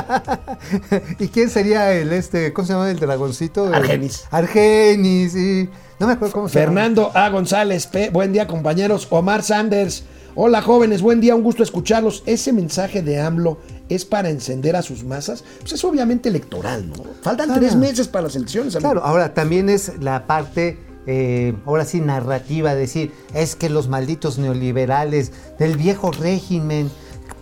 ¿Y 1.20 1.28
quién 1.28 1.50
sería 1.50 1.92
el 1.92 2.14
este, 2.14 2.54
cómo 2.54 2.66
se 2.66 2.74
llama 2.74 2.90
el 2.90 2.98
dragoncito? 2.98 3.74
Argenis. 3.74 4.24
Argenis, 4.32 5.34
sí. 5.34 5.70
No 6.00 6.08
me 6.08 6.14
acuerdo 6.14 6.34
cómo 6.34 6.48
se 6.48 6.60
llama. 6.60 6.68
Fernando 6.68 7.12
A. 7.14 7.30
González, 7.30 7.88
P. 7.88 8.10
buen 8.10 8.32
día 8.32 8.48
compañeros. 8.48 9.08
Omar 9.10 9.44
Sanders, 9.44 10.06
hola 10.36 10.62
jóvenes, 10.62 11.02
buen 11.02 11.22
día, 11.22 11.36
un 11.36 11.44
gusto 11.44 11.64
escucharlos. 11.64 12.24
Ese 12.26 12.52
mensaje 12.54 13.02
de 13.02 13.20
AMLO 13.22 13.58
es 13.90 14.06
para 14.06 14.30
encender 14.30 14.76
a 14.76 14.82
sus 14.82 15.04
masas. 15.04 15.44
Pues 15.62 15.74
es 15.74 15.84
obviamente 15.84 16.30
electoral, 16.30 16.90
¿no? 16.90 16.96
Faltan 17.22 17.48
Claro. 17.48 17.62
tres 17.62 17.76
meses 17.76 18.08
para 18.08 18.24
las 18.24 18.36
elecciones. 18.36 18.76
amigo. 18.76 18.92
Claro, 18.92 19.06
ahora 19.06 19.34
también 19.34 19.70
es 19.70 19.94
la 20.02 20.28
parte, 20.28 20.78
eh, 21.08 21.56
ahora 21.66 21.86
sí, 21.86 22.02
narrativa, 22.02 22.76
decir, 22.76 23.12
es 23.34 23.56
que 23.56 23.70
los 23.70 23.88
malditos 23.88 24.38
neoliberales 24.38 25.32
del 25.60 25.78
viejo 25.78 26.12
régimen 26.12 26.90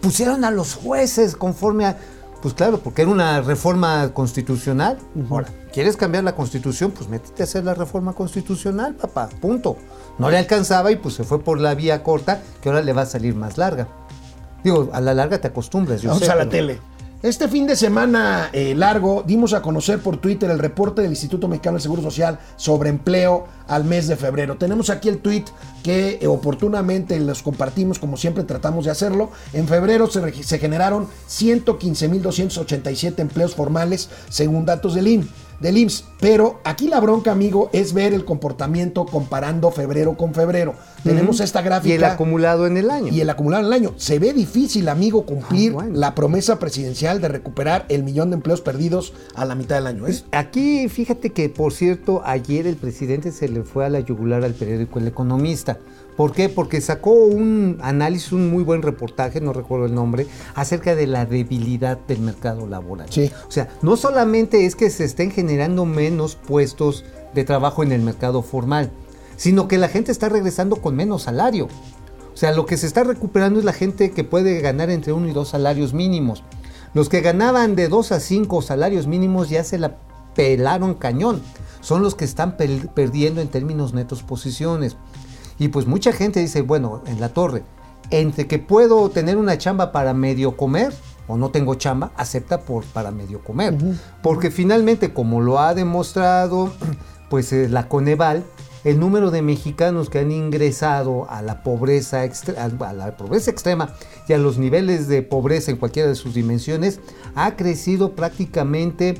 pusieron 0.01 0.45
a 0.45 0.51
los 0.51 0.75
jueces 0.75 1.35
conforme 1.35 1.85
a... 1.85 1.97
Pues 2.41 2.53
claro, 2.53 2.79
porque 2.79 3.03
era 3.03 3.11
una 3.11 3.39
reforma 3.39 4.13
constitucional. 4.13 4.97
Ahora, 5.29 5.47
¿quieres 5.71 5.95
cambiar 5.95 6.25
la 6.25 6.35
constitución? 6.35 6.91
Pues 6.91 7.07
métete 7.07 7.41
a 7.41 7.45
hacer 7.45 7.63
la 7.63 7.73
reforma 7.73 8.11
constitucional, 8.11 8.95
papá, 8.95 9.29
punto. 9.39 9.77
No 10.19 10.29
le 10.29 10.37
alcanzaba 10.37 10.91
y 10.91 10.95
pues 10.97 11.15
se 11.15 11.23
fue 11.23 11.41
por 11.41 11.59
la 11.59 11.73
vía 11.75 12.03
corta, 12.03 12.41
que 12.61 12.69
ahora 12.69 12.81
le 12.81 12.93
va 12.93 13.01
a 13.03 13.05
salir 13.05 13.35
más 13.35 13.57
larga. 13.57 13.87
Digo, 14.63 14.89
a 14.93 15.01
la 15.01 15.13
larga 15.13 15.39
te 15.41 15.47
acostumbras. 15.47 16.01
yo 16.01 16.09
Vamos 16.09 16.23
sé, 16.25 16.31
a 16.31 16.35
la 16.35 16.41
pero- 16.49 16.51
tele. 16.51 16.79
Este 17.23 17.47
fin 17.47 17.65
de 17.67 17.77
semana 17.77 18.49
eh, 18.51 18.75
largo 18.75 19.23
dimos 19.25 19.53
a 19.53 19.61
conocer 19.61 19.99
por 19.99 20.17
Twitter 20.17 20.51
el 20.51 20.59
reporte 20.59 21.01
del 21.01 21.11
Instituto 21.11 21.47
Mexicano 21.47 21.75
del 21.75 21.81
Seguro 21.81 22.01
Social 22.01 22.37
sobre 22.57 22.89
empleo 22.89 23.47
al 23.69 23.85
mes 23.85 24.09
de 24.09 24.17
febrero. 24.17 24.57
Tenemos 24.57 24.89
aquí 24.89 25.07
el 25.07 25.19
tweet 25.19 25.45
que 25.83 26.19
eh, 26.21 26.27
oportunamente 26.27 27.17
los 27.21 27.41
compartimos 27.41 27.97
como 27.97 28.17
siempre 28.17 28.43
tratamos 28.43 28.83
de 28.83 28.91
hacerlo. 28.91 29.31
En 29.53 29.69
febrero 29.69 30.07
se, 30.07 30.43
se 30.43 30.59
generaron 30.59 31.07
115.287 31.29 33.19
empleos 33.19 33.55
formales 33.55 34.09
según 34.29 34.65
datos 34.65 34.93
del 34.95 35.07
IN. 35.07 35.29
Del 35.59 35.77
IMSS. 35.77 36.05
Pero 36.19 36.59
aquí 36.63 36.87
la 36.87 36.99
bronca, 36.99 37.31
amigo, 37.31 37.69
es 37.73 37.93
ver 37.93 38.13
el 38.13 38.25
comportamiento 38.25 39.05
comparando 39.05 39.71
febrero 39.71 40.15
con 40.17 40.33
febrero. 40.33 40.75
Tenemos 41.03 41.39
esta 41.41 41.61
gráfica. 41.61 41.93
Y 41.93 41.97
el 41.97 42.03
acumulado 42.05 42.65
en 42.65 42.77
el 42.77 42.89
año. 42.89 43.07
Y 43.11 43.19
el 43.21 43.29
acumulado 43.29 43.61
en 43.63 43.67
el 43.67 43.73
año. 43.73 43.93
Se 43.97 44.19
ve 44.19 44.33
difícil, 44.33 44.87
amigo, 44.87 45.25
cumplir 45.25 45.71
Ah, 45.71 45.75
bueno. 45.75 45.99
la 45.99 46.15
promesa 46.15 46.59
presidencial 46.59 47.19
de 47.19 47.27
recuperar 47.27 47.85
el 47.89 48.03
millón 48.03 48.29
de 48.29 48.35
empleos 48.35 48.61
perdidos 48.61 49.13
a 49.35 49.43
la 49.45 49.55
mitad 49.55 49.75
del 49.75 49.87
año. 49.87 50.07
¿eh? 50.07 50.15
Aquí, 50.31 50.87
fíjate 50.87 51.31
que, 51.31 51.49
por 51.49 51.73
cierto, 51.73 52.21
ayer 52.25 52.67
el 52.67 52.77
presidente 52.77 53.31
se 53.31 53.49
le 53.49 53.63
fue 53.63 53.85
a 53.85 53.89
la 53.89 53.99
yugular 53.99 54.43
al 54.45 54.53
periódico 54.53 54.99
El 54.99 55.07
Economista. 55.07 55.79
¿Por 56.15 56.31
qué? 56.31 56.49
Porque 56.49 56.79
sacó 56.81 57.11
un 57.11 57.79
análisis, 57.81 58.31
un 58.31 58.51
muy 58.51 58.63
buen 58.63 58.81
reportaje, 58.81 59.41
no 59.41 59.53
recuerdo 59.53 59.85
el 59.85 59.95
nombre, 59.95 60.27
acerca 60.55 60.95
de 60.95 61.07
la 61.07 61.25
debilidad 61.25 61.97
del 62.07 62.19
mercado 62.19 62.67
laboral. 62.67 63.07
Sí. 63.09 63.31
O 63.47 63.51
sea, 63.51 63.69
no 63.81 63.97
solamente 63.97 64.65
es 64.65 64.75
que 64.75 64.89
se 64.89 65.05
estén 65.05 65.31
generando 65.31 65.85
menos 65.85 66.35
puestos 66.35 67.03
de 67.33 67.43
trabajo 67.43 67.83
en 67.83 67.91
el 67.91 68.01
mercado 68.01 68.43
formal, 68.43 68.91
sino 69.37 69.67
que 69.67 69.77
la 69.77 69.87
gente 69.87 70.11
está 70.11 70.29
regresando 70.29 70.75
con 70.77 70.95
menos 70.95 71.23
salario. 71.23 71.67
O 72.33 72.37
sea, 72.37 72.51
lo 72.51 72.65
que 72.65 72.77
se 72.77 72.87
está 72.87 73.03
recuperando 73.03 73.59
es 73.59 73.65
la 73.65 73.73
gente 73.73 74.11
que 74.11 74.23
puede 74.23 74.59
ganar 74.59 74.89
entre 74.89 75.13
uno 75.13 75.27
y 75.27 75.33
dos 75.33 75.49
salarios 75.49 75.93
mínimos. 75.93 76.43
Los 76.93 77.09
que 77.09 77.21
ganaban 77.21 77.75
de 77.75 77.87
dos 77.87 78.11
a 78.11 78.19
cinco 78.19 78.61
salarios 78.61 79.07
mínimos 79.07 79.49
ya 79.49 79.63
se 79.63 79.79
la 79.79 79.97
pelaron 80.35 80.93
cañón. 80.93 81.41
Son 81.81 82.01
los 82.01 82.15
que 82.15 82.25
están 82.25 82.55
perdiendo 82.55 83.41
en 83.41 83.49
términos 83.49 83.93
netos 83.93 84.23
posiciones. 84.23 84.95
Y 85.59 85.69
pues 85.69 85.87
mucha 85.87 86.11
gente 86.11 86.39
dice, 86.39 86.61
bueno, 86.61 87.01
en 87.05 87.19
la 87.19 87.29
torre, 87.29 87.63
entre 88.09 88.47
que 88.47 88.59
puedo 88.59 89.09
tener 89.09 89.37
una 89.37 89.57
chamba 89.57 89.91
para 89.91 90.13
medio 90.13 90.57
comer 90.57 90.93
o 91.27 91.37
no 91.37 91.49
tengo 91.51 91.75
chamba, 91.75 92.11
acepta 92.17 92.61
por 92.61 92.83
para 92.85 93.11
medio 93.11 93.43
comer. 93.43 93.77
Porque 94.21 94.51
finalmente, 94.51 95.13
como 95.13 95.41
lo 95.41 95.59
ha 95.59 95.73
demostrado 95.73 96.71
pues 97.29 97.53
eh, 97.53 97.69
la 97.69 97.87
Coneval, 97.87 98.43
el 98.83 98.99
número 98.99 99.31
de 99.31 99.41
mexicanos 99.41 100.09
que 100.09 100.19
han 100.19 100.31
ingresado 100.31 101.29
a 101.29 101.41
la 101.41 101.63
pobreza 101.63 102.21
a 102.21 102.93
la 102.93 103.17
pobreza 103.17 103.49
extrema 103.49 103.93
y 104.27 104.33
a 104.33 104.37
los 104.37 104.57
niveles 104.57 105.07
de 105.07 105.21
pobreza 105.21 105.71
en 105.71 105.77
cualquiera 105.77 106.09
de 106.09 106.15
sus 106.15 106.33
dimensiones 106.33 106.99
ha 107.35 107.55
crecido 107.55 108.13
prácticamente 108.13 109.15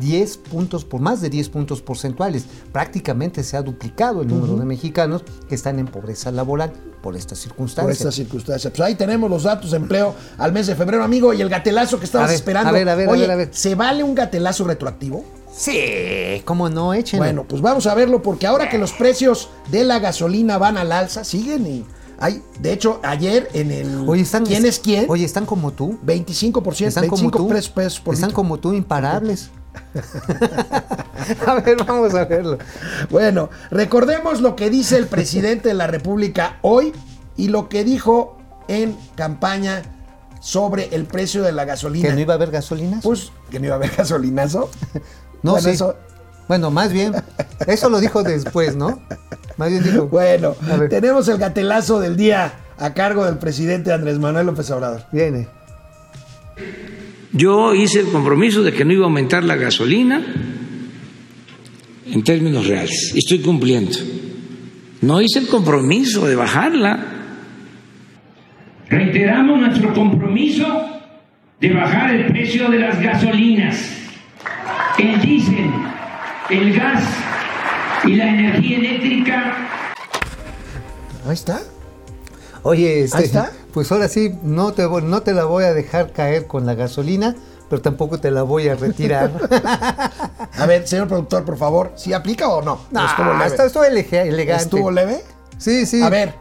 10 0.00 0.36
puntos, 0.38 0.84
por 0.84 1.00
más 1.00 1.20
de 1.20 1.30
10 1.30 1.48
puntos 1.48 1.82
porcentuales. 1.82 2.44
Prácticamente 2.72 3.42
se 3.42 3.56
ha 3.56 3.62
duplicado 3.62 4.22
el 4.22 4.28
número 4.28 4.56
de 4.56 4.64
mexicanos 4.64 5.22
que 5.48 5.54
están 5.54 5.78
en 5.78 5.86
pobreza 5.86 6.30
laboral 6.30 6.72
por 7.02 7.16
estas 7.16 7.38
Por 7.38 7.48
circunstancias. 7.48 7.98
esta 7.98 8.12
circunstancia. 8.12 8.70
Pues 8.70 8.80
ahí 8.80 8.94
tenemos 8.94 9.30
los 9.30 9.42
datos 9.44 9.70
de 9.70 9.76
empleo 9.78 10.14
al 10.38 10.52
mes 10.52 10.66
de 10.66 10.74
febrero, 10.74 11.02
amigo. 11.04 11.32
Y 11.32 11.40
el 11.40 11.48
gatelazo 11.48 11.98
que 11.98 12.04
estabas 12.04 12.26
A 12.26 12.30
ver, 12.30 12.36
esperando. 12.36 12.68
a 12.70 12.72
ver, 12.72 12.88
a 12.88 12.94
ver, 12.94 13.08
a 13.08 13.12
Oye, 13.12 13.20
ver, 13.22 13.30
a 13.30 13.36
ver. 13.36 13.48
¿se 13.52 13.74
vale 13.74 14.02
un 14.02 14.14
gatelazo 14.14 14.64
retroactivo? 14.64 15.24
Sí, 15.52 16.42
cómo 16.44 16.68
no, 16.68 16.94
échenlo. 16.94 17.24
Bueno, 17.24 17.44
pues 17.48 17.60
vamos 17.62 17.86
a 17.86 17.94
verlo 17.94 18.22
porque 18.22 18.46
ahora 18.46 18.68
que 18.68 18.78
los 18.78 18.92
precios 18.92 19.48
de 19.70 19.84
la 19.84 19.98
gasolina 19.98 20.58
van 20.58 20.76
al 20.76 20.92
alza, 20.92 21.24
siguen 21.24 21.66
y 21.66 21.84
hay, 22.20 22.42
de 22.60 22.72
hecho, 22.72 23.00
ayer 23.02 23.48
en 23.54 23.70
el 23.70 24.08
Oye, 24.08 24.22
están, 24.22 24.44
¿Quién 24.44 24.66
es 24.66 24.78
quién? 24.80 25.06
Oye, 25.08 25.24
están 25.24 25.46
como 25.46 25.72
tú. 25.72 25.98
25%, 26.04 26.86
Están 26.86 27.02
25 27.02 27.30
como 27.30 27.48
tú. 27.48 27.54
pesos, 27.54 27.70
pesos 27.70 28.00
por 28.00 28.14
Están 28.14 28.28
litro. 28.30 28.36
como 28.36 28.58
tú, 28.58 28.72
imparables. 28.72 29.50
a 31.46 31.54
ver, 31.54 31.76
vamos 31.84 32.14
a 32.14 32.24
verlo. 32.24 32.58
Bueno, 33.10 33.50
recordemos 33.70 34.40
lo 34.40 34.56
que 34.56 34.70
dice 34.70 34.96
el 34.96 35.06
presidente 35.06 35.68
de 35.68 35.74
la 35.74 35.86
República 35.86 36.58
hoy 36.62 36.92
y 37.36 37.48
lo 37.48 37.68
que 37.68 37.84
dijo 37.84 38.38
en 38.68 38.96
campaña 39.14 39.82
sobre 40.40 40.94
el 40.94 41.04
precio 41.04 41.42
de 41.42 41.52
la 41.52 41.64
gasolina. 41.64 42.08
¿Que 42.08 42.14
no 42.14 42.20
iba 42.20 42.34
a 42.34 42.36
haber 42.36 42.50
gasolinas? 42.50 43.02
Pues 43.02 43.32
que 43.50 43.58
no 43.58 43.66
iba 43.66 43.74
a 43.74 43.78
haber 43.78 43.90
gasolinazo. 43.96 44.70
no, 45.42 45.52
bueno, 45.52 45.68
sí. 45.68 45.74
eso- 45.74 45.96
Bueno, 46.48 46.70
más 46.70 46.92
bien, 46.92 47.14
eso 47.66 47.88
lo 47.90 48.00
dijo 48.00 48.22
después, 48.22 48.76
¿no? 48.76 49.00
Más 49.56 49.70
bien 49.70 49.82
dijo. 49.82 50.06
Bueno, 50.06 50.54
tenemos 50.88 51.26
el 51.28 51.38
gatelazo 51.38 51.98
del 52.00 52.16
día 52.16 52.52
a 52.78 52.94
cargo 52.94 53.24
del 53.24 53.38
presidente 53.38 53.92
Andrés 53.92 54.18
Manuel 54.18 54.46
López 54.46 54.70
Obrador. 54.70 55.04
Viene. 55.12 55.48
Yo 57.32 57.74
hice 57.74 58.00
el 58.00 58.08
compromiso 58.08 58.62
de 58.62 58.72
que 58.72 58.84
no 58.84 58.92
iba 58.92 59.02
a 59.02 59.08
aumentar 59.08 59.44
la 59.44 59.56
gasolina 59.56 60.20
en 62.06 62.22
términos 62.22 62.66
reales 62.66 63.12
y 63.14 63.18
estoy 63.18 63.40
cumpliendo. 63.40 63.96
No 65.02 65.20
hice 65.20 65.38
el 65.40 65.46
compromiso 65.46 66.26
de 66.26 66.34
bajarla. 66.34 66.98
Reiteramos 68.88 69.60
nuestro 69.60 69.92
compromiso 69.92 70.66
de 71.60 71.72
bajar 71.72 72.14
el 72.14 72.26
precio 72.26 72.70
de 72.70 72.78
las 72.78 73.00
gasolinas, 73.00 73.92
el 74.98 75.20
diésel, 75.20 75.70
el 76.50 76.72
gas 76.72 77.04
y 78.04 78.14
la 78.14 78.28
energía 78.28 78.78
eléctrica 78.78 79.68
Ahí 81.28 81.34
está. 81.34 81.60
Oye, 82.62 83.02
este, 83.02 83.18
Ahí 83.18 83.24
está. 83.24 83.52
Pues 83.72 83.90
ahora 83.92 84.08
sí, 84.08 84.34
no 84.42 84.72
te, 84.72 84.86
no 84.88 85.22
te 85.22 85.32
la 85.34 85.44
voy 85.44 85.64
a 85.64 85.74
dejar 85.74 86.12
caer 86.12 86.46
con 86.46 86.66
la 86.66 86.74
gasolina, 86.74 87.34
pero 87.68 87.82
tampoco 87.82 88.18
te 88.18 88.30
la 88.30 88.42
voy 88.42 88.68
a 88.68 88.74
retirar. 88.74 89.30
A 90.58 90.66
ver, 90.66 90.86
señor 90.88 91.08
productor, 91.08 91.44
por 91.44 91.56
favor, 91.58 91.92
¿sí 91.96 92.12
aplica 92.12 92.48
o 92.48 92.62
no? 92.62 92.80
no, 92.90 93.06
Estuvo 93.06 93.32
leve. 93.32 93.46
está, 93.46 93.64
estuvo 93.66 93.84
elegante. 93.84 94.52
¿Estuvo 94.54 94.90
leve? 94.90 95.22
Sí, 95.58 95.86
sí. 95.86 96.02
A 96.02 96.08
ver, 96.08 96.34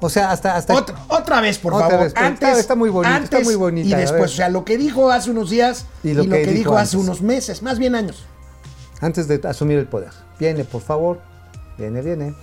O 0.00 0.10
sea, 0.10 0.30
hasta... 0.30 0.56
hasta 0.56 0.74
otra, 0.74 0.96
otra 1.08 1.40
vez, 1.40 1.58
por 1.58 1.72
Otra 1.74 1.88
favor. 1.88 2.04
vez, 2.04 2.12
pero 2.14 2.26
está- 2.34 2.58
está 2.58 2.74
muy 2.74 2.90
bonito, 2.90 3.16
está 3.24 3.40
muy 3.40 3.54
bonita, 3.54 3.88
Y 3.88 4.00
después, 4.00 4.32
o 4.32 4.36
sea, 4.36 4.48
lo 4.48 4.64
que 4.64 4.76
dijo 4.76 5.10
hace 5.10 5.30
unos 5.30 5.48
días 5.50 5.86
y 6.02 6.12
lo, 6.12 6.24
que, 6.24 6.44
dijo, 6.46 6.76
hace 6.76 6.96
antes. 6.96 7.08
unos 7.08 7.22
meses, 7.22 7.62
más 7.62 7.78
bien 7.78 7.94
años. 7.94 8.26
Antes 9.00 9.28
de 9.28 9.40
asumir 9.48 9.78
el 9.78 9.86
poder. 9.86 10.10
Viene, 10.38 10.64
por 10.64 10.82
favor. 10.82 11.20
Viene, 11.78 12.00
viene. 12.02 12.34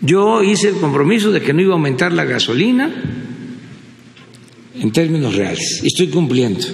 Yo 0.00 0.42
hice 0.42 0.68
el 0.68 0.76
compromiso 0.76 1.30
de 1.30 1.40
que 1.40 1.52
no 1.52 1.60
iba 1.60 1.72
a 1.72 1.76
aumentar 1.76 2.12
la 2.12 2.24
gasolina 2.24 2.90
en 4.74 4.92
términos 4.92 5.34
reales 5.34 5.80
y 5.82 5.86
estoy 5.86 6.08
cumpliendo. 6.08 6.66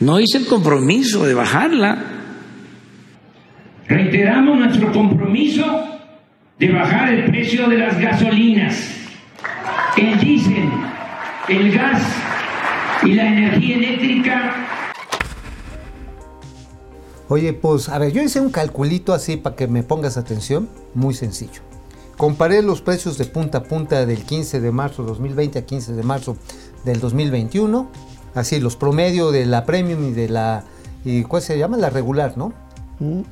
No 0.00 0.18
hice 0.20 0.38
el 0.38 0.46
compromiso 0.46 1.24
de 1.24 1.34
bajarla. 1.34 2.04
Reiteramos 3.86 4.58
nuestro 4.58 4.92
compromiso 4.92 5.64
de 6.58 6.72
bajar 6.72 7.12
el 7.12 7.24
precio 7.30 7.68
de 7.68 7.78
las 7.78 7.98
gasolinas, 7.98 8.90
el 9.96 10.18
diésel, 10.18 10.68
el 11.48 11.72
gas 11.72 12.02
y 13.02 13.12
la 13.12 13.26
energía 13.26 13.76
eléctrica 13.76 14.64
Oye, 17.28 17.54
pues, 17.54 17.88
a 17.88 17.98
ver, 17.98 18.12
yo 18.12 18.22
hice 18.22 18.40
un 18.40 18.50
calculito 18.50 19.14
así 19.14 19.36
para 19.36 19.56
que 19.56 19.66
me 19.66 19.82
pongas 19.82 20.18
atención, 20.18 20.68
muy 20.94 21.14
sencillo. 21.14 21.62
Comparé 22.16 22.62
los 22.62 22.80
precios 22.80 23.18
de 23.18 23.24
punta 23.24 23.58
a 23.58 23.62
punta 23.64 24.06
del 24.06 24.24
15 24.24 24.60
de 24.60 24.70
marzo 24.70 25.02
2020 25.02 25.58
a 25.58 25.66
15 25.66 25.92
de 25.94 26.02
marzo 26.02 26.36
del 26.84 27.00
2021, 27.00 27.88
así 28.34 28.60
los 28.60 28.76
promedios 28.76 29.32
de 29.32 29.46
la 29.46 29.64
premium 29.64 30.08
y 30.08 30.12
de 30.12 30.28
la, 30.28 30.64
y 31.04 31.24
¿cuál 31.24 31.42
se 31.42 31.58
llama? 31.58 31.76
La 31.76 31.90
regular, 31.90 32.36
¿no? 32.36 32.52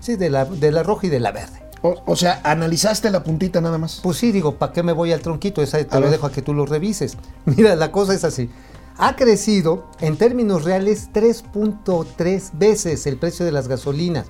Sí, 0.00 0.16
de 0.16 0.28
la, 0.30 0.44
de 0.44 0.72
la 0.72 0.82
roja 0.82 1.06
y 1.06 1.10
de 1.10 1.20
la 1.20 1.30
verde. 1.32 1.62
O, 1.82 1.96
o 2.06 2.16
sea, 2.16 2.40
analizaste 2.44 3.10
la 3.10 3.22
puntita 3.24 3.60
nada 3.60 3.78
más. 3.78 4.00
Pues 4.02 4.16
sí, 4.16 4.32
digo, 4.32 4.56
¿para 4.56 4.72
qué 4.72 4.82
me 4.82 4.92
voy 4.92 5.12
al 5.12 5.20
tronquito? 5.20 5.62
Esa 5.62 5.78
te 5.84 5.96
A 5.96 6.00
lo 6.00 6.02
ver. 6.06 6.12
dejo 6.12 6.26
a 6.26 6.32
que 6.32 6.42
tú 6.42 6.52
lo 6.54 6.66
revises. 6.66 7.16
Mira, 7.44 7.74
la 7.76 7.90
cosa 7.92 8.14
es 8.14 8.24
así. 8.24 8.50
Ha 8.98 9.16
crecido 9.16 9.86
en 10.00 10.16
términos 10.16 10.64
reales 10.64 11.08
3.3 11.12 12.50
veces 12.58 13.06
el 13.06 13.16
precio 13.16 13.44
de 13.46 13.52
las 13.52 13.68
gasolinas. 13.68 14.26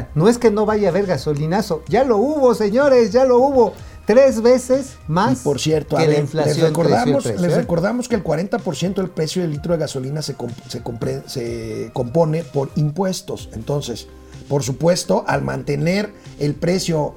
Sea, 0.00 0.10
no 0.14 0.28
es 0.28 0.38
que 0.38 0.50
no 0.50 0.66
vaya 0.66 0.88
a 0.88 0.90
haber 0.90 1.06
gasolinazo. 1.06 1.82
Ya 1.88 2.04
lo 2.04 2.16
hubo, 2.18 2.54
señores, 2.54 3.12
ya 3.12 3.24
lo 3.24 3.38
hubo. 3.38 3.72
Tres 4.06 4.40
veces 4.40 4.98
más 5.08 5.40
Y 5.40 5.44
por 5.44 5.58
cierto, 5.58 5.96
que 5.96 6.06
la 6.06 6.18
inflación. 6.18 6.56
les, 6.58 6.62
recordamos, 6.68 7.02
creció 7.04 7.16
el 7.16 7.22
precio, 7.34 7.46
les 7.48 7.52
¿eh? 7.56 7.60
recordamos 7.60 8.08
que 8.08 8.14
el 8.14 8.22
40% 8.22 8.94
del 8.94 9.10
precio 9.10 9.42
del 9.42 9.50
litro 9.50 9.72
de 9.72 9.80
gasolina 9.80 10.22
se, 10.22 10.36
comp- 10.38 10.62
se, 10.68 10.84
compre- 10.84 11.26
se 11.26 11.90
compone 11.92 12.44
por 12.44 12.70
impuestos. 12.76 13.48
Entonces, 13.52 14.06
por 14.48 14.62
supuesto, 14.62 15.24
al 15.26 15.42
mantener 15.42 16.12
el 16.38 16.54
precio 16.54 17.16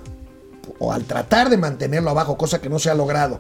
o 0.80 0.92
al 0.92 1.04
tratar 1.04 1.50
de 1.52 1.58
mantenerlo 1.58 2.10
abajo, 2.10 2.38
cosa 2.38 2.60
que 2.60 2.70
no 2.70 2.80
se 2.80 2.90
ha 2.90 2.96
logrado 2.96 3.40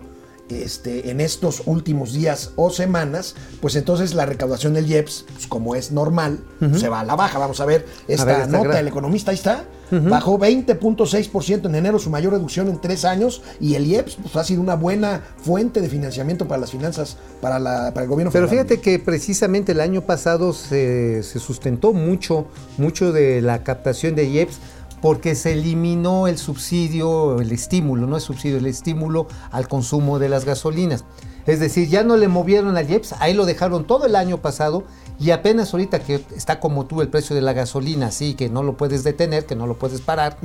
este, 0.49 1.11
en 1.11 1.21
estos 1.21 1.63
últimos 1.65 2.13
días 2.13 2.51
o 2.55 2.69
semanas, 2.69 3.35
pues 3.61 3.75
entonces 3.75 4.13
la 4.13 4.25
recaudación 4.25 4.73
del 4.73 4.89
IEPS, 4.89 5.25
pues 5.33 5.47
como 5.47 5.75
es 5.75 5.91
normal, 5.91 6.39
se 6.77 6.89
va 6.89 7.01
a 7.01 7.03
la 7.03 7.15
baja. 7.15 7.39
Vamos 7.39 7.59
a 7.61 7.65
ver 7.65 7.85
esta 8.07 8.25
ver 8.25 8.41
esta 8.41 8.57
nota 8.57 8.75
del 8.75 8.87
economista, 8.87 9.31
ahí 9.31 9.37
está. 9.37 9.65
Bajó 9.91 10.37
20.6% 10.37 11.65
en 11.65 11.73
enero, 11.75 11.97
su 11.97 12.11
mayor 12.11 12.33
reducción 12.33 12.67
en 12.67 12.79
tres 12.79 13.05
años, 13.05 13.41
y 13.59 13.73
el 13.73 13.87
IEPS 13.87 14.17
pues, 14.21 14.35
ha 14.35 14.43
sido 14.43 14.61
una 14.61 14.75
buena 14.75 15.23
fuente 15.37 15.81
de 15.81 15.89
financiamiento 15.89 16.47
para 16.47 16.61
las 16.61 16.71
finanzas, 16.71 17.17
para, 17.41 17.57
la, 17.57 17.91
para 17.93 18.03
el 18.03 18.09
gobierno 18.09 18.31
Pero 18.31 18.47
federal. 18.47 18.67
fíjate 18.67 18.81
que 18.81 18.99
precisamente 18.99 19.71
el 19.71 19.81
año 19.81 20.01
pasado 20.01 20.53
se, 20.53 21.23
se 21.23 21.39
sustentó 21.39 21.93
mucho, 21.93 22.45
mucho 22.77 23.11
de 23.11 23.41
la 23.41 23.63
captación 23.63 24.13
de 24.15 24.25
IEPS 24.25 24.59
porque 25.01 25.35
se 25.35 25.53
eliminó 25.53 26.27
el 26.27 26.37
subsidio, 26.37 27.39
el 27.39 27.51
estímulo, 27.51 28.07
no 28.07 28.17
es 28.17 28.23
subsidio, 28.23 28.57
el 28.57 28.65
estímulo 28.65 29.27
al 29.51 29.67
consumo 29.67 30.19
de 30.19 30.29
las 30.29 30.45
gasolinas. 30.45 31.05
Es 31.45 31.59
decir, 31.59 31.87
ya 31.87 32.03
no 32.03 32.17
le 32.17 32.27
movieron 32.27 32.77
al 32.77 32.89
IEPS, 32.89 33.13
ahí 33.19 33.33
lo 33.33 33.45
dejaron 33.45 33.85
todo 33.85 34.05
el 34.05 34.15
año 34.15 34.37
pasado 34.39 34.83
y 35.19 35.31
apenas 35.31 35.73
ahorita 35.73 35.99
que 35.99 36.23
está 36.35 36.59
como 36.59 36.85
tú 36.85 37.01
el 37.01 37.09
precio 37.09 37.35
de 37.35 37.41
la 37.41 37.53
gasolina, 37.53 38.07
así 38.07 38.35
que 38.35 38.49
no 38.49 38.61
lo 38.61 38.77
puedes 38.77 39.03
detener, 39.03 39.45
que 39.45 39.55
no 39.55 39.65
lo 39.65 39.75
puedes 39.75 40.01
parar, 40.01 40.37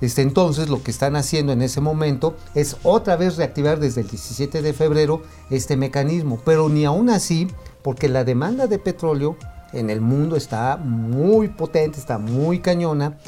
este, 0.00 0.22
entonces 0.22 0.68
lo 0.68 0.82
que 0.82 0.90
están 0.90 1.16
haciendo 1.16 1.52
en 1.52 1.62
ese 1.62 1.80
momento 1.80 2.36
es 2.54 2.76
otra 2.82 3.16
vez 3.16 3.36
reactivar 3.36 3.78
desde 3.78 4.00
el 4.00 4.08
17 4.08 4.62
de 4.62 4.72
febrero 4.72 5.22
este 5.50 5.76
mecanismo, 5.76 6.40
pero 6.44 6.68
ni 6.68 6.84
aún 6.84 7.10
así, 7.10 7.48
porque 7.82 8.08
la 8.08 8.24
demanda 8.24 8.66
de 8.66 8.78
petróleo 8.78 9.36
en 9.72 9.90
el 9.90 10.00
mundo 10.00 10.36
está 10.36 10.76
muy 10.76 11.48
potente, 11.48 11.98
está 11.98 12.18
muy 12.18 12.60
cañona. 12.60 13.18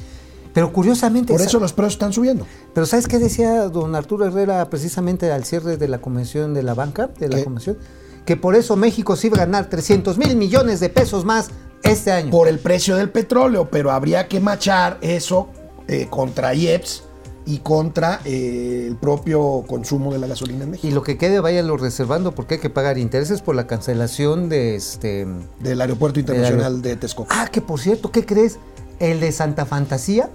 Pero 0.53 0.73
curiosamente... 0.73 1.33
Por 1.33 1.43
eso 1.43 1.61
los 1.61 1.73
precios 1.73 1.95
están 1.95 2.13
subiendo. 2.13 2.47
pero 2.75 2.87
¿sabes 2.87 3.07
qué 3.07 3.19
decía 3.19 3.69
don 3.69 3.95
Arturo 3.95 4.27
Herrera 4.27 4.69
precisamente 4.69 5.31
al 5.31 5.45
cierre 5.45 5.77
de 5.77 5.89
la 5.89 6.01
convención 6.01 6.55
de 6.55 6.63
la 6.63 6.75
banca, 6.75 7.09
de 7.19 7.29
la 7.29 7.37
¿Qué? 7.37 7.45
convención? 7.45 7.79
Que 8.25 8.37
por 8.37 8.55
eso 8.55 8.77
México 8.77 9.17
sí 9.17 9.29
iba 9.29 9.37
a 9.37 9.41
ganar 9.47 9.69
300 9.69 10.19
mil 10.19 10.37
millones 10.37 10.81
de 10.81 10.89
pesos 10.89 11.25
más 11.25 11.51
este 11.83 12.13
año. 12.13 12.31
Por 12.31 12.49
el 12.49 12.59
precio 12.59 12.97
del 12.97 13.11
petróleo, 13.11 13.69
pero 13.71 13.91
habría 13.91 14.29
que 14.29 14.41
machar 14.41 14.99
eso 15.01 15.49
eh, 15.89 16.07
contra 16.11 16.55
IEPS 16.55 17.05
y 17.47 17.59
contra 17.59 18.21
eh, 18.25 18.85
el 18.87 18.97
propio 18.97 19.65
consumo 19.67 20.13
de 20.13 20.19
la 20.19 20.27
gasolina 20.27 20.65
en 20.65 20.73
México. 20.73 20.87
y 20.87 20.91
lo 20.93 21.03
que 21.03 21.17
quede 21.17 21.41
váyalo 21.41 21.77
reservando 21.79 22.33
porque 22.33 22.55
hay 22.55 22.61
que 22.61 22.71
pagar 22.71 22.99
intereses 22.99 23.41
por 23.41 23.55
la 23.57 23.67
cancelación 23.67 24.49
de 24.49 24.77
este... 24.77 25.27
Del 25.59 25.81
aeropuerto 25.81 26.21
internacional 26.21 26.83
de 26.83 26.97
Texcoco. 26.97 27.29
Ah, 27.33 27.49
que 27.51 27.61
por 27.63 27.81
cierto, 27.81 28.13
¿qué 28.13 28.27
crees? 28.27 28.59
El 29.01 29.19
de 29.19 29.33
Santa 29.33 29.67
Fantasía 29.67 30.31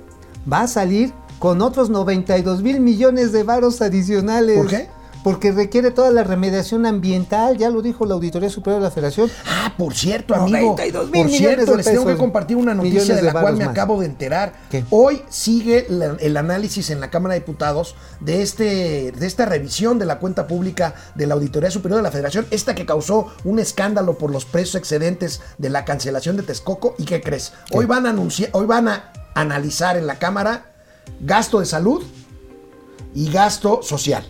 va 0.51 0.61
a 0.61 0.67
salir 0.67 1.13
con 1.39 1.61
otros 1.61 1.89
92 1.89 2.61
mil 2.61 2.79
millones 2.79 3.31
de 3.31 3.43
varos 3.43 3.81
adicionales. 3.81 4.57
¿Por 4.57 4.67
qué? 4.67 4.89
Porque 5.25 5.51
requiere 5.51 5.89
toda 5.89 6.11
la 6.11 6.23
remediación 6.23 6.85
ambiental, 6.85 7.57
ya 7.57 7.71
lo 7.71 7.81
dijo 7.81 8.05
la 8.05 8.13
Auditoría 8.13 8.47
Superior 8.51 8.79
de 8.79 8.89
la 8.89 8.91
Federación. 8.91 9.31
Ah, 9.47 9.73
por 9.75 9.95
cierto, 9.95 10.35
amigo. 10.35 10.57
92 10.77 11.09
mil 11.09 11.21
Por 11.23 11.31
cierto, 11.31 11.71
de 11.71 11.77
les 11.77 11.85
tengo 11.87 12.05
que 12.05 12.15
compartir 12.15 12.57
una 12.57 12.75
noticia 12.75 13.15
de 13.15 13.21
de 13.21 13.21
la 13.23 13.31
cual 13.41 13.57
me 13.57 13.65
más. 13.65 13.71
acabo 13.71 13.99
de 13.99 14.05
enterar. 14.05 14.53
¿Qué? 14.69 14.85
Hoy 14.91 15.23
sigue 15.29 15.87
la- 15.89 16.15
el 16.19 16.37
análisis 16.37 16.91
en 16.91 16.99
la 16.99 17.09
Cámara 17.09 17.33
de 17.33 17.39
Diputados 17.39 17.95
de, 18.19 18.43
este, 18.43 19.11
de 19.13 19.25
esta 19.25 19.47
revisión 19.47 19.97
de 19.97 20.05
la 20.05 20.19
cuenta 20.19 20.45
pública 20.45 20.93
de 21.15 21.25
la 21.25 21.33
Auditoría 21.33 21.71
Superior 21.71 21.97
de 21.97 22.03
la 22.03 22.11
Federación, 22.11 22.45
esta 22.51 22.75
que 22.75 22.85
causó 22.85 23.33
un 23.45 23.57
escándalo 23.57 24.19
por 24.19 24.29
los 24.29 24.45
precios 24.45 24.75
excedentes 24.75 25.41
de 25.57 25.71
la 25.71 25.85
cancelación 25.85 26.37
de 26.37 26.43
Texcoco. 26.43 26.93
¿Y 26.99 27.05
qué 27.05 27.21
crees? 27.21 27.51
Hoy 27.71 27.85
van 27.87 28.05
a 28.05 28.11
anunciar, 28.11 28.51
hoy 28.53 28.67
van 28.67 28.87
a 28.89 29.11
analizar 29.33 29.97
en 29.97 30.05
la 30.05 30.19
Cámara 30.19 30.65
gasto 31.19 31.59
de 31.61 31.65
salud 31.65 32.03
y 33.15 33.31
gasto 33.31 33.81
social. 33.81 34.23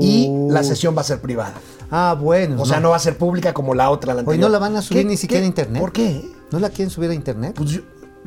Y 0.00 0.28
la 0.50 0.62
sesión 0.62 0.96
va 0.96 1.00
a 1.00 1.04
ser 1.04 1.20
privada. 1.20 1.54
Ah, 1.90 2.16
bueno. 2.18 2.60
O 2.60 2.66
sea, 2.66 2.80
no 2.80 2.90
va 2.90 2.96
a 2.96 3.00
ser 3.00 3.16
pública 3.18 3.52
como 3.54 3.74
la 3.74 3.90
otra. 3.90 4.12
La 4.14 4.20
Hoy 4.20 4.24
anterior. 4.24 4.48
no 4.48 4.52
la 4.52 4.58
van 4.58 4.76
a 4.76 4.82
subir 4.82 5.02
¿Qué- 5.02 5.08
ni 5.08 5.16
siquiera 5.16 5.40
qué- 5.40 5.44
a 5.44 5.48
internet. 5.48 5.80
¿Por 5.80 5.92
qué? 5.92 6.22
¿No 6.50 6.58
la 6.58 6.68
quieren 6.70 6.90
subir 6.90 7.10
a 7.10 7.14
internet? 7.14 7.54
Pues, 7.56 7.70
yo- 7.70 7.80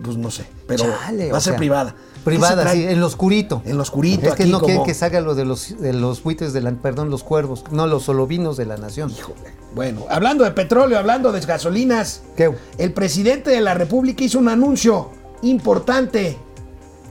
pues 0.04 0.18
no 0.18 0.30
sé, 0.32 0.46
pero 0.68 0.84
Chale, 0.84 1.32
va 1.32 1.38
a 1.38 1.42
ser 1.42 1.54
sea, 1.54 1.58
privada. 1.58 1.92
¿Qué 1.94 1.98
se 1.98 2.24
Privada, 2.26 2.72
sí, 2.72 2.84
en 2.84 3.00
lo 3.00 3.06
oscurito. 3.06 3.62
En 3.66 3.78
lo 3.78 3.84
oscurito, 3.84 4.28
Es 4.30 4.34
que 4.34 4.44
aquí 4.44 4.52
no 4.52 4.60
quieren 4.60 4.84
que 4.84 4.96
salga 4.96 5.22
lo 5.22 5.36
de 5.36 5.46
los, 5.46 5.80
de 5.80 5.94
los 5.94 6.24
buitres 6.24 6.54
de 6.54 6.62
la, 6.62 6.72
perdón, 6.72 7.12
los 7.12 7.24
cuervos, 7.24 7.64
no, 7.72 7.86
los 7.86 8.04
solovinos 8.04 8.58
de 8.58 8.66
la 8.66 8.78
nación. 8.78 9.12
Híjole. 9.12 9.54
Bueno, 9.76 10.06
hablando 10.10 10.44
de 10.44 10.50
petróleo, 10.52 10.98
hablando 10.98 11.32
de 11.32 11.40
gasolinas, 11.42 12.24
¿Qué? 12.36 12.52
el 12.80 12.94
presidente 12.94 13.52
de 13.52 13.62
la 13.62 13.76
República 13.76 14.24
hizo 14.24 14.40
un 14.40 14.50
anuncio 14.50 15.12
importante 15.44 16.38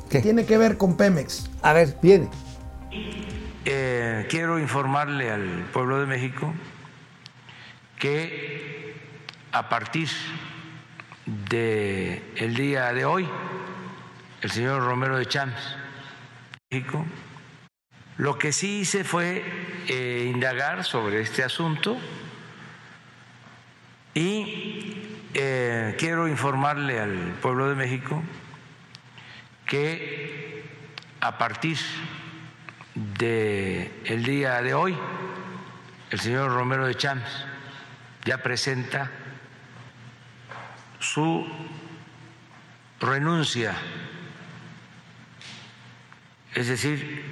que 0.09 0.21
tiene 0.21 0.45
que 0.45 0.59
ver 0.59 0.77
con 0.77 0.97
Pemex. 0.97 1.45
A 1.63 1.73
ver, 1.75 1.97
viene. 2.03 2.29
Eh, 3.67 4.27
quiero 4.29 4.59
informarle 4.59 5.31
al 5.31 5.65
pueblo 5.73 5.99
de 5.99 6.05
México 6.05 6.53
que 7.99 8.95
a 9.53 9.71
partir 9.71 10.11
de 11.25 12.23
el 12.37 12.57
día 12.57 12.93
de 12.93 13.07
hoy, 13.07 13.27
el 14.43 14.51
señor 14.51 14.83
Romero 14.83 15.17
de 15.17 15.25
Champs, 15.25 15.77
México, 16.71 17.07
lo 18.19 18.37
que 18.37 18.53
sí 18.53 18.81
hice 18.81 19.03
fue 19.03 19.43
eh, 19.89 20.31
indagar 20.31 20.85
sobre 20.85 21.23
este 21.23 21.43
asunto 21.43 21.97
y 24.13 25.09
eh, 25.33 25.97
quiero 25.99 26.29
informarle 26.29 27.01
al 27.01 27.17
pueblo 27.41 27.71
de 27.71 27.77
México 27.77 28.23
que 29.65 30.65
a 31.23 31.39
partir 31.39 31.79
de 31.79 32.24
el 32.95 34.25
día 34.25 34.63
de 34.63 34.75
hoy, 34.75 34.97
el 36.11 36.21
señor 36.21 36.53
Romero 36.53 36.87
de 36.87 36.95
Champs 36.95 37.45
ya 38.25 38.39
presenta 38.39 39.11
su 41.01 41.47
renuncia, 43.01 43.75
es 46.55 46.69
decir, 46.69 47.25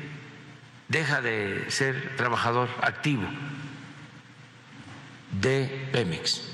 deja 0.88 1.20
de 1.20 1.70
ser 1.70 2.16
trabajador 2.16 2.68
activo 2.82 3.22
de 5.30 5.88
Pemex. 5.92 6.48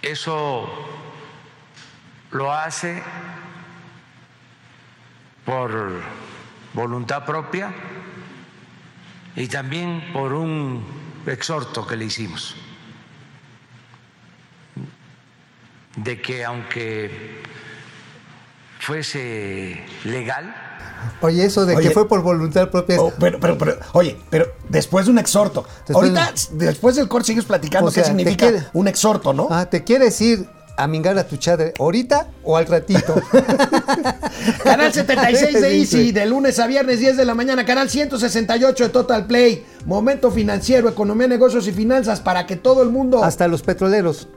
Eso 0.00 0.88
lo 2.30 2.52
hace 2.52 3.02
por 5.50 5.90
voluntad 6.74 7.24
propia 7.26 7.74
y 9.34 9.48
también 9.48 10.00
por 10.12 10.32
un 10.32 10.84
exhorto 11.26 11.84
que 11.84 11.96
le 11.96 12.04
hicimos 12.04 12.54
de 15.96 16.22
que 16.22 16.44
aunque 16.44 17.42
fuese 18.78 19.84
legal, 20.04 20.54
Oye, 21.22 21.46
eso 21.46 21.64
de 21.64 21.76
Oye. 21.76 21.88
que 21.88 21.94
fue 21.94 22.06
por 22.06 22.20
voluntad 22.22 22.68
propia. 22.70 23.00
Oh, 23.00 23.10
pero, 23.18 23.40
pero, 23.40 23.56
pero, 23.56 23.78
oye, 23.92 24.18
pero 24.28 24.52
después 24.68 25.06
de 25.06 25.12
un 25.12 25.18
exhorto. 25.18 25.66
Después 25.88 25.96
Ahorita, 25.96 26.34
después 26.52 26.94
del 26.94 27.08
corte 27.08 27.28
sigues 27.28 27.46
platicando 27.46 27.88
O 27.88 27.90
sea, 27.90 28.02
qué 28.02 28.08
significa 28.10 28.48
quiere- 28.50 28.66
un 28.74 28.86
exhorto, 28.86 29.32
¿no? 29.32 29.48
Ah, 29.50 29.64
¿te 29.64 29.82
quieres 29.82 30.20
ir 30.20 30.46
a 30.82 30.86
mingar 30.86 31.18
a 31.18 31.26
tu 31.26 31.36
chadre 31.36 31.74
ahorita 31.78 32.28
o 32.44 32.56
al 32.56 32.66
ratito? 32.66 33.14
Canal 34.64 34.92
76 34.92 35.60
de 35.60 35.78
Easy, 35.78 36.12
de 36.12 36.26
lunes 36.26 36.58
a 36.58 36.66
viernes, 36.66 37.00
10 37.00 37.16
de 37.16 37.24
la 37.24 37.34
mañana. 37.34 37.64
Canal 37.66 37.90
168 37.90 38.84
de 38.84 38.90
Total 38.90 39.26
Play. 39.26 39.64
Momento 39.86 40.30
financiero, 40.30 40.88
economía, 40.88 41.28
negocios 41.28 41.66
y 41.66 41.72
finanzas 41.72 42.20
para 42.20 42.46
que 42.46 42.56
todo 42.56 42.82
el 42.82 42.90
mundo, 42.90 43.18
hasta, 43.18 43.28
Hasta 43.28 43.48
los 43.48 43.62
petroleros 43.62 44.28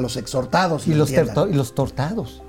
los 0.00 0.16
exhortados, 0.16 0.86
y 0.86 0.90
lo 0.90 0.98
los, 0.98 1.10
y 1.10 1.74
tortados. 1.74 2.42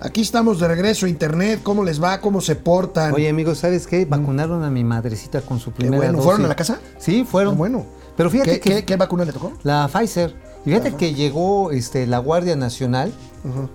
Aquí 0.00 0.22
estamos 0.22 0.58
de 0.60 0.68
regreso 0.68 1.06
internet. 1.06 1.60
¿Cómo 1.62 1.84
les 1.84 2.02
va? 2.02 2.20
¿Cómo 2.20 2.40
se 2.40 2.56
portan? 2.56 3.12
Oye, 3.12 3.28
amigos, 3.28 3.58
¿sabes 3.58 3.86
qué? 3.86 4.06
Vacunaron 4.06 4.62
a 4.64 4.70
mi 4.70 4.82
madrecita 4.82 5.42
con 5.42 5.60
su 5.60 5.72
primera 5.72 5.96
bueno. 5.98 6.12
dosis. 6.14 6.24
¿Fueron 6.24 6.44
a 6.46 6.48
la 6.48 6.56
casa? 6.56 6.78
Sí, 6.98 7.26
fueron. 7.30 7.56
Bueno. 7.56 7.84
Pero 8.16 8.30
fíjate 8.30 8.52
¿Qué, 8.52 8.60
que 8.60 8.74
qué- 8.76 8.84
qué 8.84 8.96
vacuna 8.96 9.24
le 9.24 9.32
tocó? 9.32 9.52
la 9.62 9.88
Pfizer. 9.88 10.34
Fíjate 10.64 10.94
que 10.94 11.14
llegó 11.14 11.70
este, 11.70 12.06
la 12.06 12.18
Guardia 12.18 12.56
Nacional. 12.56 13.12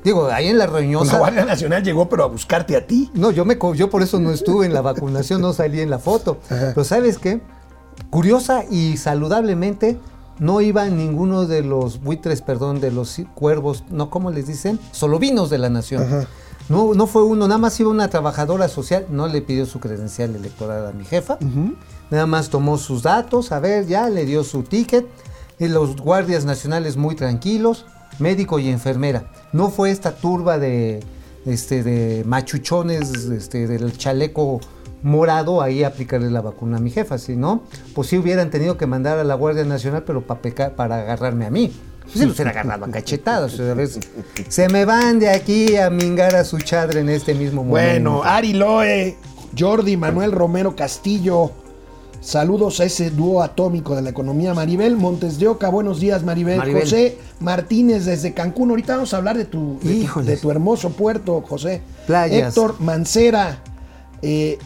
Digo, 0.04 0.28
ahí 0.28 0.48
en 0.48 0.58
la 0.58 0.68
reunión. 0.68 1.02
Pues 1.02 1.14
la 1.14 1.20
Guardia 1.20 1.46
Nacional 1.46 1.84
llegó, 1.84 2.08
pero 2.08 2.24
a 2.24 2.28
buscarte 2.28 2.76
a 2.76 2.86
ti. 2.86 3.10
No, 3.14 3.32
yo 3.32 3.46
me 3.46 3.58
yo 3.76 3.90
por 3.90 4.04
eso 4.04 4.20
no 4.20 4.32
estuve 4.32 4.66
en 4.66 4.74
la 4.74 4.82
vacunación, 4.82 5.42
no 5.42 5.54
salí 5.54 5.82
en 5.82 5.90
la 5.90 6.00
foto. 6.00 6.38
Pero 6.50 6.84
¿sabes 6.84 7.18
qué? 7.18 7.42
Curiosa 8.12 8.64
y 8.70 8.98
saludablemente 8.98 9.98
no 10.40 10.62
iba 10.62 10.86
ninguno 10.90 11.46
de 11.46 11.64
los 11.64 12.02
buitres, 12.02 12.42
perdón, 12.42 12.82
de 12.82 12.92
los 12.92 13.18
cuervos, 13.34 13.84
no, 13.90 14.10
¿cómo 14.10 14.32
les 14.32 14.48
dicen? 14.48 14.80
Solovinos 14.92 15.50
de 15.50 15.58
la 15.58 15.70
nación. 15.70 16.28
No, 16.68 16.94
no 16.94 17.08
fue 17.08 17.24
uno, 17.24 17.48
nada 17.48 17.58
más 17.58 17.80
iba 17.80 17.90
una 17.90 18.10
trabajadora 18.10 18.68
social, 18.68 19.06
no 19.10 19.28
le 19.28 19.42
pidió 19.42 19.66
su 19.66 19.80
credencial 19.80 20.36
electoral 20.36 20.88
a 20.88 20.92
mi 20.92 21.06
jefa. 21.06 21.38
Nada 22.10 22.26
más 22.26 22.50
tomó 22.50 22.78
sus 22.78 23.04
datos, 23.04 23.52
a 23.52 23.60
ver, 23.60 23.88
ya 23.88 24.10
le 24.10 24.26
dio 24.26 24.44
su 24.44 24.64
ticket. 24.64 25.06
Y 25.60 25.68
los 25.68 25.96
guardias 25.96 26.46
nacionales 26.46 26.98
muy 26.98 27.16
tranquilos, 27.16 27.86
médico 28.20 28.60
y 28.60 28.70
enfermera. 28.70 29.32
No 29.54 29.70
fue 29.70 29.92
esta 29.92 30.16
turba 30.16 30.58
de, 30.58 31.02
este, 31.46 31.84
de 31.84 32.24
machuchones 32.26 33.10
este, 33.26 33.68
del 33.68 33.98
chaleco 33.98 34.60
morado 35.06 35.62
ahí 35.62 35.84
aplicarle 35.84 36.32
la 36.32 36.42
vacuna 36.42 36.78
a 36.78 36.80
mi 36.80 36.90
jefa, 36.90 37.20
si 37.20 37.36
no, 37.36 37.64
pues 37.94 38.08
sí 38.08 38.18
hubieran 38.18 38.50
tenido 38.50 38.76
que 38.76 38.88
mandar 38.88 39.20
a 39.20 39.24
la 39.24 39.36
Guardia 39.36 39.64
Nacional, 39.64 40.04
pero 40.04 40.22
pa 40.22 40.40
para 40.76 41.02
agarrarme 41.02 41.46
a 41.46 41.52
mí. 41.52 41.72
Pues 42.02 42.14
sí 42.14 42.26
los 42.26 42.36
hubiera 42.36 42.52
agarrado 42.52 42.86
a 42.86 42.92
cachetadas. 42.92 43.60
se 44.48 44.70
me 44.70 44.86
van 44.86 45.20
de 45.20 45.30
aquí 45.30 45.76
a 45.76 45.90
mingar 45.92 46.36
a 46.36 46.44
su 46.44 46.60
chadre 46.60 47.02
en 47.02 47.10
este 47.10 47.36
mismo 47.36 47.64
momento. 47.64 48.12
Bueno, 48.12 48.24
Ari 48.24 48.54
Loe, 48.54 49.18
Jordi 49.58 49.96
Manuel 49.96 50.32
Romero 50.32 50.76
Castillo, 50.76 51.52
Saludos 52.26 52.80
a 52.80 52.86
ese 52.86 53.12
dúo 53.12 53.44
atómico 53.44 53.96
de 53.96 54.02
la 54.02 54.10
economía. 54.10 54.56
Maribel 54.56 54.96
Montes 54.96 55.38
de 55.38 55.48
Oca, 55.48 55.70
buenos 55.70 56.00
días, 56.00 56.24
Maribel. 56.24 56.58
Maribel. 56.58 56.82
José 56.82 57.20
Martínez 57.40 58.06
desde 58.06 58.34
Cancún. 58.34 58.72
Ahorita 58.72 58.96
vamos 58.96 59.14
a 59.14 59.18
hablar 59.18 59.38
de 59.38 59.46
tu, 59.46 59.78
Híjoles. 59.84 60.26
de 60.26 60.38
tu 60.38 60.50
hermoso 60.50 60.90
puerto, 60.90 61.44
José. 61.48 61.84
Playas. 62.08 62.48
Héctor 62.48 62.82
Mancera. 62.82 63.62
eh, 64.24 64.58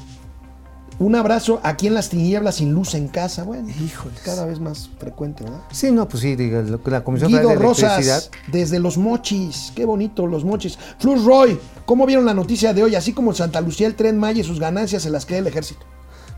un 1.00 1.16
abrazo 1.16 1.60
aquí 1.64 1.88
en 1.88 1.96
las 1.96 2.08
tinieblas 2.08 2.56
sin 2.56 2.72
luz 2.74 2.94
en 2.96 3.10
casa. 3.10 3.44
Bueno, 3.44 3.68
Híjoles. 3.70 4.22
cada 4.22 4.46
vez 4.46 4.62
más 4.62 4.90
frecuente, 4.98 5.44
¿verdad? 5.44 5.60
Sí, 5.72 5.92
no, 5.92 6.08
pues 6.08 6.24
sí, 6.24 6.38
diga, 6.38 6.64
la 6.86 7.04
Comisión 7.04 7.30
Guido 7.30 7.50
de. 7.50 7.56
Rosas, 7.56 8.32
desde 8.48 8.80
Los 8.80 8.98
Mochis. 8.98 9.74
Qué 9.76 9.84
bonito, 9.84 10.28
Los 10.28 10.46
Mochis. 10.46 10.80
Flus 10.98 11.26
Roy, 11.26 11.60
¿cómo 11.86 12.06
vieron 12.06 12.26
la 12.26 12.34
noticia 12.34 12.74
de 12.74 12.84
hoy? 12.84 12.96
Así 12.96 13.12
como 13.12 13.32
en 13.32 13.36
Santa 13.36 13.60
Lucía 13.60 13.86
el 13.88 13.96
Tren 13.96 14.18
Maya 14.18 14.40
y 14.40 14.44
sus 14.46 14.62
ganancias 14.62 15.04
se 15.04 15.10
las 15.10 15.26
queda 15.26 15.40
el 15.40 15.48
ejército. 15.48 15.86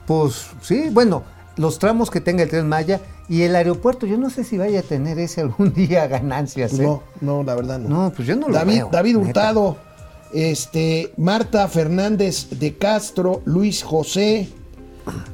Pues 0.05 0.47
sí, 0.61 0.89
bueno, 0.91 1.23
los 1.57 1.79
tramos 1.79 2.09
que 2.09 2.21
tenga 2.21 2.43
el 2.43 2.49
Tren 2.49 2.67
Maya 2.67 3.01
y 3.29 3.43
el 3.43 3.55
aeropuerto, 3.55 4.05
yo 4.05 4.17
no 4.17 4.29
sé 4.29 4.43
si 4.43 4.57
vaya 4.57 4.79
a 4.79 4.83
tener 4.83 5.19
ese 5.19 5.41
algún 5.41 5.73
día 5.75 6.07
ganancias. 6.07 6.73
¿eh? 6.79 6.83
No, 6.83 7.03
no, 7.21 7.43
la 7.43 7.55
verdad 7.55 7.79
no. 7.79 7.89
No, 7.89 8.11
pues 8.11 8.27
yo 8.27 8.35
no 8.35 8.47
lo 8.47 8.53
David, 8.53 8.75
veo, 8.75 8.89
David. 8.91 9.15
Hurtado, 9.17 9.77
este, 10.33 11.13
Marta 11.17 11.67
Fernández 11.67 12.49
de 12.51 12.77
Castro, 12.77 13.41
Luis 13.45 13.83
José. 13.83 14.49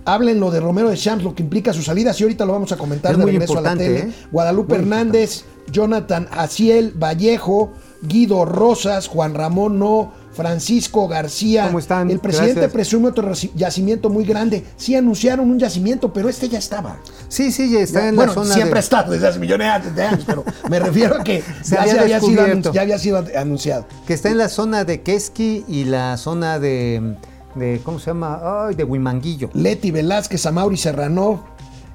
Hablen 0.06 0.40
lo 0.40 0.50
de 0.50 0.62
Romero 0.62 0.90
de 0.90 0.96
Champs, 0.96 1.24
lo 1.24 1.36
que 1.36 1.44
implica 1.44 1.74
su 1.74 1.82
salida, 1.84 2.14
y 2.18 2.24
ahorita 2.24 2.46
lo 2.46 2.54
vamos 2.54 2.72
a 2.72 2.78
comentar 2.78 3.12
Es 3.12 3.18
de 3.18 3.24
muy 3.24 3.32
regreso 3.34 3.58
a 3.58 3.62
la 3.62 3.76
tele. 3.76 4.00
¿eh? 4.00 4.12
Guadalupe 4.32 4.76
Muy 4.76 4.84
Hernández, 4.84 5.44
Jonathan 5.72 6.28
Aciel, 6.32 6.94
Vallejo, 6.96 7.74
Guido 8.02 8.46
Rosas, 8.46 9.08
Juan 9.08 9.34
Ramón 9.34 9.78
No, 9.78 10.14
Francisco 10.38 11.08
García. 11.08 11.66
¿Cómo 11.66 11.80
están? 11.80 12.10
El 12.12 12.20
presidente 12.20 12.54
Gracias. 12.54 12.72
presume 12.74 13.08
otro 13.10 13.28
yaci- 13.30 13.52
yacimiento 13.56 14.10
muy 14.10 14.24
grande. 14.24 14.64
Sí 14.78 14.96
anunciaron 14.96 15.50
un 15.50 15.60
yacimiento, 15.60 16.14
pero 16.14 16.30
este 16.30 16.48
ya 16.48 16.60
estaba. 16.60 16.98
Sí, 17.28 17.52
sí, 17.52 17.70
ya 17.72 17.80
está 17.80 18.02
Ya- 18.02 18.10
en 18.10 18.16
bueno, 18.16 18.32
la 18.32 18.42
zona 18.42 18.54
siempre 18.54 18.76
de... 18.76 18.80
estado 18.80 19.12
desde 19.12 19.28
hace 19.28 19.40
millones 19.40 19.96
de 19.96 20.04
años, 20.04 20.24
pero 20.26 20.46
me 20.70 20.80
refiero 20.80 21.18
a 21.20 21.24
que 21.24 21.44
Se 21.64 21.76
ya, 21.76 21.82
había 21.82 22.20
sido, 22.22 22.32
descubierto. 22.32 22.70
anun- 22.70 22.74
ya 22.74 22.82
había 22.82 23.00
sido 23.00 23.26
anunciado. 23.36 23.86
que 24.06 24.14
está 24.14 24.30
en 24.30 24.38
la 24.38 24.48
zona 24.50 24.84
de 24.86 25.02
Keski 25.02 25.66
y 25.68 25.84
la 25.86 26.16
zona 26.18 26.60
de, 26.60 27.16
de 27.56 27.82
¿cómo 27.84 28.00
se 28.00 28.12
llama? 28.12 28.68
Ay, 28.68 28.76
de 28.76 28.84
Huimanguillo. 28.84 29.50
Leti 29.54 29.92
Velázquez, 29.92 30.46
Amauri 30.46 30.78
Serrano, 30.78 31.44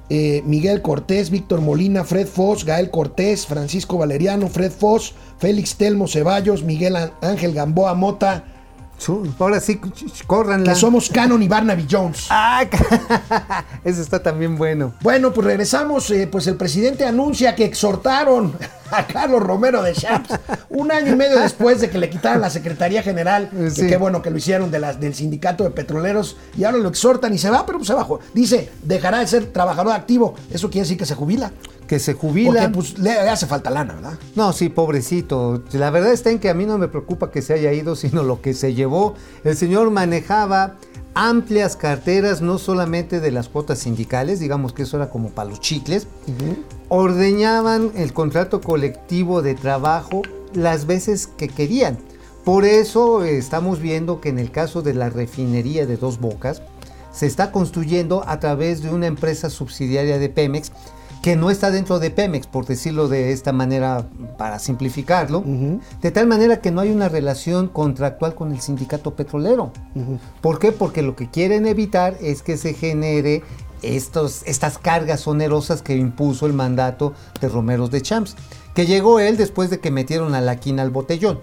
eh, 0.09 0.43
Miguel 0.45 0.81
Cortés, 0.81 1.29
Víctor 1.29 1.61
Molina, 1.61 2.03
Fred 2.03 2.27
Foss, 2.27 2.65
Gael 2.65 2.89
Cortés, 2.89 3.45
Francisco 3.45 3.97
Valeriano, 3.97 4.47
Fred 4.47 4.71
Foss, 4.71 5.13
Félix 5.37 5.75
Telmo 5.75 6.07
Ceballos, 6.07 6.63
Miguel 6.63 6.95
Ángel 7.21 7.53
Gamboa 7.53 7.93
Mota, 7.93 8.43
Ahora 9.39 9.59
sí, 9.59 9.79
córranla. 10.27 10.73
que 10.73 10.79
somos 10.79 11.09
Canon 11.09 11.41
y 11.43 11.47
Barnaby 11.47 11.87
Jones. 11.89 12.27
Ah, 12.29 12.63
Eso 13.83 14.01
está 14.01 14.21
también 14.21 14.57
bueno. 14.57 14.93
Bueno, 15.01 15.33
pues 15.33 15.45
regresamos. 15.45 16.09
eh, 16.11 16.27
pues 16.31 16.47
el 16.47 16.55
presidente 16.55 17.05
anuncia 17.05 17.55
que 17.55 17.65
exhortaron 17.65 18.53
a 18.91 19.05
Carlos 19.07 19.41
Romero 19.41 19.81
de 19.81 19.93
Champs 19.93 20.29
un 20.69 20.91
año 20.91 21.13
y 21.13 21.15
medio 21.15 21.39
después 21.39 21.81
de 21.81 21.89
que 21.89 21.97
le 21.97 22.09
quitaran 22.09 22.41
la 22.41 22.49
Secretaría 22.49 23.01
General. 23.03 23.49
que 23.49 23.69
Sí. 23.71 23.87
qué 23.87 23.97
bueno 23.97 24.21
que 24.21 24.29
lo 24.29 24.37
hicieron 24.37 24.71
de 24.71 24.79
las, 24.79 24.99
del 24.99 25.13
Sindicato 25.15 25.63
de 25.63 25.71
Petroleros. 25.71 26.37
Y 26.57 26.63
ahora 26.63 26.77
lo 26.77 26.89
exhortan 26.89 27.33
y 27.33 27.37
se 27.37 27.49
va, 27.49 27.65
pero 27.65 27.79
pues 27.79 27.87
se 27.87 27.93
bajó. 27.93 28.19
Dice, 28.33 28.69
dejará 28.83 29.19
de 29.19 29.27
ser 29.27 29.45
trabajador 29.47 29.93
activo. 29.93 30.35
Eso 30.51 30.69
quiere 30.69 30.83
decir 30.85 30.97
que 30.97 31.05
se 31.05 31.15
jubila. 31.15 31.51
Que 31.87 31.99
se 31.99 32.13
Porque 32.13 32.27
jubila. 32.27 32.71
pues 32.71 32.97
le, 32.97 33.11
hace 33.11 33.45
falta 33.45 33.69
lana, 33.69 33.95
¿verdad? 33.95 34.19
No, 34.35 34.53
sí, 34.53 34.69
pobrecito. 34.69 35.63
La 35.73 35.89
verdad 35.89 36.11
está 36.13 36.31
en 36.31 36.39
que 36.39 36.49
a 36.49 36.53
mí 36.53 36.65
no 36.65 36.77
me 36.77 36.87
preocupa 36.87 37.31
que 37.31 37.41
se 37.41 37.53
haya 37.53 37.73
ido, 37.73 37.95
sino 37.95 38.23
lo 38.23 38.41
que 38.41 38.53
se 38.53 38.73
llevó. 38.73 39.15
El 39.43 39.57
señor 39.57 39.91
manejaba 39.91 40.75
amplias 41.13 41.75
carteras, 41.75 42.41
no 42.41 42.57
solamente 42.57 43.19
de 43.19 43.31
las 43.31 43.49
cuotas 43.49 43.79
sindicales, 43.79 44.39
digamos 44.39 44.73
que 44.73 44.83
eso 44.83 44.97
era 44.97 45.09
como 45.09 45.29
para 45.29 45.49
los 45.49 45.59
chicles, 45.59 46.07
ordeñaban 46.89 47.91
el 47.95 48.13
contrato 48.13 48.61
colectivo 48.61 49.41
de 49.41 49.55
trabajo 49.55 50.21
las 50.53 50.85
veces 50.85 51.27
que 51.27 51.47
querían. 51.47 51.97
Por 52.43 52.65
eso 52.65 53.23
estamos 53.23 53.79
viendo 53.79 54.21
que 54.21 54.29
en 54.29 54.39
el 54.39 54.51
caso 54.51 54.81
de 54.81 54.93
la 54.93 55.09
refinería 55.09 55.85
de 55.85 55.97
Dos 55.97 56.19
Bocas, 56.19 56.61
se 57.11 57.27
está 57.27 57.51
construyendo 57.51 58.27
a 58.27 58.39
través 58.39 58.81
de 58.81 58.89
una 58.89 59.05
empresa 59.05 59.49
subsidiaria 59.49 60.17
de 60.17 60.29
Pemex 60.29 60.71
que 61.23 61.37
no 61.37 61.49
está 61.49 61.71
dentro 61.71 61.99
de 61.99 62.11
Pemex, 62.11 62.47
por 62.47 62.65
decirlo 62.65 63.07
de 63.07 63.31
esta 63.31 63.53
manera 63.53 64.09
para 64.37 64.59
simplificarlo, 64.59 65.41
de 66.01 66.11
tal 66.11 66.27
manera 66.27 66.59
que 66.59 66.69
no 66.69 66.81
hay 66.81 66.91
una 66.91 67.07
relación 67.07 67.69
contractual 67.69 68.35
con 68.35 68.51
el 68.51 68.59
sindicato 68.59 69.15
petrolero. 69.15 69.71
¿Por 70.41 70.59
qué? 70.59 70.73
Porque 70.73 71.01
lo 71.01 71.15
que 71.15 71.29
quieren 71.29 71.65
evitar 71.65 72.17
es 72.19 72.43
que 72.43 72.57
se 72.57 72.73
genere 72.73 73.41
estos, 73.81 74.43
estas 74.45 74.77
cargas 74.77 75.25
onerosas 75.25 75.81
que 75.81 75.95
impuso 75.95 76.45
el 76.45 76.51
mandato 76.51 77.13
de 77.39 77.47
Romeros 77.47 77.89
de 77.89 78.01
Champs, 78.01 78.35
que 78.75 78.85
llegó 78.85 79.21
él 79.21 79.37
después 79.37 79.69
de 79.69 79.79
que 79.79 79.91
metieron 79.91 80.35
a 80.35 80.41
la 80.41 80.57
quina 80.57 80.81
al 80.81 80.89
botellón. 80.89 81.39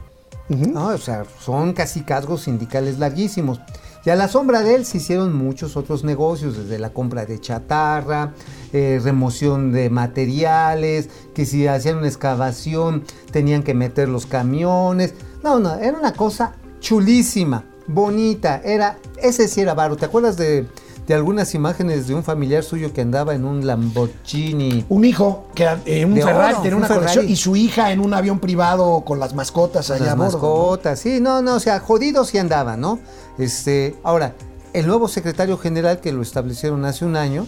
¿no? 0.50 0.88
O 0.88 0.98
sea, 0.98 1.24
son 1.40 1.72
casi 1.72 2.02
cargos 2.02 2.42
sindicales 2.42 2.98
larguísimos. 2.98 3.60
Y 4.04 4.10
a 4.10 4.16
la 4.16 4.28
sombra 4.28 4.62
de 4.62 4.76
él 4.76 4.86
se 4.86 4.96
hicieron 4.96 5.36
muchos 5.36 5.76
otros 5.76 6.04
negocios, 6.04 6.56
desde 6.56 6.78
la 6.78 6.90
compra 6.90 7.26
de 7.26 7.38
chatarra, 7.38 8.32
eh, 8.72 8.98
remoción 9.02 9.72
de 9.72 9.90
materiales, 9.90 11.10
que 11.34 11.44
si 11.44 11.66
hacían 11.66 11.98
una 11.98 12.08
excavación 12.08 13.04
tenían 13.30 13.62
que 13.62 13.74
meter 13.74 14.08
los 14.08 14.24
camiones. 14.26 15.14
No, 15.42 15.58
no, 15.60 15.74
era 15.74 15.98
una 15.98 16.14
cosa 16.14 16.54
chulísima, 16.80 17.64
bonita. 17.86 18.62
Era, 18.64 18.98
ese 19.18 19.48
sí 19.48 19.60
era 19.60 19.74
varo. 19.74 19.96
¿Te 19.96 20.06
acuerdas 20.06 20.38
de, 20.38 20.66
de 21.10 21.16
algunas 21.16 21.56
imágenes 21.56 22.06
de 22.06 22.14
un 22.14 22.22
familiar 22.22 22.62
suyo 22.62 22.92
que 22.92 23.00
andaba 23.00 23.34
en 23.34 23.44
un 23.44 23.66
Lamborghini? 23.66 24.84
Un 24.88 25.04
hijo 25.04 25.48
que 25.56 25.68
eh, 25.84 26.04
un 26.04 26.14
De 26.14 26.22
Ferrari 26.22 26.52
oro, 26.52 26.62
tenía 26.62 26.76
un 26.76 26.84
una 26.84 26.86
colección 26.86 27.14
Ferrari. 27.14 27.32
y 27.32 27.36
su 27.36 27.56
hija 27.56 27.90
en 27.90 27.98
un 27.98 28.14
avión 28.14 28.38
privado 28.38 29.00
con 29.04 29.18
las 29.18 29.34
mascotas 29.34 29.90
allá 29.90 30.04
Las 30.04 30.12
a 30.12 30.14
bordo, 30.14 30.30
¿no? 30.30 30.38
mascotas, 30.38 31.00
sí, 31.00 31.18
no, 31.20 31.42
no, 31.42 31.56
o 31.56 31.58
sea, 31.58 31.80
jodidos 31.80 32.28
sí 32.28 32.38
andaban, 32.38 32.80
¿no? 32.80 33.00
Este, 33.38 33.96
ahora, 34.04 34.36
el 34.72 34.86
nuevo 34.86 35.08
secretario 35.08 35.58
general 35.58 35.98
que 35.98 36.12
lo 36.12 36.22
establecieron 36.22 36.84
hace 36.84 37.04
un 37.04 37.16
año, 37.16 37.44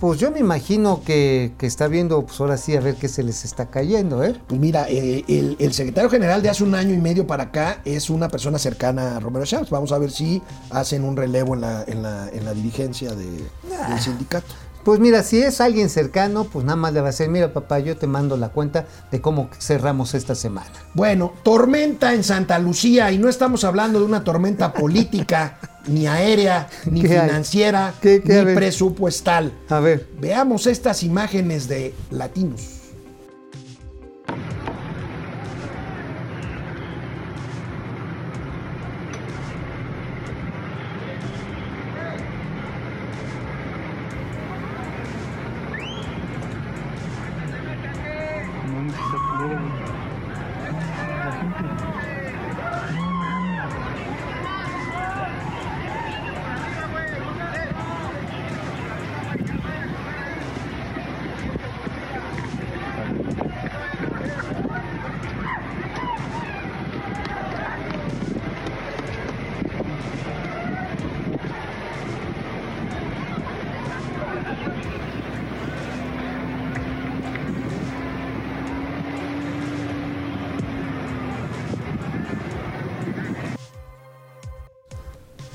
pues 0.00 0.18
yo 0.18 0.30
me 0.30 0.40
imagino 0.40 1.02
que, 1.04 1.52
que 1.58 1.66
está 1.66 1.86
viendo, 1.86 2.22
pues 2.24 2.40
ahora 2.40 2.56
sí, 2.56 2.74
a 2.74 2.80
ver 2.80 2.96
qué 2.96 3.06
se 3.08 3.22
les 3.22 3.44
está 3.44 3.66
cayendo, 3.66 4.24
¿eh? 4.24 4.34
Pues 4.48 4.58
mira, 4.60 4.86
eh, 4.88 5.24
el, 5.28 5.56
el 5.60 5.72
secretario 5.74 6.08
general 6.08 6.42
de 6.42 6.48
hace 6.48 6.64
un 6.64 6.74
año 6.74 6.94
y 6.94 6.98
medio 6.98 7.26
para 7.26 7.44
acá 7.44 7.80
es 7.84 8.08
una 8.10 8.28
persona 8.28 8.58
cercana 8.58 9.16
a 9.16 9.20
Romero 9.20 9.44
Champs. 9.44 9.70
Vamos 9.70 9.92
a 9.92 9.98
ver 9.98 10.10
si 10.10 10.40
hacen 10.70 11.04
un 11.04 11.16
relevo 11.16 11.54
en 11.54 11.60
la, 11.60 11.84
en 11.86 12.02
la, 12.02 12.28
en 12.32 12.44
la 12.44 12.54
dirigencia 12.54 13.14
de- 13.14 13.44
Ah. 13.82 13.90
del 13.90 14.00
sindicato. 14.00 14.46
Pues 14.84 14.98
mira, 14.98 15.22
si 15.22 15.42
es 15.42 15.60
alguien 15.60 15.88
cercano, 15.90 16.44
pues 16.44 16.64
nada 16.64 16.76
más 16.76 16.92
le 16.92 17.00
va 17.00 17.08
a 17.08 17.10
decir, 17.10 17.28
mira 17.28 17.52
papá, 17.52 17.78
yo 17.80 17.96
te 17.96 18.06
mando 18.06 18.36
la 18.36 18.48
cuenta 18.48 18.86
de 19.10 19.20
cómo 19.20 19.50
cerramos 19.58 20.14
esta 20.14 20.34
semana. 20.34 20.70
Bueno, 20.94 21.32
tormenta 21.42 22.14
en 22.14 22.24
Santa 22.24 22.58
Lucía 22.58 23.12
y 23.12 23.18
no 23.18 23.28
estamos 23.28 23.64
hablando 23.64 23.98
de 24.00 24.06
una 24.06 24.24
tormenta 24.24 24.72
política, 24.74 25.58
ni 25.86 26.06
aérea, 26.06 26.68
ni 26.90 27.02
financiera, 27.02 27.92
¿Qué- 28.00 28.22
ni 28.24 28.54
presupuestal. 28.54 29.52
A 29.68 29.80
ver, 29.80 30.08
Veamos 30.18 30.66
estas 30.66 31.02
imágenes 31.02 31.68
de 31.68 31.94
latinos. 32.10 32.79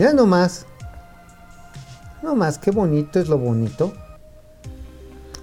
Mira 0.06 0.14
nomás. 0.14 0.66
Nomás, 2.22 2.58
qué 2.58 2.72
bonito 2.72 3.20
es 3.20 3.28
lo 3.28 3.38
bonito. 3.38 3.94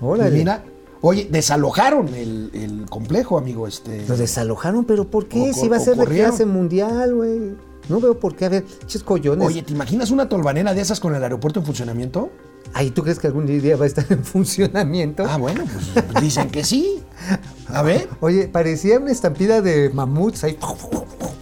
Órale. 0.00 0.36
Mira, 0.36 0.64
oye, 1.00 1.28
desalojaron 1.30 2.08
el, 2.14 2.50
el 2.54 2.86
complejo, 2.90 3.38
amigo. 3.38 3.68
Este, 3.68 4.06
Lo 4.06 4.16
desalojaron, 4.16 4.84
pero 4.84 5.06
¿por 5.06 5.28
qué? 5.28 5.52
Si 5.52 5.66
iba 5.66 5.76
a 5.76 5.80
ser 5.80 5.96
de 5.96 6.06
clase 6.06 6.46
mundial, 6.46 7.14
güey. 7.14 7.56
No 7.88 8.00
veo 8.00 8.18
por 8.18 8.36
qué. 8.36 8.46
A 8.46 8.48
ver, 8.48 8.64
ches 8.86 9.02
collones. 9.02 9.46
Oye, 9.46 9.62
¿te 9.62 9.72
imaginas 9.72 10.10
una 10.10 10.28
tolvanera 10.28 10.74
de 10.74 10.80
esas 10.80 11.00
con 11.00 11.14
el 11.14 11.22
aeropuerto 11.22 11.60
en 11.60 11.66
funcionamiento? 11.66 12.30
Ay, 12.74 12.90
¿tú 12.90 13.02
crees 13.02 13.18
que 13.18 13.26
algún 13.26 13.46
día 13.46 13.76
va 13.76 13.84
a 13.84 13.86
estar 13.86 14.06
en 14.10 14.24
funcionamiento? 14.24 15.24
Ah, 15.28 15.36
bueno, 15.36 15.64
pues 15.66 16.22
dicen 16.22 16.48
que 16.48 16.64
sí. 16.64 17.02
A 17.68 17.82
ver. 17.82 18.08
Oye, 18.20 18.48
parecía 18.48 18.98
una 18.98 19.10
estampida 19.10 19.60
de 19.60 19.90
mamuts 19.90 20.44
ahí. 20.44 20.58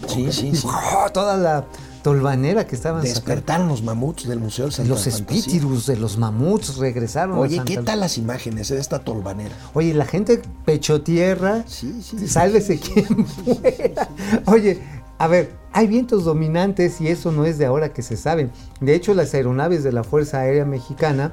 Sí, 0.09 0.33
sí, 0.33 0.57
sí. 0.57 0.67
Toda 1.13 1.37
la 1.37 1.67
tolvanera 2.03 2.67
que 2.67 2.75
estaban 2.75 3.03
sacando. 3.03 3.15
Despertaron 3.21 3.69
los 3.69 3.83
mamuts 3.83 4.27
del 4.29 4.41
Museo 4.41 4.67
del 4.67 4.73
Santa 4.75 4.89
Los 4.89 5.07
espíritus 5.07 5.87
de 5.87 5.97
los 5.97 6.17
mamuts 6.19 6.77
regresaron. 6.77 7.37
a 7.37 7.41
Oye, 7.41 7.57
Santa 7.57 7.73
¿qué 7.75 7.83
tal 7.83 8.01
las 8.01 8.19
imágenes 8.19 8.69
de 8.69 8.79
esta 8.79 9.01
tolvanera? 9.01 9.55
Oye, 9.75 9.95
la 9.95 10.07
gente 10.07 10.41
pecho 10.65 11.03
tierra, 11.03 11.65
Sí, 11.67 12.01
sí, 12.03 12.19
sí, 12.19 12.29
sálvese 12.29 12.79
quien 12.79 13.07
pueda. 13.45 14.09
Oye, 14.47 14.81
a 15.19 15.27
ver, 15.27 15.51
hay 15.73 15.87
vientos 15.87 16.25
dominantes 16.25 17.01
y 17.01 17.09
eso 17.09 17.31
no 17.33 17.45
es 17.45 17.59
de 17.59 17.67
ahora 17.67 17.93
que 17.93 18.03
se 18.03 18.17
saben. 18.17 18.51
De 18.81 18.95
hecho, 18.95 19.15
las 19.15 19.35
aeronaves 19.35 19.85
de 19.85 19.93
la 19.93 20.03
Fuerza 20.05 20.41
Aérea 20.41 20.65
Mexicana 20.65 21.33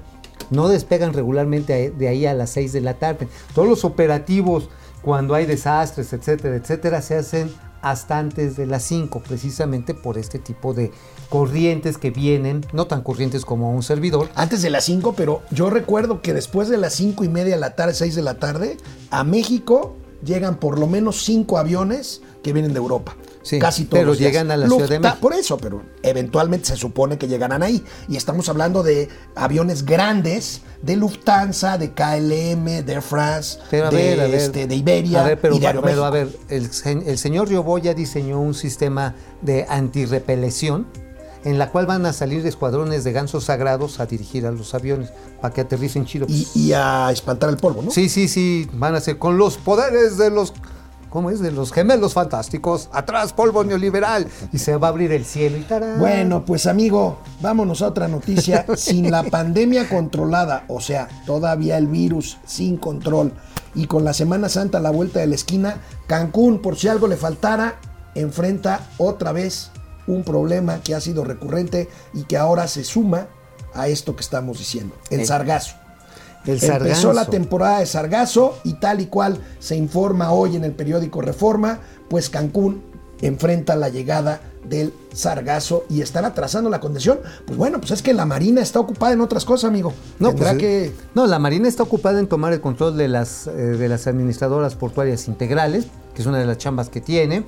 no 0.51 0.67
despegan 0.67 1.13
regularmente 1.13 1.73
a- 1.73 1.97
de 1.97 2.07
ahí 2.07 2.25
a 2.25 2.33
las 2.33 2.49
6 2.51 2.73
de 2.73 2.81
la 2.81 2.93
tarde. 2.95 3.27
Todos 3.55 3.67
los 3.67 3.85
operativos, 3.85 4.69
cuando 5.01 5.33
hay 5.35 5.45
desastres, 5.45 6.11
etcétera, 6.13 6.55
etcétera, 6.57 7.01
se 7.01 7.15
hacen 7.15 7.49
hasta 7.89 8.19
antes 8.19 8.55
de 8.55 8.65
las 8.65 8.83
5, 8.83 9.21
precisamente 9.27 9.93
por 9.93 10.17
este 10.17 10.39
tipo 10.39 10.73
de 10.73 10.91
corrientes 11.29 11.97
que 11.97 12.11
vienen, 12.11 12.65
no 12.73 12.87
tan 12.87 13.01
corrientes 13.01 13.45
como 13.45 13.71
un 13.73 13.83
servidor, 13.83 14.29
Antes 14.35 14.61
de 14.61 14.69
las 14.69 14.85
5, 14.85 15.13
pero 15.15 15.41
yo 15.51 15.69
recuerdo 15.69 16.21
que 16.21 16.33
después 16.33 16.69
de 16.69 16.77
las 16.77 16.93
5 16.93 17.23
y 17.23 17.29
media 17.29 17.55
de 17.55 17.61
la 17.61 17.75
tarde, 17.75 17.93
6 17.93 18.15
de 18.15 18.21
la 18.21 18.35
tarde, 18.35 18.77
a 19.09 19.23
México 19.23 19.95
llegan 20.23 20.59
por 20.59 20.79
lo 20.79 20.87
menos 20.87 21.23
5 21.23 21.57
aviones 21.57 22.21
que 22.43 22.53
vienen 22.53 22.73
de 22.73 22.79
Europa. 22.79 23.15
Sí, 23.47 23.59
Casi 23.59 23.85
todos. 23.85 23.99
pero 23.99 24.07
los 24.09 24.17
días. 24.17 24.31
llegan 24.31 24.51
a 24.51 24.57
la 24.57 24.67
Ciudad 24.67 24.89
de 24.89 24.99
México. 24.99 25.19
Por 25.21 25.33
eso, 25.33 25.57
pero 25.57 25.81
eventualmente 26.03 26.67
se 26.67 26.75
supone 26.75 27.17
que 27.17 27.29
llegarán 27.29 27.63
ahí. 27.63 27.81
Y 28.09 28.17
estamos 28.17 28.49
hablando 28.49 28.83
de 28.83 29.07
aviones 29.35 29.85
grandes, 29.85 30.61
de 30.81 30.97
Lufthansa, 30.97 31.77
de 31.77 31.91
KLM, 31.93 32.83
de 32.85 32.93
Air 32.93 33.01
France, 33.01 33.59
Pero 33.71 33.87
a 33.87 33.89
de, 33.89 33.95
ver, 33.95 34.19
a 34.19 34.23
ver. 34.25 34.35
este, 34.35 34.67
de 34.67 34.75
Iberia 34.75 35.21
A 35.21 35.27
ver, 35.27 35.39
pero, 35.39 35.55
y 35.55 35.59
de 35.59 35.65
pero, 35.67 35.79
Aeroméxico. 35.87 36.05
a 36.05 36.09
ver, 36.09 36.27
el, 36.49 36.69
el 37.07 37.17
señor 37.17 37.47
Riobó 37.47 37.77
ya 37.77 37.93
diseñó 37.93 38.39
un 38.41 38.53
sistema 38.53 39.15
de 39.41 39.65
antirrepelesión 39.69 40.87
en 41.43 41.57
la 41.57 41.71
cual 41.71 41.85
van 41.85 42.05
a 42.05 42.11
salir 42.13 42.45
escuadrones 42.45 43.03
de 43.05 43.13
gansos 43.13 43.45
sagrados 43.45 43.99
a 44.01 44.05
dirigir 44.05 44.45
a 44.45 44.51
los 44.51 44.73
aviones 44.73 45.11
para 45.41 45.53
que 45.53 45.61
aterricen 45.61 46.05
chido. 46.05 46.25
Y, 46.27 46.47
y 46.53 46.73
a 46.73 47.09
espantar 47.11 47.49
el 47.49 47.57
polvo, 47.57 47.81
¿no? 47.83 47.91
Sí, 47.91 48.09
sí, 48.09 48.27
sí, 48.27 48.67
van 48.73 48.95
a 48.95 48.99
ser 48.99 49.17
con 49.17 49.37
los 49.37 49.57
poderes 49.57 50.17
de 50.17 50.29
los 50.31 50.53
¿cómo 51.09 51.29
es? 51.29 51.39
De 51.39 51.51
los 51.51 51.71
gemelos 51.71 52.13
fantásticos. 52.13 52.89
Atrás 52.91 53.33
polvo 53.33 53.63
neoliberal 53.63 54.27
y 54.51 54.57
se 54.57 54.75
va 54.75 54.87
a 54.87 54.89
abrir 54.91 55.11
el 55.11 55.25
cielo 55.25 55.57
y 55.57 55.61
tarán. 55.61 55.99
Bueno, 55.99 56.45
pues 56.45 56.65
amigo, 56.65 57.19
vámonos 57.41 57.81
a 57.81 57.87
otra 57.87 58.07
noticia. 58.07 58.65
Sin 58.75 59.11
la 59.11 59.23
pandemia 59.23 59.89
controlada, 59.89 60.65
o 60.67 60.81
sea, 60.81 61.07
todavía 61.25 61.77
el 61.77 61.87
virus 61.87 62.37
sin 62.45 62.77
control 62.77 63.33
y 63.75 63.85
con 63.85 64.03
la 64.03 64.13
Semana 64.13 64.49
Santa 64.49 64.79
a 64.79 64.81
la 64.81 64.89
vuelta 64.89 65.19
de 65.19 65.27
la 65.27 65.35
esquina, 65.35 65.81
Cancún, 66.07 66.59
por 66.59 66.77
si 66.77 66.87
algo 66.87 67.07
le 67.07 67.15
faltara, 67.15 67.75
enfrenta 68.15 68.81
otra 68.97 69.31
vez 69.31 69.71
un 70.07 70.23
problema 70.23 70.81
que 70.81 70.95
ha 70.95 71.01
sido 71.01 71.23
recurrente 71.23 71.89
y 72.13 72.23
que 72.23 72.37
ahora 72.37 72.67
se 72.67 72.83
suma 72.83 73.27
a 73.73 73.87
esto 73.87 74.15
que 74.15 74.21
estamos 74.21 74.57
diciendo, 74.57 74.95
el 75.11 75.25
sargazo. 75.25 75.75
El 76.47 76.63
Empezó 76.63 77.13
la 77.13 77.25
temporada 77.25 77.79
de 77.79 77.85
sargazo 77.85 78.57
y 78.63 78.73
tal 78.73 79.01
y 79.01 79.07
cual 79.07 79.39
se 79.59 79.75
informa 79.75 80.31
hoy 80.31 80.55
en 80.55 80.63
el 80.63 80.71
periódico 80.71 81.21
Reforma, 81.21 81.79
pues 82.09 82.29
Cancún 82.29 82.81
enfrenta 83.21 83.75
la 83.75 83.89
llegada 83.89 84.41
del 84.67 84.93
sargazo 85.13 85.85
y 85.89 86.01
están 86.01 86.25
atrasando 86.25 86.69
la 86.69 86.79
condición. 86.79 87.19
Pues 87.45 87.57
bueno, 87.57 87.79
pues 87.79 87.91
es 87.91 88.01
que 88.01 88.13
la 88.13 88.25
Marina 88.25 88.61
está 88.61 88.79
ocupada 88.79 89.13
en 89.13 89.21
otras 89.21 89.45
cosas, 89.45 89.69
amigo. 89.69 89.93
No, 90.19 90.29
Tendrá 90.29 90.51
pues, 90.51 90.61
que... 90.61 90.93
no, 91.15 91.25
la 91.27 91.39
Marina 91.39 91.67
está 91.67 91.83
ocupada 91.83 92.19
en 92.19 92.27
tomar 92.27 92.53
el 92.53 92.61
control 92.61 92.97
de 92.97 93.07
las, 93.07 93.47
eh, 93.47 93.51
de 93.51 93.87
las 93.87 94.07
administradoras 94.07 94.75
portuarias 94.75 95.27
integrales, 95.27 95.87
que 96.13 96.21
es 96.21 96.27
una 96.27 96.39
de 96.39 96.45
las 96.45 96.57
chambas 96.57 96.89
que 96.89 97.01
tiene. 97.01 97.43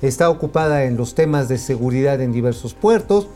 Está 0.00 0.30
ocupada 0.30 0.84
en 0.84 0.96
los 0.96 1.14
temas 1.14 1.48
de 1.48 1.58
seguridad 1.58 2.20
en 2.20 2.32
diversos 2.32 2.74
puertos. 2.74 3.28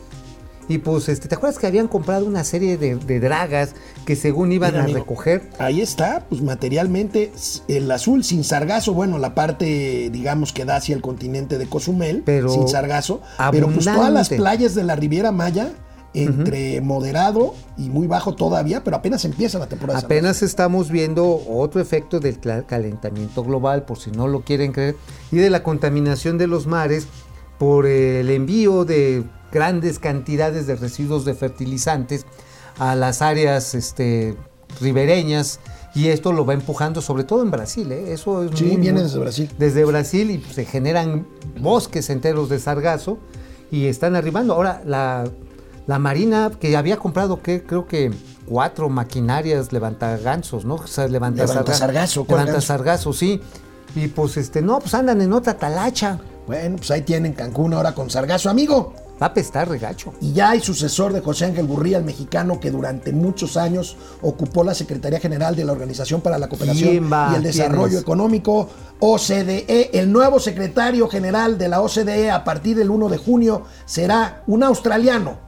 Y 0.69 0.79
pues, 0.79 1.07
este, 1.09 1.27
¿te 1.27 1.35
acuerdas 1.35 1.59
que 1.59 1.67
habían 1.67 1.87
comprado 1.87 2.25
una 2.25 2.43
serie 2.43 2.77
de, 2.77 2.95
de 2.95 3.19
dragas 3.19 3.73
que 4.05 4.15
según 4.15 4.51
iban 4.51 4.71
Mira, 4.71 4.81
a 4.81 4.83
amigo, 4.83 4.99
recoger? 4.99 5.49
Ahí 5.59 5.81
está, 5.81 6.25
pues 6.27 6.41
materialmente 6.41 7.31
el 7.67 7.89
azul 7.89 8.23
sin 8.23 8.43
sargazo, 8.43 8.93
bueno, 8.93 9.17
la 9.17 9.33
parte, 9.33 10.09
digamos, 10.11 10.51
que 10.51 10.65
da 10.65 10.75
hacia 10.75 10.95
el 10.95 11.01
continente 11.01 11.57
de 11.57 11.67
Cozumel, 11.67 12.23
Pero 12.25 12.49
sin 12.49 12.67
sargazo, 12.67 13.21
pero 13.51 13.69
pues 13.69 13.85
todas 13.85 14.11
las 14.11 14.29
playas 14.29 14.75
de 14.75 14.83
la 14.83 14.95
Riviera 14.95 15.31
Maya, 15.31 15.71
entre 16.13 16.81
moderado 16.81 17.53
y 17.77 17.89
muy 17.89 18.07
bajo 18.07 18.33
todavía, 18.33 18.83
pero 18.83 18.97
apenas 18.97 19.23
empieza 19.25 19.59
la 19.59 19.67
temporada. 19.67 19.99
Apenas 19.99 20.41
estamos 20.41 20.89
viendo 20.89 21.43
otro 21.47 21.79
efecto 21.79 22.19
del 22.19 22.39
calentamiento 22.39 23.43
global, 23.43 23.83
por 23.83 23.99
si 23.99 24.11
no 24.11 24.27
lo 24.27 24.41
quieren 24.41 24.71
creer, 24.71 24.95
y 25.31 25.37
de 25.37 25.49
la 25.49 25.63
contaminación 25.63 26.37
de 26.37 26.47
los 26.47 26.65
mares 26.65 27.07
por 27.59 27.85
el 27.85 28.29
envío 28.29 28.83
de 28.85 29.23
grandes 29.51 29.99
cantidades 29.99 30.67
de 30.67 30.75
residuos 30.75 31.25
de 31.25 31.33
fertilizantes 31.33 32.25
a 32.79 32.95
las 32.95 33.21
áreas 33.21 33.75
este, 33.75 34.35
ribereñas. 34.81 35.59
Y 35.95 36.09
esto 36.09 36.31
lo 36.31 36.45
va 36.45 36.53
empujando, 36.53 37.01
sobre 37.01 37.23
todo 37.23 37.41
en 37.41 37.49
Brasil. 37.49 37.91
¿eh? 37.91 38.13
Eso 38.13 38.43
es 38.43 38.51
Sí, 38.57 38.65
muy, 38.65 38.77
viene 38.77 39.01
desde 39.01 39.17
Brasil. 39.17 39.49
Desde 39.57 39.83
Brasil 39.83 40.29
y 40.29 40.53
se 40.53 40.63
generan 40.63 41.25
bosques 41.59 42.09
enteros 42.11 42.49
de 42.49 42.59
sargazo 42.59 43.17
y 43.71 43.87
están 43.87 44.15
arribando. 44.15 44.53
Ahora, 44.53 44.83
la, 44.85 45.27
la 45.87 45.97
Marina, 45.97 46.51
que 46.59 46.77
había 46.77 46.97
comprado, 46.97 47.41
¿qué? 47.41 47.63
creo 47.63 47.87
que 47.87 48.11
cuatro 48.45 48.89
maquinarias 48.89 49.73
levantagansos, 49.73 50.65
¿no? 50.65 50.75
O 50.75 50.87
sea, 50.87 51.07
levanta, 51.07 51.45
Levanta 51.45 51.73
sargazo, 51.73 52.25
¿cuál 52.25 52.41
Levanta 52.45 52.61
sargazo, 52.61 53.11
sí. 53.11 53.41
Y 53.95 54.07
pues, 54.07 54.37
este, 54.37 54.61
no, 54.61 54.79
pues 54.79 54.93
andan 54.93 55.19
en 55.21 55.33
otra 55.33 55.57
talacha. 55.57 56.19
Bueno, 56.45 56.75
pues 56.77 56.91
ahí 56.91 57.01
tienen 57.01 57.33
Cancún 57.33 57.73
ahora 57.73 57.95
con 57.95 58.09
sargazo, 58.09 58.49
amigo. 58.49 58.93
Va 59.21 59.27
a 59.27 59.33
pestar 59.33 59.67
regacho. 59.67 60.13
Y 60.21 60.33
ya 60.33 60.51
hay 60.51 60.59
sucesor 60.59 61.11
de 61.11 61.21
José 61.21 61.45
Ángel 61.45 61.65
Gurría, 61.65 61.97
el 61.97 62.03
mexicano 62.03 62.59
que 62.59 62.69
durante 62.69 63.11
muchos 63.11 63.57
años 63.57 63.97
ocupó 64.21 64.63
la 64.63 64.75
Secretaría 64.75 65.19
General 65.19 65.55
de 65.55 65.65
la 65.65 65.71
Organización 65.71 66.21
para 66.21 66.37
la 66.37 66.47
Cooperación 66.47 66.93
y 66.93 66.97
el 66.97 67.09
¿Quién 67.09 67.43
Desarrollo 67.43 67.97
es? 67.97 68.03
Económico, 68.03 68.69
OCDE. 68.99 69.89
El 69.93 70.11
nuevo 70.11 70.39
secretario 70.39 71.07
general 71.07 71.57
de 71.57 71.67
la 71.67 71.81
OCDE 71.81 72.29
a 72.29 72.43
partir 72.43 72.77
del 72.77 72.91
1 72.91 73.09
de 73.09 73.17
junio 73.17 73.63
será 73.85 74.43
un 74.47 74.63
australiano 74.63 75.39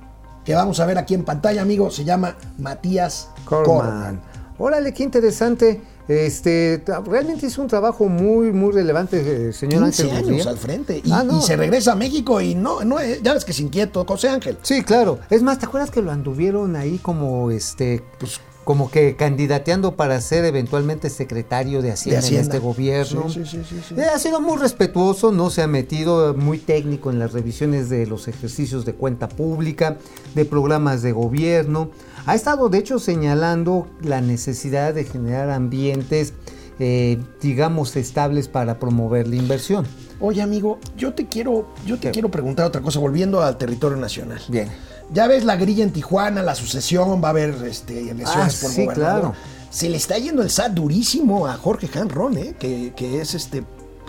que 0.44 0.56
vamos 0.56 0.80
a 0.80 0.86
ver 0.88 0.98
aquí 0.98 1.14
en 1.14 1.24
pantalla, 1.24 1.62
amigo. 1.62 1.92
Se 1.92 2.04
llama 2.04 2.36
Matías. 2.58 3.30
Corman. 3.46 4.20
Órale, 4.58 4.94
qué 4.94 5.04
interesante. 5.04 5.82
Este, 6.10 6.84
realmente 7.06 7.46
hizo 7.46 7.62
un 7.62 7.68
trabajo 7.68 8.10
muy, 8.10 8.52
muy 8.52 8.72
relevante, 8.74 9.50
eh, 9.50 9.54
señor 9.54 9.84
15 9.84 10.12
Ángel 10.12 10.34
años 10.34 10.48
al 10.48 10.58
frente. 10.58 11.02
Y, 11.06 11.12
Ah, 11.12 11.24
no. 11.24 11.38
y 11.38 11.42
se 11.44 11.56
regresa 11.56 11.92
a 11.92 11.96
México 11.96 12.42
y 12.42 12.56
no, 12.56 12.84
no, 12.84 13.00
eh, 13.00 13.20
ya 13.22 13.36
ves 13.36 13.46
que 13.46 13.52
es 13.52 13.60
inquieto, 13.60 14.04
José 14.08 14.28
Ángel. 14.30 14.58
Sí, 14.64 14.82
claro. 14.84 15.20
Es 15.30 15.44
más, 15.44 15.60
¿te 15.60 15.68
acuerdas 15.68 15.92
que 15.92 16.02
lo 16.02 16.12
anduvieron 16.12 16.76
ahí 16.76 16.98
como 16.98 17.52
este, 17.52 18.04
Pues, 18.20 18.42
como 18.70 18.92
que 18.92 19.16
candidateando 19.16 19.96
para 19.96 20.22
ser 20.22 20.46
eventualmente 20.46 21.10
secretario 21.10 21.82
de 21.82 21.92
Hacienda, 21.92 22.20
Hacienda. 22.20 22.40
en 22.40 22.46
este 22.46 22.60
gobierno? 22.60 23.28
Sí, 23.28 23.44
sí, 23.44 23.64
sí, 23.64 23.66
sí, 23.68 23.82
sí. 23.90 23.96
Eh, 23.98 24.04
ha 24.04 24.20
sido 24.20 24.42
muy 24.42 24.60
respetuoso, 24.60 25.32
no 25.32 25.50
se 25.50 25.64
ha 25.64 25.68
metido 25.68 26.36
muy 26.36 26.60
técnico 26.60 27.10
en 27.10 27.18
las 27.18 27.34
revisiones 27.34 27.90
de 27.90 28.06
los 28.06 28.28
ejercicios 28.28 28.86
de 28.86 28.94
cuenta 28.94 29.28
pública, 29.28 29.98
de 30.36 30.46
programas 30.46 31.02
de 31.02 31.14
gobierno. 31.14 31.90
Ha 32.28 32.36
estado, 32.36 32.70
de 32.70 32.78
hecho, 32.78 33.00
señalando 33.00 33.88
la 34.04 34.22
necesidad 34.22 34.94
de 34.94 35.04
generar 35.04 35.50
ambientes, 35.50 36.34
eh, 36.80 37.20
digamos, 37.42 37.96
estables 37.96 38.48
para 38.48 38.80
promover 38.80 39.28
la 39.28 39.36
inversión. 39.36 39.86
Oye, 40.22 40.42
amigo, 40.42 40.80
yo 40.98 41.14
te 41.14 41.28
quiero, 41.28 41.68
yo 41.86 41.98
te 41.98 42.12
quiero 42.12 42.30
preguntar 42.30 42.66
otra 42.66 42.82
cosa, 42.82 43.00
volviendo 43.00 43.42
al 43.42 43.58
territorio 43.58 43.98
nacional. 43.98 44.42
Bien. 44.48 44.70
Ya 45.12 45.28
ves 45.28 45.44
la 45.44 45.56
grilla 45.56 45.84
en 45.84 45.92
Tijuana, 45.92 46.44
la 46.44 46.56
sucesión, 46.56 47.22
va 47.24 47.28
a 47.28 47.32
haber 47.32 47.56
este, 47.66 48.10
elecciones 48.12 48.58
Ah, 48.58 48.62
por 48.62 48.72
sí, 48.72 48.84
gobernador. 48.86 49.22
claro. 49.22 49.36
Se 49.72 49.90
le 49.90 49.98
está 49.98 50.18
yendo 50.18 50.42
el 50.42 50.50
SAT 50.50 50.72
durísimo 50.74 51.48
a 51.48 51.54
Jorge 51.54 51.90
Hanron, 51.98 52.38
¿eh? 52.38 52.56
que, 52.60 52.94
que 52.96 53.22
es 53.22 53.34
este. 53.36 53.64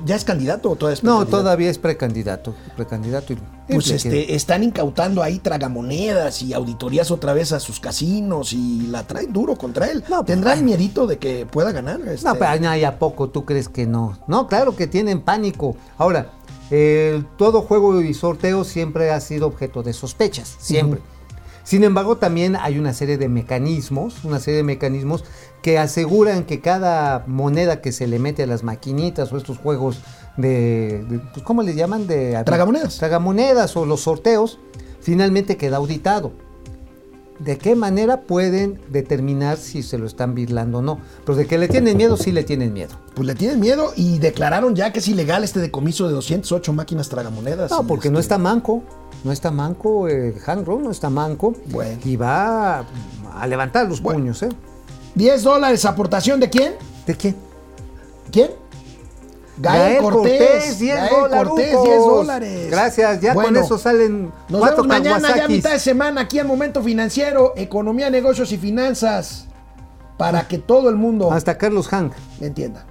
¿Ya 0.05 0.16
es 0.16 0.24
candidato 0.24 0.70
o 0.70 0.76
todavía 0.76 0.94
es 0.94 1.05
No, 1.05 1.26
todavía 1.26 1.70
es 1.70 1.78
precandidato. 1.78 2.55
Precandidato. 2.76 3.32
y- 3.32 3.38
Pues 3.68 3.88
y- 3.88 3.92
este, 3.94 4.34
están 4.34 4.62
incautando 4.64 5.22
ahí 5.22 5.38
tragamonedas 5.38 6.42
y 6.42 6.53
auditorías 6.55 7.11
otra 7.11 7.32
vez 7.34 7.53
a 7.53 7.61
sus 7.61 7.78
casinos 7.80 8.53
y 8.53 8.86
la 8.88 9.07
traen 9.07 9.32
duro 9.32 9.57
contra 9.57 9.86
él. 9.86 10.03
No, 10.09 10.16
pues, 10.18 10.26
¿Tendrá 10.26 10.53
el 10.55 10.59
ay. 10.61 10.64
miedito 10.64 11.07
de 11.07 11.18
que 11.18 11.46
pueda 11.46 11.70
ganar? 11.72 12.01
este? 12.09 12.26
No, 12.26 12.34
pero 12.34 12.68
ay, 12.68 12.84
¿a 12.84 12.98
poco 12.98 13.28
tú 13.30 13.44
crees 13.44 13.68
que 13.68 13.86
no? 13.86 14.18
No, 14.26 14.46
claro 14.48 14.74
que 14.74 14.86
tienen 14.86 15.20
pánico. 15.20 15.76
Ahora, 15.98 16.32
eh, 16.70 17.22
todo 17.36 17.62
juego 17.62 18.01
y 18.01 18.12
sorteo 18.14 18.64
siempre 18.64 19.11
ha 19.12 19.20
sido 19.20 19.46
objeto 19.46 19.82
de 19.82 19.92
sospechas, 19.92 20.57
siempre. 20.59 21.01
Sin 21.71 21.85
embargo, 21.85 22.16
también 22.16 22.57
hay 22.57 22.81
una 22.81 22.93
serie 22.93 23.16
de 23.16 23.29
mecanismos, 23.29 24.25
una 24.25 24.41
serie 24.41 24.57
de 24.57 24.64
mecanismos 24.64 25.23
que 25.62 25.79
aseguran 25.79 26.43
que 26.43 26.61
cada 26.61 27.23
moneda 27.29 27.81
que 27.81 27.93
se 27.93 28.09
le 28.09 28.18
mete 28.18 28.43
a 28.43 28.47
las 28.49 28.64
maquinitas 28.64 29.33
o 29.33 29.37
estos 29.37 29.59
juegos 29.59 30.01
de, 30.37 31.05
de- 31.09 31.21
pues, 31.33 31.45
¿cómo 31.45 31.62
les 31.62 31.77
llaman? 31.77 32.09
De 32.09 32.43
Tragamonedas. 32.45 32.99
Tragamonedas 32.99 33.77
o 33.77 33.87
los 33.87 34.01
sorteos, 34.01 34.59
finalmente 35.01 35.57
queda 35.57 35.77
auditado. 35.77 36.33
De 37.41 37.59
qué 37.59 37.74
manera 37.74 38.20
pueden 38.22 38.78
determinar 38.91 39.57
si 39.57 39.82
se 39.82 39.99
lo 39.99 40.07
están 40.07 40.34
virlando 40.34 40.78
o 40.78 40.82
no. 40.82 41.01
Pero 41.24 41.36
de 41.36 41.47
que 41.47 41.59
le 41.59 41.68
tienen 41.68 41.97
miedo, 41.97 42.16
sí 42.16 42.32
le 42.32 42.45
tienen 42.45 42.72
miedo. 42.72 42.95
Pues 43.14 43.26
le 43.26 43.34
tienen 43.34 43.59
miedo 43.61 43.93
y 43.97 44.18
declararon 44.18 44.76
ya 44.76 44.93
que 44.93 44.99
es 45.01 45.09
ilegal 45.09 45.43
este 45.43 45.59
decomiso 45.61 46.07
de 46.07 46.12
208 46.14 46.72
máquinas 46.72 47.09
tragamonedas. 47.09 47.70
No, 47.70 47.86
porque 47.86 48.11
no 48.11 48.18
este, 48.18 48.34
está 48.34 48.38
manco. 48.38 48.82
No 49.24 49.32
está 49.32 49.51
manco, 49.51 50.09
eh, 50.09 50.34
Han 50.47 50.64
Ron 50.64 50.84
no 50.84 50.91
está 50.91 51.11
manco. 51.11 51.55
Bueno. 51.66 51.99
Y 52.05 52.16
va 52.16 52.84
a 53.34 53.47
levantar 53.47 53.88
los 53.88 54.01
Bueno. 54.01 54.20
puños, 54.20 54.43
¿eh? 54.43 54.49
10 55.14 55.43
dólares, 55.43 55.84
¿aportación 55.84 56.41
de 56.41 56.49
quién? 56.49 56.74
¿De 57.07 57.14
quién? 57.16 57.36
¿Quién? 58.30 58.51
Gael, 59.61 59.99
Gael 59.99 60.03
Cortés. 60.03 60.79
10 60.79 60.97
Gael 60.97 61.11
dólares. 61.11 61.49
Cortés, 61.49 61.83
10 61.83 61.99
dólares. 61.99 62.71
Gracias, 62.71 63.21
ya 63.21 63.35
con 63.35 63.57
eso 63.57 63.79
salen 63.79 64.33
Nos 64.49 64.65
vemos 64.71 64.87
mañana, 64.87 65.37
ya 65.37 65.49
mitad 65.49 65.73
de 65.73 65.79
semana, 65.79 66.23
aquí 66.23 66.39
en 66.39 66.47
Momento 66.47 66.83
Financiero, 66.83 67.53
Economía, 67.57 68.11
Negocios 68.11 68.53
y 68.53 68.59
Finanzas, 68.59 69.47
para 70.17 70.49
que 70.49 70.59
todo 70.59 70.89
el 70.89 70.97
mundo 70.97 71.31
Hasta 71.31 71.59
Carlos 71.59 71.89
Hank. 71.89 72.13
entienda. 72.41 72.87